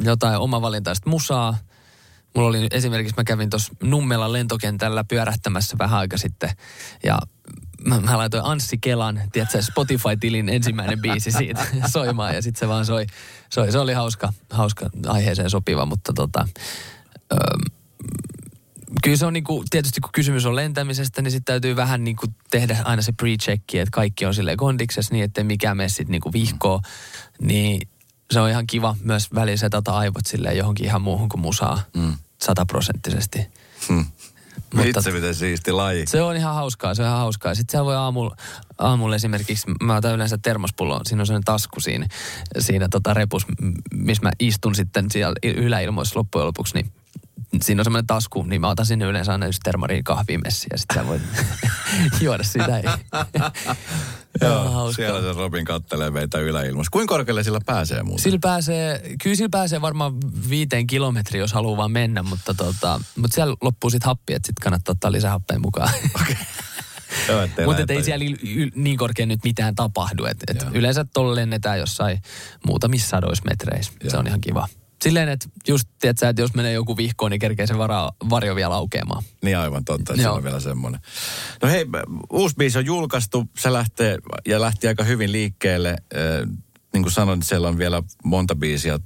jotain 0.01 0.39
omavalintaista 0.39 1.11
musaa. 1.11 1.59
Mulla 2.35 2.49
oli 2.49 2.67
esimerkiksi, 2.71 3.15
mä 3.17 3.25
kävin 3.25 3.51
tuossa 3.51 3.73
Nummelan 3.83 4.33
lentokentällä 4.33 5.05
pyörähtämässä 5.05 5.79
vähän 5.79 5.99
aika 5.99 6.19
sitten 6.19 6.51
ja 7.05 7.19
mä, 7.85 8.01
mä 8.01 8.19
laitoin 8.19 8.45
Anssi 8.45 8.79
Kelan, 8.79 9.23
tiedätkö, 9.33 9.63
Spotify-tilin 9.63 10.49
ensimmäinen 10.49 11.01
biisi 11.01 11.31
siitä 11.33 11.67
soimaan 11.93 12.35
ja 12.35 12.43
sitten 12.43 12.61
se 12.61 12.69
vaan 12.69 12.87
soi, 12.87 13.07
soi. 13.51 13.73
Se 13.73 13.79
oli 13.79 13.93
hauska, 13.93 14.33
hauska 14.51 14.91
aiheeseen 15.07 15.51
sopiva, 15.51 15.87
mutta 15.87 16.13
tota, 16.13 16.49
öö, 17.33 17.39
kyllä 19.03 19.17
se 19.17 19.27
on 19.27 19.33
niinku, 19.33 19.65
tietysti 19.71 20.01
kun 20.01 20.11
kysymys 20.13 20.47
on 20.47 20.57
lentämisestä, 20.57 21.23
niin 21.23 21.31
sitten 21.31 21.53
täytyy 21.53 21.77
vähän 21.77 22.05
niinku 22.05 22.27
tehdä 22.51 22.79
aina 22.85 23.03
se 23.03 23.13
pre-checki, 23.23 23.79
että 23.79 23.91
kaikki 23.93 24.27
on 24.27 24.35
sille 24.35 24.57
kondiksessa 24.57 25.15
niin, 25.15 25.25
ettei 25.25 25.45
mikään 25.45 25.77
mene 25.77 25.89
sitten 25.89 26.11
niinku 26.11 26.33
vihkoa. 26.33 26.81
Niin 27.41 27.89
se 28.31 28.41
on 28.41 28.51
ihan 28.51 28.67
kiva 28.67 28.97
myös 29.03 29.35
väliin 29.35 29.59
setata 29.59 29.93
aivot 29.93 30.27
silleen 30.27 30.57
johonkin 30.57 30.87
ihan 30.87 31.03
muuhun 31.03 31.29
kuin 31.29 31.41
musaa 31.41 31.83
mm. 31.97 32.17
sataprosenttisesti. 32.43 33.47
Hmm. 33.89 34.05
Mutta 34.75 34.99
Itse 34.99 35.11
miten 35.11 35.35
siisti 35.35 35.73
laji. 35.73 36.07
Se 36.07 36.23
on 36.23 36.37
ihan 36.37 36.55
hauskaa, 36.55 36.95
se 36.95 37.03
on 37.03 37.09
ihan 37.09 37.19
hauskaa. 37.19 37.55
Sitten 37.55 37.73
siellä 37.73 37.85
voi 37.85 37.97
aamulla, 37.97 38.37
aamulla 38.79 39.17
esimerkiksi, 39.17 39.71
mä 39.83 39.97
otan 39.97 40.15
yleensä 40.15 40.39
termospulloon, 40.43 41.01
siinä 41.07 41.23
on 41.23 41.27
sellainen 41.27 41.45
tasku 41.45 41.81
siinä, 41.81 42.07
siinä 42.59 42.89
tota 42.91 43.15
repus, 43.15 43.47
missä 43.95 44.23
mä 44.23 44.31
istun 44.41 44.75
sitten 44.75 45.11
siellä 45.11 45.35
yläilmoissa 45.43 46.19
loppujen 46.19 46.47
lopuksi, 46.47 46.75
niin 46.75 46.93
siinä 47.63 47.81
on 47.81 47.85
semmoinen 47.85 48.07
tasku, 48.07 48.43
niin 48.43 48.61
mä 48.61 48.69
otan 48.69 48.87
sinne 48.87 49.05
yleensä 49.05 49.33
aina 49.33 49.47
just 49.47 49.61
termariin 49.65 50.05
kahviin 50.05 50.41
messiä 50.45 50.69
ja 50.71 50.79
sitten 50.79 50.97
sä 50.97 51.07
voit 51.07 51.23
juoda 52.21 52.43
sitä. 52.43 52.83
Joo, 54.41 54.93
siellä 54.93 55.21
se 55.21 55.33
Robin 55.39 55.65
kattelee 55.65 56.11
meitä 56.11 56.39
yläilmassa. 56.39 56.91
Kuinka 56.93 57.15
korkealle 57.15 57.45
sillä 57.45 57.61
pääsee 57.67 58.03
muuten? 58.03 58.23
Sillä 58.23 58.39
pääsee, 58.43 59.03
kyllä 59.23 59.37
sillä 59.37 59.49
pääsee 59.53 59.81
varmaan 59.81 60.15
viiteen 60.51 60.87
kilometriä, 60.87 61.41
jos 61.41 61.53
haluaa 61.53 61.77
vaan 61.77 61.93
mennä, 61.93 62.23
mutta, 62.23 62.55
tota, 62.55 63.01
mutta 63.17 63.35
siellä 63.35 63.57
loppuu 63.63 63.91
sitten 63.91 64.07
happi, 64.07 64.35
että 64.35 64.47
sitten 64.47 64.63
kannattaa 64.63 64.93
ottaa 64.93 65.13
lisää 65.13 65.31
happea 65.31 65.59
mukaan. 65.59 65.91
Okay. 66.15 66.35
Mutta 67.67 67.93
ei 67.93 68.03
siellä 68.05 68.25
y- 68.43 68.71
niin 68.75 68.97
korkein 68.97 69.29
nyt 69.29 69.41
mitään 69.45 69.75
tapahdu. 69.75 70.25
Et, 70.25 70.37
et 70.49 70.67
yleensä 70.73 71.07
tuolla 71.15 71.35
lennetään 71.35 71.79
jossain 71.79 72.23
muutamissa 72.67 73.09
sadoissa 73.09 73.45
metreissä. 73.45 73.93
Joo. 74.03 74.11
Se 74.11 74.17
on 74.17 74.27
ihan 74.27 74.41
kiva. 74.41 74.69
Silleen, 75.03 75.29
että 75.29 75.49
just, 75.69 75.89
tiedätkö, 76.01 76.29
että 76.29 76.43
jos 76.43 76.55
menee 76.55 76.73
joku 76.73 76.97
vihkoon, 76.97 77.31
niin 77.31 77.39
kerkee 77.39 77.67
se 77.67 77.79
vara, 77.79 78.11
varjo 78.31 78.57
vielä 78.57 78.75
aukeamaan. 78.75 79.23
Niin 79.43 79.59
aivan 79.59 79.85
totta, 79.85 80.13
että 80.13 80.23
se 80.23 80.29
on 80.29 80.45
vielä 80.45 80.61
semmoinen. 80.61 81.01
No 81.63 81.69
hei, 81.69 81.87
uusi 82.31 82.55
biisi 82.59 82.79
on 82.79 82.87
julkaistu, 82.87 83.45
se 83.59 83.73
lähtee 83.73 84.19
ja 84.47 84.61
lähti 84.61 84.89
aika 84.89 85.05
hyvin 85.05 85.33
liikkeelle. 85.33 85.89
Äh, 85.89 86.49
niin 86.93 87.03
kuin 87.03 87.13
sanoin, 87.13 87.43
siellä 87.43 87.69
on 87.69 87.79
vielä 87.79 88.03
monta 88.25 88.57
biisiä. 88.57 88.99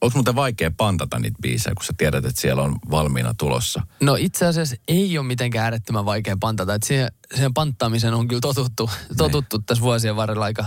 Onko 0.00 0.14
muuten 0.14 0.34
vaikea 0.34 0.70
pantata 0.76 1.18
niitä 1.18 1.38
biisejä, 1.42 1.74
kun 1.74 1.84
sä 1.84 1.92
tiedät, 1.96 2.24
että 2.24 2.40
siellä 2.40 2.62
on 2.62 2.78
valmiina 2.90 3.34
tulossa? 3.38 3.82
No 4.00 4.14
itse 4.14 4.46
asiassa 4.46 4.76
ei 4.88 5.18
ole 5.18 5.26
mitenkään 5.26 5.64
äärettömän 5.64 6.04
vaikea 6.04 6.36
pantata. 6.40 6.74
Että 6.74 6.86
siihen, 6.86 7.12
siihen 7.34 7.54
panttaamiseen 7.54 8.14
on 8.14 8.28
kyllä 8.28 8.40
totuttu, 8.40 8.90
totuttu 9.16 9.56
niin. 9.56 9.64
tässä 9.64 9.82
vuosien 9.82 10.16
varrella 10.16 10.44
aika, 10.44 10.64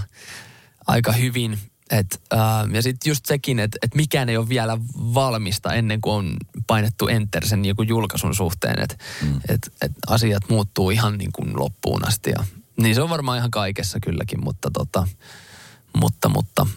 aika 0.88 1.12
hyvin. 1.12 1.60
Et, 1.90 2.22
äh, 2.34 2.40
ja 2.74 2.82
sitten 2.82 3.10
just 3.10 3.26
sekin, 3.26 3.60
että 3.60 3.78
et 3.82 3.96
mikään 3.96 4.30
ei 4.30 4.38
ole 4.38 4.50
vielä 4.50 4.78
valmista 4.96 5.74
ennen 5.74 6.02
kuin 6.02 6.14
on 6.14 6.38
painettu 6.68 7.08
enter 7.08 7.48
sen 7.48 7.66
joku 7.66 7.82
julkaisun 7.82 8.36
suhteen. 8.36 8.80
Että 8.80 8.96
mm. 9.22 9.40
et, 9.50 9.72
et 9.82 9.92
asiat 10.08 10.50
muuttuu 10.50 10.90
ihan 10.90 11.18
niin 11.18 11.32
kuin 11.32 11.60
loppuun 11.60 12.08
asti. 12.08 12.30
Ja 12.30 12.46
Niin 12.82 12.96
se 12.96 13.02
on 13.02 13.10
varmaan 13.10 13.38
ihan 13.38 13.52
kaikessa 13.52 14.00
kylläkin, 14.00 14.44
mutta 14.44 14.72
tota, 14.74 15.08
mutta, 15.94 16.30
mutta 16.30 16.68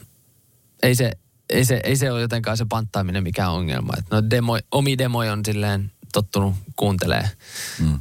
ei 0.82 0.94
se, 0.94 1.12
ei 1.50 1.64
se, 1.64 1.80
ei 1.84 1.96
se 1.96 2.12
ole 2.12 2.20
jotenkaan 2.20 2.56
se 2.56 2.64
panttaaminen 2.68 3.22
mikään 3.22 3.52
ongelma. 3.52 3.92
Et 3.98 4.04
no 4.10 4.30
demo, 4.30 4.58
omi 4.70 4.98
demoja 4.98 5.32
on 5.32 5.44
silleen 5.44 5.92
tottunut 6.12 6.54
kuuntelee 6.76 7.30
mm. 7.80 8.00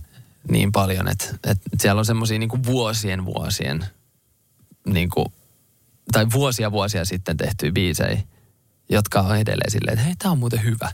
niin 0.51 0.71
paljon, 0.71 1.07
että, 1.07 1.25
että 1.43 1.69
siellä 1.79 1.99
on 1.99 2.05
semmoisia 2.05 2.39
niin 2.39 2.63
vuosien 2.65 3.25
vuosien 3.25 3.85
niin 4.85 5.09
kuin, 5.09 5.25
tai 6.11 6.27
vuosia 6.33 6.71
vuosia 6.71 7.05
sitten 7.05 7.37
tehtyjä 7.37 7.71
biisejä, 7.71 8.21
jotka 8.89 9.21
on 9.21 9.37
edelleen 9.37 9.71
silleen, 9.71 9.93
että 9.93 10.05
hei, 10.05 10.15
tämä 10.19 10.31
on 10.31 10.37
muuten 10.37 10.63
hyvä. 10.63 10.91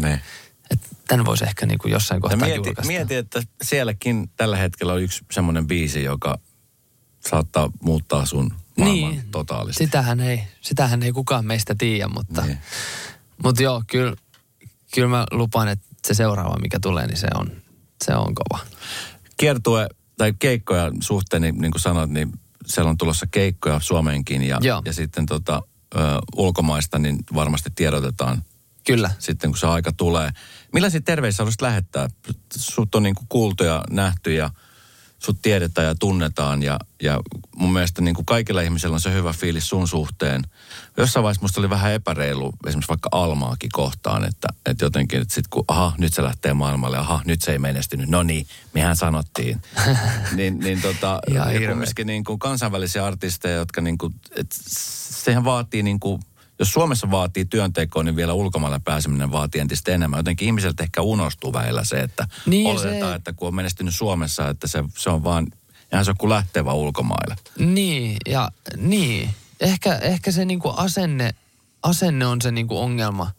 Ne. 0.00 0.20
Että 0.70 0.88
tämän 1.08 1.26
voisi 1.26 1.44
ehkä 1.44 1.66
niin 1.66 1.78
kuin 1.78 1.92
jossain 1.92 2.20
kohtaa 2.20 2.36
mieti, 2.36 2.56
julkaista. 2.56 2.92
Mieti, 2.92 3.14
että 3.14 3.42
sielläkin 3.62 4.30
tällä 4.36 4.56
hetkellä 4.56 4.92
on 4.92 5.02
yksi 5.02 5.24
semmoinen 5.30 5.66
biisi, 5.66 6.02
joka 6.02 6.38
saattaa 7.28 7.70
muuttaa 7.82 8.26
sun 8.26 8.52
maailman 8.78 9.10
niin, 9.10 9.30
totaalisesti. 9.30 9.84
Sitähän 9.84 10.20
ei, 10.20 10.42
sitähän 10.60 11.02
ei 11.02 11.12
kukaan 11.12 11.46
meistä 11.46 11.74
tiedä, 11.78 12.08
mutta, 12.08 12.42
niin. 12.42 12.58
mutta 13.44 13.62
joo, 13.62 13.82
kyllä, 13.86 14.16
kyllä 14.94 15.08
mä 15.08 15.26
lupaan, 15.30 15.68
että 15.68 15.86
se 16.06 16.14
seuraava, 16.14 16.58
mikä 16.62 16.78
tulee, 16.80 17.06
niin 17.06 17.16
se 17.16 17.28
on, 17.34 17.52
se 18.04 18.14
on 18.14 18.34
kova. 18.34 18.58
Kiertue 19.36 19.88
tai 20.16 20.34
keikkoja 20.38 20.90
suhteen, 21.00 21.42
niin, 21.42 21.58
niin 21.58 21.70
kuin 21.70 21.80
sanoit, 21.80 22.10
niin 22.10 22.32
siellä 22.70 22.90
on 22.90 22.98
tulossa 22.98 23.26
keikkoja 23.30 23.80
Suomeenkin 23.80 24.42
ja, 24.42 24.58
ja 24.84 24.92
sitten 24.92 25.26
tota, 25.26 25.62
ö, 25.94 25.98
ulkomaista, 26.36 26.98
niin 26.98 27.18
varmasti 27.34 27.70
tiedotetaan 27.74 28.42
Kyllä. 28.86 29.10
Sitten 29.18 29.50
kun 29.50 29.58
se 29.58 29.66
aika 29.66 29.92
tulee. 29.92 30.30
Millaisia 30.72 31.00
terveisiä 31.00 31.38
haluaisit 31.38 31.62
lähettää? 31.62 32.08
Sut 32.56 32.94
on 32.94 33.02
niin 33.02 33.14
kuin 33.14 33.26
kuultu 33.28 33.64
ja 33.64 33.84
nähty 33.90 34.34
ja 34.34 34.50
sut 35.22 35.38
tiedetään 35.42 35.86
ja 35.86 35.94
tunnetaan 35.94 36.62
ja, 36.62 36.78
ja 37.02 37.20
mun 37.56 37.72
mielestä 37.72 38.02
niin 38.02 38.14
kuin 38.14 38.26
kaikilla 38.26 38.60
ihmisillä 38.60 38.94
on 38.94 39.00
se 39.00 39.12
hyvä 39.12 39.32
fiilis 39.32 39.68
sun 39.68 39.88
suhteen. 39.88 40.42
Jossain 40.96 41.22
vaiheessa 41.22 41.42
musta 41.42 41.60
oli 41.60 41.70
vähän 41.70 41.92
epäreilu 41.92 42.54
esimerkiksi 42.66 42.88
vaikka 42.88 43.08
Almaakin 43.12 43.70
kohtaan, 43.72 44.24
että, 44.24 44.48
että 44.66 44.84
jotenkin, 44.84 45.20
että 45.20 45.34
sit 45.34 45.48
kun 45.48 45.64
aha, 45.68 45.92
nyt 45.98 46.14
se 46.14 46.22
lähtee 46.22 46.54
maailmalle, 46.54 46.98
aha, 46.98 47.22
nyt 47.24 47.42
se 47.42 47.52
ei 47.52 47.58
menestynyt, 47.58 48.08
no 48.08 48.22
niin, 48.22 48.46
mehän 48.74 48.96
sanottiin. 48.96 49.62
niin, 50.36 50.58
niin 50.58 50.82
tota, 50.82 51.20
ja, 51.28 51.52
ja 51.52 51.68
kumminkin 51.68 52.06
niin 52.06 52.24
kuin 52.24 52.38
kansainvälisiä 52.38 53.06
artisteja, 53.06 53.56
jotka 53.56 53.80
niin 53.80 53.98
kuin, 53.98 54.14
että 54.36 54.56
sehän 55.10 55.44
vaatii 55.44 55.82
niin 55.82 56.00
kuin 56.00 56.22
jos 56.60 56.72
Suomessa 56.72 57.10
vaatii 57.10 57.44
työntekoa, 57.44 58.02
niin 58.02 58.16
vielä 58.16 58.32
ulkomaille 58.32 58.80
pääseminen 58.84 59.32
vaatii 59.32 59.60
entistä 59.60 59.92
enemmän. 59.92 60.18
Jotenkin 60.18 60.46
ihmiseltä 60.46 60.82
ehkä 60.82 61.02
unohtuu 61.02 61.52
väillä 61.52 61.84
se, 61.84 62.00
että 62.00 62.28
niin 62.46 62.66
oletetaan, 62.66 63.12
se... 63.12 63.16
että 63.16 63.32
kun 63.32 63.48
on 63.48 63.54
menestynyt 63.54 63.94
Suomessa, 63.94 64.48
että 64.48 64.66
se, 64.66 64.84
se 64.98 65.10
on 65.10 65.24
vaan, 65.24 65.46
ihan 65.92 66.04
se 66.04 66.10
on 66.10 66.16
kuin 66.16 66.30
lähtevä 66.30 66.72
ulkomaille. 66.72 67.36
Niin, 67.58 68.16
ja 68.28 68.50
niin. 68.76 69.30
Ehkä, 69.60 69.96
ehkä 69.96 70.32
se 70.32 70.44
niinku 70.44 70.72
asenne, 70.76 71.34
asenne 71.82 72.26
on 72.26 72.40
se 72.42 72.50
niinku 72.50 72.78
ongelma, 72.78 73.30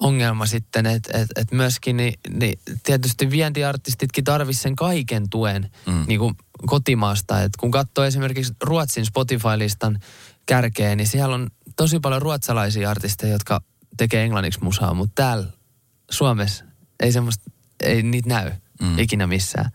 ongelma 0.00 0.46
sitten, 0.46 0.86
että 0.86 1.18
et, 1.18 1.28
et 1.36 1.52
myöskin 1.52 1.96
niin, 1.96 2.14
niin 2.30 2.58
tietysti 2.82 3.30
vientiartistitkin 3.30 4.24
tarvitsisivat 4.24 4.62
sen 4.62 4.76
kaiken 4.76 5.30
tuen 5.30 5.70
mm. 5.86 6.04
niinku 6.06 6.32
kotimaasta. 6.66 7.42
Et 7.42 7.56
kun 7.56 7.70
katsoo 7.70 8.04
esimerkiksi 8.04 8.52
Ruotsin 8.62 9.06
Spotify-listan 9.06 10.00
kärkeen, 10.46 10.98
niin 10.98 11.06
siellä 11.06 11.34
on 11.34 11.50
tosi 11.78 12.00
paljon 12.00 12.22
ruotsalaisia 12.22 12.90
artisteja, 12.90 13.32
jotka 13.32 13.60
tekee 13.96 14.24
englanniksi 14.24 14.62
musaa, 14.62 14.94
mutta 14.94 15.12
täällä 15.14 15.46
Suomessa 16.10 16.64
ei 17.00 17.12
semmoista, 17.12 17.50
ei 17.82 18.02
niitä 18.02 18.28
näy 18.28 18.52
mm. 18.82 18.98
ikinä 18.98 19.26
missään. 19.26 19.70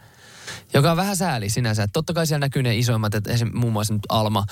Joka 0.73 0.91
on 0.91 0.97
vähän 0.97 1.17
sääli 1.17 1.49
sinänsä. 1.49 1.87
Totta 1.93 2.13
kai 2.13 2.27
siellä 2.27 2.45
näkyy 2.45 2.63
ne 2.63 2.77
isoimmat, 2.77 3.15
että 3.15 3.31
esim. 3.31 3.51
muun 3.53 3.73
muassa 3.73 3.93
nyt 3.93 4.01
Alma, 4.09 4.45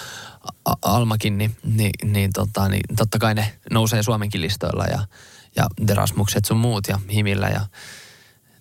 A- 0.66 0.76
Almakin, 0.82 1.38
niin, 1.38 1.56
niin, 1.64 1.92
niin, 2.04 2.30
tota, 2.34 2.70
niin 2.70 2.96
totta 2.98 3.20
kai 3.20 3.36
ne 3.36 3.54
nousee 3.72 4.04
Suomenkin 4.04 4.42
listoilla 4.42 4.86
ja, 4.86 5.08
ja 5.56 5.68
Derasmukset 5.88 6.46
sun 6.46 6.58
muut 6.58 6.88
ja 6.88 7.00
Himillä 7.12 7.48
ja, 7.48 7.62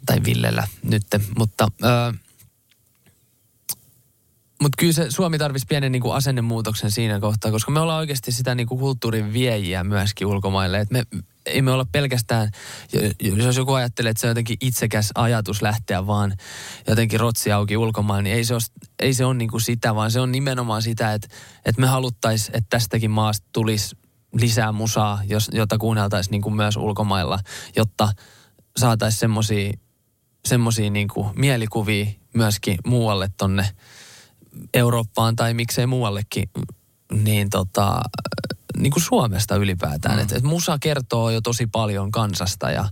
tai 0.07 0.21
Villellä 0.25 0.69
nytte. 0.83 1.21
Mutta 1.39 1.69
öö, 1.85 2.13
mutta 4.61 4.77
kyllä 4.79 4.93
se 4.93 5.11
Suomi 5.11 5.39
tarvitsisi 5.39 5.67
pienen 5.67 5.93
niinku 5.93 6.11
asennemuutoksen 6.11 6.91
siinä 6.91 7.21
kohtaa, 7.21 7.51
koska 7.51 7.71
me 7.71 7.81
ollaan 7.81 7.99
oikeasti 7.99 8.33
sitä 8.33 8.55
niinku 8.55 8.79
kulttuurin 8.79 9.33
viejiä 9.33 9.85
myöskin 9.85 10.27
ulkomaille. 10.27 10.81
Et 10.81 10.91
me 10.91 11.03
ei 11.47 11.63
me 11.63 11.71
olla 11.71 11.87
pelkästään, 11.93 12.51
jos 13.23 13.57
joku 13.57 13.73
ajattelee, 13.73 14.11
että 14.11 14.21
se 14.21 14.27
on 14.27 14.31
jotenkin 14.31 14.57
itsekäs 14.61 15.11
ajatus 15.15 15.63
lähteä 15.63 16.07
vaan 16.07 16.37
jotenkin 16.87 17.21
rotsi 17.21 17.53
auki 17.53 17.77
ulkomaille, 17.77 18.23
niin 18.23 18.37
ei 18.37 18.45
se 18.45 18.55
ole, 18.55 18.63
ei 18.99 19.15
se 19.15 19.25
ole 19.25 19.35
niinku 19.35 19.59
sitä, 19.59 19.95
vaan 19.95 20.11
se 20.11 20.21
on 20.21 20.33
nimenomaan 20.33 20.83
sitä, 20.83 21.15
että, 21.15 21.29
että 21.65 21.81
me 21.81 21.87
haluttaisiin, 21.87 22.57
että 22.57 22.69
tästäkin 22.71 23.11
maasta 23.11 23.47
tulisi 23.53 23.97
lisää 24.33 24.73
musaa, 24.73 25.21
jos, 25.29 25.51
jota 25.53 25.79
kuunneltaisiin 25.79 26.33
niinku 26.33 26.51
myös 26.51 26.77
ulkomailla, 26.77 27.39
jotta 27.77 28.13
saataisiin 28.77 29.21
semmoisia 29.21 29.73
semmosia 30.45 30.91
niinku 30.91 31.31
mielikuvia 31.37 32.07
myöskin 32.35 32.79
muualle 32.87 33.29
tonne– 33.37 33.69
Eurooppaan 34.75 35.37
tai 35.37 35.55
miksei 35.55 35.87
muuallekin, 35.87 36.51
niin 37.13 37.51
tota, 37.51 38.01
niin 38.77 38.93
kuin 38.93 39.03
Suomesta 39.03 39.57
ylipäätään. 39.57 40.17
Mm. 40.17 40.23
Että 40.23 40.37
et 40.37 40.43
musa 40.43 40.79
kertoo 40.79 41.31
jo 41.31 41.41
tosi 41.41 41.67
paljon 41.67 42.11
kansasta 42.11 42.71
ja, 42.71 42.89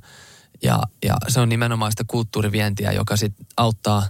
ja, 0.62 0.82
ja 1.04 1.16
se 1.28 1.40
on 1.40 1.48
nimenomaan 1.48 1.92
sitä 1.92 2.04
kulttuurivientiä, 2.06 2.92
joka 2.92 3.16
sit 3.16 3.34
auttaa 3.56 4.02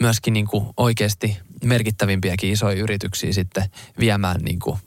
myöskin 0.00 0.32
niin 0.34 0.46
kuin 0.46 0.66
oikeasti 0.76 1.38
merkittävimpiäkin 1.64 2.52
isoja 2.52 2.82
yrityksiä 2.82 3.32
sitten 3.32 3.70
viemään 3.98 4.40
niin 4.40 4.58
kuin 4.58 4.78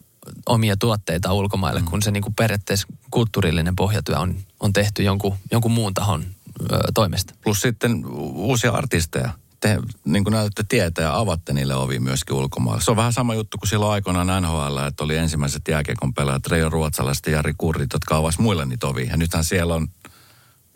omia 0.46 0.78
tuotteita 0.78 1.34
ulkomaille, 1.34 1.80
mm. 1.80 1.86
kun 1.86 2.02
se 2.02 2.12
niin 2.12 2.24
kuin 2.24 2.36
periaatteessa 2.36 2.88
kulttuurillinen 3.12 3.76
pohjatyö 3.76 4.20
on, 4.20 4.36
on 4.60 4.74
tehty 4.74 5.04
jonkun, 5.04 5.36
jonkun 5.52 5.72
muun 5.72 5.94
tahon 5.94 6.26
ö, 6.72 6.78
toimesta. 6.94 7.34
Plus 7.44 7.62
sitten 7.62 8.06
uusia 8.34 8.72
artisteja 8.72 9.30
te 9.60 9.80
niin 10.06 10.24
kuin 10.24 10.32
näytätte 10.32 10.64
tietää 10.70 11.04
ja 11.04 11.18
avatte 11.18 11.54
niille 11.54 11.76
ovi 11.76 12.00
myöskin 12.00 12.36
ulkomailla. 12.36 12.82
Se 12.82 12.92
on 12.92 12.98
vähän 12.98 13.14
sama 13.14 13.36
juttu 13.36 13.58
kuin 13.58 13.70
silloin 13.70 13.92
aikoinaan 13.92 14.44
NHL, 14.44 14.78
että 14.88 15.04
oli 15.04 15.18
ensimmäiset 15.18 15.62
jääkiekon 15.68 16.14
pelaajat 16.14 16.48
Reijo 16.48 16.70
Ruotsalaiset 16.70 17.26
ja 17.26 17.32
Jari 17.32 17.54
Kurrit, 17.58 17.94
jotka 17.94 18.18
avasivat 18.18 18.44
muille 18.44 18.66
niitä 18.66 18.88
ovi. 18.88 19.08
Ja 19.08 19.18
nythän 19.18 19.44
siellä 19.44 19.76
on 19.76 19.88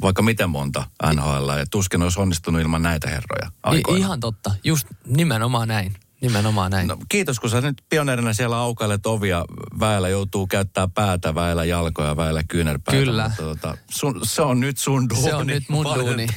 vaikka 0.01 0.21
miten 0.21 0.49
monta 0.49 0.83
NHL 1.13 1.49
ja 1.57 1.65
tuskin 1.71 2.01
olisi 2.01 2.19
onnistunut 2.19 2.61
ilman 2.61 2.81
näitä 2.81 3.09
herroja 3.09 3.51
I, 3.73 3.97
Ihan 3.97 4.19
totta, 4.19 4.51
just 4.63 4.87
nimenomaan 5.05 5.67
näin. 5.67 5.95
Nimenomaan 6.23 6.71
näin. 6.71 6.87
No, 6.87 6.97
kiitos, 7.09 7.39
kun 7.39 7.49
sä 7.49 7.61
nyt 7.61 7.83
pioneerina 7.89 8.33
siellä 8.33 8.57
aukailet 8.57 9.05
ovia. 9.05 9.45
Väellä 9.79 10.09
joutuu 10.09 10.47
käyttää 10.47 10.87
päätä, 10.87 11.35
väellä 11.35 11.65
jalkoja, 11.65 12.17
väellä 12.17 12.43
kyynärpäitä. 12.47 13.05
Kyllä. 13.05 13.23
Mutta, 13.23 13.43
tota, 13.43 13.77
sun, 13.91 14.21
se 14.23 14.41
on 14.41 14.59
nyt 14.59 14.77
sun 14.77 15.09
duuni. 15.09 15.23
Se 15.23 15.35
on 15.35 15.47
nyt 15.47 15.63
mun 15.69 15.85
duuni. 15.95 16.27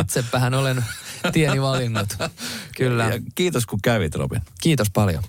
Itsepähän 0.00 0.54
olen 0.54 0.84
tieni 1.32 1.62
valinnut. 1.62 2.08
Kyllä. 2.76 3.04
Ja 3.04 3.20
kiitos, 3.34 3.66
kun 3.66 3.78
kävit, 3.82 4.14
Robin. 4.14 4.40
Kiitos 4.60 4.90
paljon. 4.90 5.22